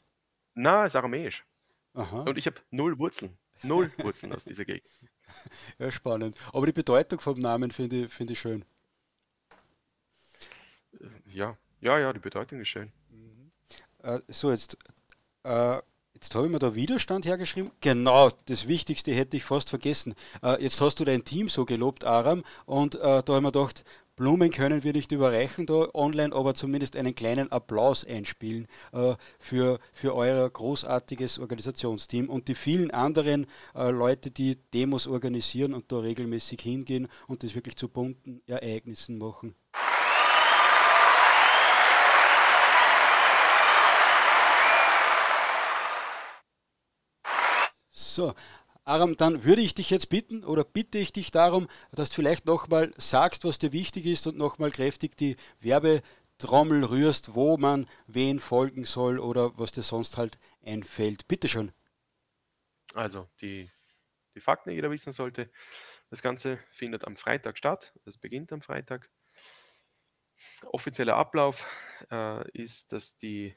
Na, 0.55 0.85
ist 0.85 0.97
aramäisch. 0.97 1.45
Aha. 1.93 2.23
Und 2.23 2.39
ich 2.39 2.47
habe 2.47 2.57
null 2.71 2.99
Wurzeln. 2.99 3.37
Null 3.63 3.91
Wurzeln 3.99 4.33
aus 4.33 4.45
dieser 4.45 4.65
Gegend. 4.65 4.89
Ja, 5.79 5.91
spannend. 5.91 6.37
Aber 6.53 6.67
die 6.67 6.73
Bedeutung 6.73 7.19
vom 7.21 7.39
Namen 7.41 7.71
finde 7.71 8.05
ich, 8.05 8.13
find 8.13 8.31
ich 8.31 8.39
schön. 8.39 8.65
Ja, 11.27 11.59
ja, 11.81 11.99
ja, 11.99 12.13
die 12.13 12.21
Bedeutung 12.21 12.61
ist 12.61 12.69
schön. 12.69 12.93
Äh, 14.03 14.21
so, 14.29 14.53
jetzt, 14.53 14.77
äh, 15.43 15.79
jetzt 16.15 16.35
habe 16.35 16.47
ich 16.47 16.53
mir 16.53 16.61
da 16.61 16.75
Widerstand 16.75 17.27
hergeschrieben. 17.27 17.71
Genau, 17.81 18.31
das 18.47 18.69
Wichtigste 18.69 19.13
hätte 19.13 19.37
ich 19.37 19.45
fast 19.45 19.71
vergessen. 19.71 20.15
Äh, 20.43 20.63
jetzt 20.63 20.81
hast 20.81 21.01
du 21.01 21.05
dein 21.05 21.25
Team 21.25 21.49
so 21.49 21.65
gelobt, 21.65 22.05
Aram, 22.05 22.45
und 22.67 22.95
äh, 22.95 22.99
da 23.01 23.17
habe 23.17 23.37
ich 23.37 23.43
mir 23.43 23.53
gedacht, 23.53 23.85
Blumen 24.17 24.53
können 24.53 24.85
wir 24.85 24.93
nicht 24.93 25.11
überreichen 25.11 25.67
da 25.67 25.89
online, 25.93 26.33
aber 26.33 26.55
zumindest 26.55 26.95
einen 26.95 27.17
kleinen 27.17 27.51
Applaus 27.51 28.07
einspielen 28.07 28.69
äh, 28.93 29.17
für, 29.41 29.81
für 29.93 30.15
euer 30.15 30.49
großartiges 30.49 31.41
Organisationsteam 31.41 32.29
und 32.29 32.47
die 32.47 32.55
vielen 32.55 32.93
anderen 32.93 33.47
äh, 33.75 33.91
Leute, 33.91 34.31
die 34.31 34.57
Demos 34.73 35.09
organisieren 35.09 35.75
und 35.75 35.91
da 35.91 35.99
regelmäßig 35.99 36.61
hingehen 36.61 37.09
und 37.27 37.43
das 37.43 37.57
wirklich 37.57 37.75
zu 37.75 37.89
bunten 37.89 38.41
Ereignissen 38.47 39.19
machen. 39.19 39.57
So, 47.91 48.33
Aram, 48.87 49.17
dann 49.17 49.45
würde 49.45 49.63
ich 49.63 49.75
dich 49.75 49.89
jetzt 49.89 50.11
bitten 50.11 50.45
oder 50.45 50.63
bitte 50.63 50.99
ich 50.99 51.13
dich 51.13 51.31
darum, 51.31 51.69
dass 51.93 52.11
du 52.11 52.17
vielleicht 52.17 52.45
nochmal 52.45 52.93
sagst, 52.99 53.45
was 53.45 53.59
dir 53.59 53.73
wichtig 53.73 54.05
ist 54.05 54.27
und 54.27 54.37
nochmal 54.37 54.71
kräftig 54.71 55.17
die 55.17 55.37
Werbetrommel 55.61 56.85
rührst, 56.85 57.35
wo 57.35 57.57
man 57.57 57.89
wen 58.07 58.41
folgen 58.41 58.85
soll 58.85 59.19
oder 59.19 59.57
was 59.59 59.73
dir 59.73 59.83
sonst 59.83 60.19
halt 60.19 60.39
einfällt. 60.63 61.27
Bitte 61.29 61.49
schon. 61.49 61.73
Also, 62.93 63.27
die, 63.41 63.71
die 64.35 64.41
Fakten, 64.41 64.69
die 64.69 64.77
jeder 64.77 64.91
wissen 64.91 65.13
sollte. 65.13 65.51
Das 66.11 66.21
Ganze 66.21 66.59
findet 66.71 67.07
am 67.07 67.17
Freitag 67.17 67.57
statt. 67.57 67.95
Es 68.05 68.19
beginnt 68.19 68.53
am 68.53 68.61
Freitag. 68.61 69.11
Offizieller 70.67 71.17
Ablauf 71.17 71.67
äh, 72.11 72.49
ist, 72.53 72.93
dass 72.93 73.17
die, 73.17 73.57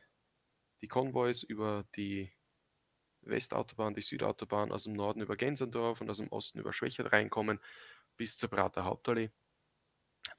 die 0.82 0.88
Konvois 0.88 1.44
über 1.48 1.84
die 1.98 2.32
Westautobahn, 3.30 3.94
die 3.94 4.02
Südautobahn 4.02 4.72
aus 4.72 4.84
dem 4.84 4.94
Norden 4.94 5.22
über 5.22 5.36
Gensendorf 5.36 6.02
und 6.02 6.10
aus 6.10 6.18
dem 6.18 6.30
Osten 6.30 6.60
über 6.60 6.74
Schwächert 6.74 7.12
reinkommen 7.12 7.60
bis 8.16 8.38
zur 8.38 8.50
Prater 8.50 8.86
Hauptallee. 8.86 9.32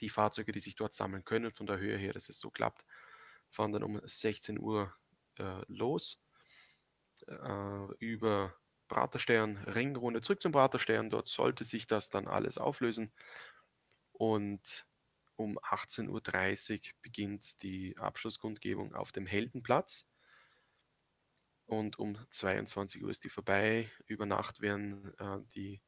Die 0.01 0.11
Fahrzeuge, 0.11 0.53
die 0.53 0.61
sich 0.61 0.77
dort 0.77 0.95
sammeln 0.95 1.25
können, 1.25 1.53
von 1.53 1.67
der 1.67 1.79
Höhe 1.79 1.97
her, 1.97 2.13
dass 2.13 2.29
es 2.29 2.41
so 2.41 2.51
klappt, 2.51 2.85
fahren 3.49 3.73
dann 3.73 3.83
um 3.83 4.01
16 4.03 4.59
Uhr 4.59 4.95
äh, 5.37 5.63
los 5.69 6.23
äh, 7.27 7.95
über 7.99 8.55
Praterstern, 8.89 9.59
Ringrunde 9.59 10.21
zurück 10.21 10.43
zum 10.43 10.53
Praterstern. 10.53 11.11
Dort 11.11 11.29
sollte 11.29 11.65
sich 11.65 11.87
das 11.87 12.11
dann 12.11 12.27
alles 12.27 12.59
auflösen. 12.59 13.13
Und 14.13 14.87
um 15.37 15.59
18.30 15.59 16.09
Uhr 16.75 16.95
beginnt 17.03 17.63
die 17.63 17.97
Abschlusskundgebung 17.97 18.95
auf 18.95 19.13
dem 19.13 19.27
Heldenplatz 19.27 20.09
und 21.69 21.99
um 21.99 22.17
22 22.31 23.05
Uhr 23.05 23.11
ist 23.11 23.25
die 23.25 23.29
vorbei. 23.29 23.91
Über 24.07 24.25
Nacht 24.25 24.63
werden 24.63 25.13
äh, 25.19 25.39
die 25.55 25.83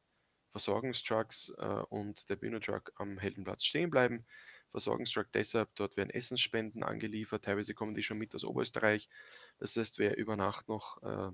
Versorgungstrucks 0.51 1.55
äh, 1.57 1.65
und 1.89 2.29
der 2.29 2.37
Bühnentruck 2.37 2.93
am 2.97 3.19
Heldenplatz 3.19 3.65
stehen 3.65 3.89
bleiben. 3.89 4.27
Versorgungstruck 4.71 5.33
deshalb, 5.33 5.75
dort 5.77 5.97
werden 5.97 6.11
Essensspenden 6.11 6.83
angeliefert, 6.83 7.47
teilweise 7.47 7.75
kommen 7.75 7.95
die 7.95 8.03
schon 8.03 8.19
mit 8.19 8.35
aus 8.35 8.45
Oberösterreich. 8.45 9.09
Das 9.59 9.75
heißt, 9.75 9.99
wer 9.99 10.19
über 10.19 10.37
Nacht 10.37 10.69
noch 10.69 11.03
äh, 11.03 11.31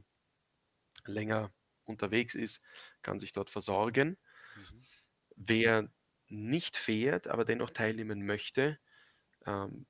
länger 1.06 1.52
unterwegs 1.84 2.36
ist, 2.36 2.64
kann 3.02 3.18
sich 3.18 3.32
dort 3.32 3.50
versorgen. 3.50 4.16
Mhm. 4.56 4.84
Wer 5.34 5.90
nicht 6.28 6.76
fährt, 6.76 7.26
aber 7.26 7.44
dennoch 7.44 7.70
teilnehmen 7.70 8.24
möchte, 8.24 8.78
ähm, 9.44 9.86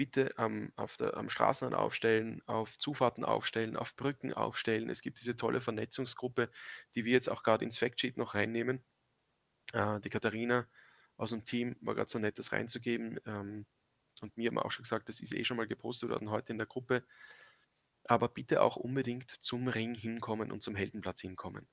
bitte 0.00 0.32
am, 0.38 0.72
auf 0.76 0.96
der, 0.96 1.14
am 1.14 1.28
Straßenrand 1.28 1.76
aufstellen, 1.76 2.40
auf 2.46 2.78
Zufahrten 2.78 3.22
aufstellen, 3.22 3.76
auf 3.76 3.94
Brücken 3.96 4.32
aufstellen. 4.32 4.88
Es 4.88 5.02
gibt 5.02 5.20
diese 5.20 5.36
tolle 5.36 5.60
Vernetzungsgruppe, 5.60 6.50
die 6.94 7.04
wir 7.04 7.12
jetzt 7.12 7.28
auch 7.28 7.42
gerade 7.42 7.66
ins 7.66 7.76
Factsheet 7.76 8.16
noch 8.16 8.34
reinnehmen. 8.34 8.82
Äh, 9.74 10.00
die 10.00 10.08
Katharina 10.08 10.66
aus 11.18 11.32
dem 11.32 11.44
Team 11.44 11.76
war 11.82 11.94
gerade 11.94 12.08
so 12.08 12.18
nett, 12.18 12.38
das 12.38 12.50
reinzugeben. 12.50 13.20
Ähm, 13.26 13.66
und 14.22 14.34
mir 14.38 14.48
haben 14.48 14.58
auch 14.58 14.70
schon 14.70 14.84
gesagt, 14.84 15.10
das 15.10 15.20
ist 15.20 15.34
eh 15.34 15.44
schon 15.44 15.58
mal 15.58 15.68
gepostet 15.68 16.08
worden 16.08 16.30
heute 16.30 16.52
in 16.52 16.56
der 16.56 16.66
Gruppe. 16.66 17.04
Aber 18.04 18.30
bitte 18.30 18.62
auch 18.62 18.76
unbedingt 18.76 19.30
zum 19.42 19.68
Ring 19.68 19.94
hinkommen 19.94 20.50
und 20.50 20.62
zum 20.62 20.76
Heldenplatz 20.76 21.20
hinkommen. 21.20 21.68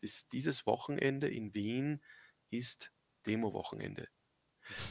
Das, 0.00 0.28
dieses 0.28 0.66
Wochenende 0.66 1.28
in 1.28 1.54
Wien 1.54 2.02
ist 2.50 2.90
Demo-Wochenende. 3.28 4.08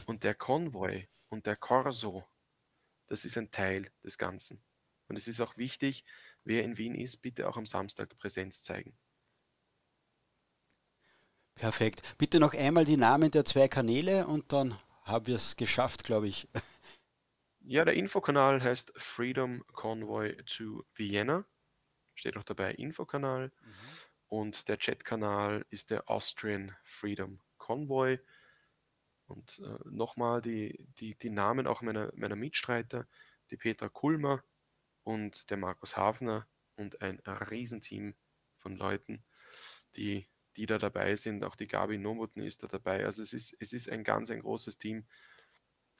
Und 0.06 0.24
der 0.24 0.34
Konvoi 0.34 1.08
und 1.28 1.44
der 1.44 1.56
Corso 1.56 2.24
das 3.06 3.24
ist 3.24 3.36
ein 3.36 3.50
Teil 3.50 3.90
des 4.02 4.18
Ganzen. 4.18 4.62
Und 5.08 5.16
es 5.16 5.28
ist 5.28 5.40
auch 5.40 5.56
wichtig, 5.56 6.04
wer 6.44 6.64
in 6.64 6.78
Wien 6.78 6.94
ist, 6.94 7.18
bitte 7.18 7.48
auch 7.48 7.56
am 7.56 7.66
Samstag 7.66 8.16
Präsenz 8.18 8.62
zeigen. 8.62 8.96
Perfekt. 11.54 12.02
Bitte 12.18 12.40
noch 12.40 12.54
einmal 12.54 12.84
die 12.84 12.96
Namen 12.96 13.30
der 13.30 13.44
zwei 13.44 13.68
Kanäle 13.68 14.26
und 14.26 14.52
dann 14.52 14.78
haben 15.02 15.26
wir 15.26 15.36
es 15.36 15.56
geschafft, 15.56 16.04
glaube 16.04 16.28
ich. 16.28 16.48
Ja, 17.66 17.86
der 17.86 17.94
Infokanal 17.94 18.62
heißt 18.62 18.92
Freedom 18.94 19.64
Convoy 19.68 20.36
to 20.44 20.84
Vienna. 20.94 21.46
Steht 22.14 22.36
auch 22.36 22.42
dabei 22.42 22.72
Infokanal. 22.72 23.52
Mhm. 23.62 23.74
Und 24.28 24.68
der 24.68 24.76
Chatkanal 24.76 25.64
ist 25.70 25.90
der 25.90 26.10
Austrian 26.10 26.76
Freedom 26.82 27.40
Convoy. 27.56 28.18
Und 29.26 29.60
äh, 29.64 29.78
nochmal 29.88 30.42
die, 30.42 30.86
die, 30.98 31.14
die 31.16 31.30
Namen 31.30 31.66
auch 31.66 31.82
meiner, 31.82 32.12
meiner 32.14 32.36
Mitstreiter, 32.36 33.06
die 33.50 33.56
Petra 33.56 33.88
Kulmer 33.88 34.44
und 35.02 35.50
der 35.50 35.56
Markus 35.56 35.96
Hafner 35.96 36.46
und 36.76 37.00
ein 37.00 37.20
Riesenteam 37.20 38.14
von 38.58 38.76
Leuten, 38.76 39.24
die, 39.96 40.28
die 40.56 40.66
da 40.66 40.78
dabei 40.78 41.16
sind. 41.16 41.44
Auch 41.44 41.56
die 41.56 41.66
Gabi 41.66 41.98
Nomuten 41.98 42.42
ist 42.42 42.62
da 42.62 42.66
dabei. 42.66 43.04
Also 43.04 43.22
es 43.22 43.32
ist, 43.32 43.56
es 43.60 43.72
ist 43.72 43.88
ein 43.88 44.04
ganz, 44.04 44.30
ein 44.30 44.40
großes 44.40 44.78
Team. 44.78 45.06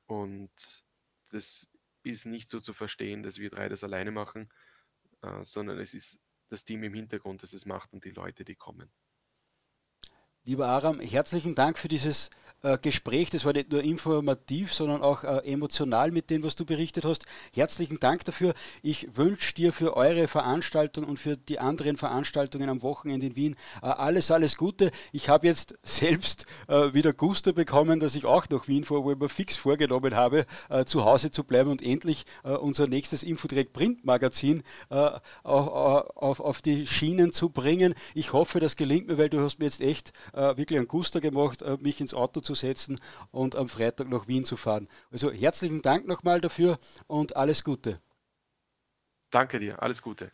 Und 0.07 0.85
das 1.31 1.71
ist 2.03 2.27
nicht 2.27 2.51
so 2.51 2.61
zu 2.61 2.73
verstehen, 2.73 3.23
dass 3.23 3.39
wir 3.39 3.51
drei 3.51 3.69
das 3.69 3.85
alleine 3.85 4.11
machen, 4.11 4.53
äh, 5.23 5.43
sondern 5.43 5.79
es 5.79 5.95
ist 5.95 6.21
das 6.51 6.65
Team 6.65 6.83
im 6.83 6.95
Hintergrund, 6.95 7.43
das 7.43 7.53
es 7.53 7.67
macht 7.67 7.93
und 7.93 8.05
die 8.05 8.11
Leute, 8.11 8.45
die 8.45 8.55
kommen. 8.55 8.93
Lieber 10.47 10.67
Aram, 10.67 11.01
herzlichen 11.01 11.55
Dank 11.55 11.79
für 11.79 11.89
dieses 11.89 12.29
äh, 12.65 12.79
Gespräch. 12.79 13.31
Das 13.31 13.45
war 13.45 13.53
nicht 13.53 13.71
nur 13.71 13.83
informativ, 13.83 14.73
sondern 14.73 15.03
auch 15.03 15.23
äh, 15.23 15.39
emotional 15.45 16.11
mit 16.11 16.31
dem, 16.31 16.43
was 16.43 16.57
du 16.57 16.65
berichtet 16.65 17.05
hast. 17.05 17.27
Herzlichen 17.53 18.01
Dank 18.01 18.25
dafür. 18.25 18.55
Ich 18.83 19.17
wünsche 19.17 19.55
dir 19.55 19.73
für 19.73 19.97
eure 19.97 20.29
Veranstaltung 20.29 21.05
und 21.05 21.19
für 21.19 21.37
die 21.37 21.59
anderen 21.59 21.99
Veranstaltungen 21.99 22.71
am 22.71 22.83
Wochenende 22.83 23.27
in 23.27 23.37
Wien 23.37 23.57
äh, 23.83 23.87
alles, 23.87 24.31
alles 24.31 24.57
Gute. 24.57 24.91
Ich 25.13 25.29
habe 25.29 25.47
jetzt 25.47 25.77
selbst 25.83 26.47
äh, 26.67 26.95
wieder 26.95 27.13
Gusto 27.13 27.53
bekommen, 27.53 28.01
dass 28.01 28.15
ich 28.15 28.25
auch 28.25 28.49
nach 28.49 28.67
Wien 28.67 28.85
vor, 28.85 29.05
wo 29.05 29.13
ich 29.13 29.19
mir 29.19 29.29
fix 29.29 29.57
vorgenommen 29.57 30.15
habe, 30.15 30.47
äh, 30.71 30.87
zu 30.87 31.05
Hause 31.05 31.31
zu 31.31 31.45
bleiben 31.45 31.71
und 31.71 31.83
endlich 31.83 32.25
äh, 32.45 32.53
unser 32.53 32.87
nächstes 32.87 33.23
Infodirect 33.23 33.75
Printmagazin 33.75 34.63
auf, 34.89 35.21
auf, 35.43 36.41
auf, 36.41 36.63
die 36.63 36.87
Schienen 36.87 37.33
zu 37.33 37.51
bringen. 37.51 37.95
Ich 38.15 38.33
hoffe, 38.33 38.61
das 38.61 38.77
gelingt 38.77 39.09
mir, 39.09 39.19
weil 39.19 39.29
du 39.29 39.41
hast 39.41 39.59
mir 39.59 39.67
jetzt 39.67 39.81
echt 39.81 40.13
wirklich 40.35 40.79
einen 40.79 40.89
Gusto 40.89 41.21
gemacht, 41.21 41.65
mich 41.81 42.01
ins 42.01 42.15
Auto 42.15 42.41
zu 42.41 42.55
setzen 42.55 43.01
und 43.31 43.57
am 43.57 43.69
Freitag 43.69 44.09
nach 44.11 44.29
Wien 44.29 44.45
zu 44.45 44.57
fahren. 44.57 44.89
Also 45.11 45.31
herzlichen 45.31 45.81
Dank 45.81 46.07
nochmal 46.07 46.41
dafür 46.41 46.79
und 47.07 47.37
alles 47.37 47.65
Gute. 47.65 48.01
Danke 49.31 49.59
dir, 49.59 49.83
alles 49.83 50.03
Gute. 50.03 50.31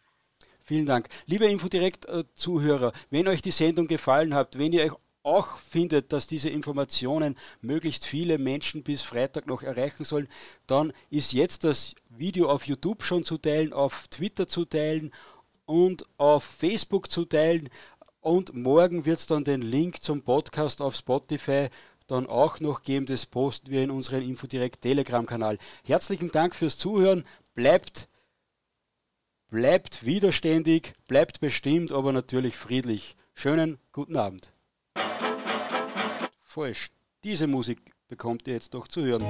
Vielen 0.62 0.86
Dank. 0.86 1.08
Liebe 1.26 1.46
Infodirekt-Zuhörer, 1.46 2.92
wenn 3.10 3.28
euch 3.28 3.42
die 3.42 3.50
Sendung 3.50 3.88
gefallen 3.88 4.34
hat, 4.34 4.58
wenn 4.58 4.72
ihr 4.72 4.84
euch 4.84 4.92
auch 5.22 5.58
findet, 5.58 6.12
dass 6.12 6.26
diese 6.26 6.48
Informationen 6.48 7.36
möglichst 7.60 8.06
viele 8.06 8.38
Menschen 8.38 8.82
bis 8.82 9.02
Freitag 9.02 9.46
noch 9.46 9.62
erreichen 9.62 10.04
sollen, 10.04 10.28
dann 10.66 10.92
ist 11.10 11.32
jetzt 11.32 11.64
das 11.64 11.94
Video 12.08 12.48
auf 12.48 12.66
YouTube 12.66 13.02
schon 13.02 13.24
zu 13.24 13.36
teilen, 13.36 13.72
auf 13.72 14.08
Twitter 14.08 14.46
zu 14.46 14.64
teilen 14.64 15.12
und 15.66 16.06
auf 16.16 16.44
Facebook 16.44 17.10
zu 17.10 17.26
teilen. 17.26 17.68
Und 18.20 18.54
morgen 18.54 19.06
wird 19.06 19.18
es 19.18 19.26
dann 19.26 19.44
den 19.44 19.62
Link 19.62 20.02
zum 20.02 20.22
Podcast 20.22 20.82
auf 20.82 20.94
Spotify 20.94 21.68
dann 22.06 22.26
auch 22.26 22.60
noch 22.60 22.82
geben. 22.82 23.06
Das 23.06 23.24
posten 23.24 23.70
wir 23.70 23.82
in 23.82 23.90
unserem 23.90 24.22
Infodirect 24.22 24.82
Telegram-Kanal. 24.82 25.58
Herzlichen 25.84 26.30
Dank 26.30 26.54
fürs 26.54 26.76
Zuhören. 26.76 27.24
Bleibt, 27.54 28.08
bleibt 29.48 30.04
widerständig, 30.04 30.92
bleibt 31.06 31.40
bestimmt, 31.40 31.92
aber 31.92 32.12
natürlich 32.12 32.56
friedlich. 32.56 33.16
Schönen 33.34 33.78
guten 33.92 34.16
Abend. 34.16 34.52
Falsch. 36.42 36.90
Diese 37.24 37.46
Musik 37.46 37.80
bekommt 38.08 38.48
ihr 38.48 38.54
jetzt 38.54 38.74
noch 38.74 38.88
zu 38.88 39.02
hören. 39.02 39.24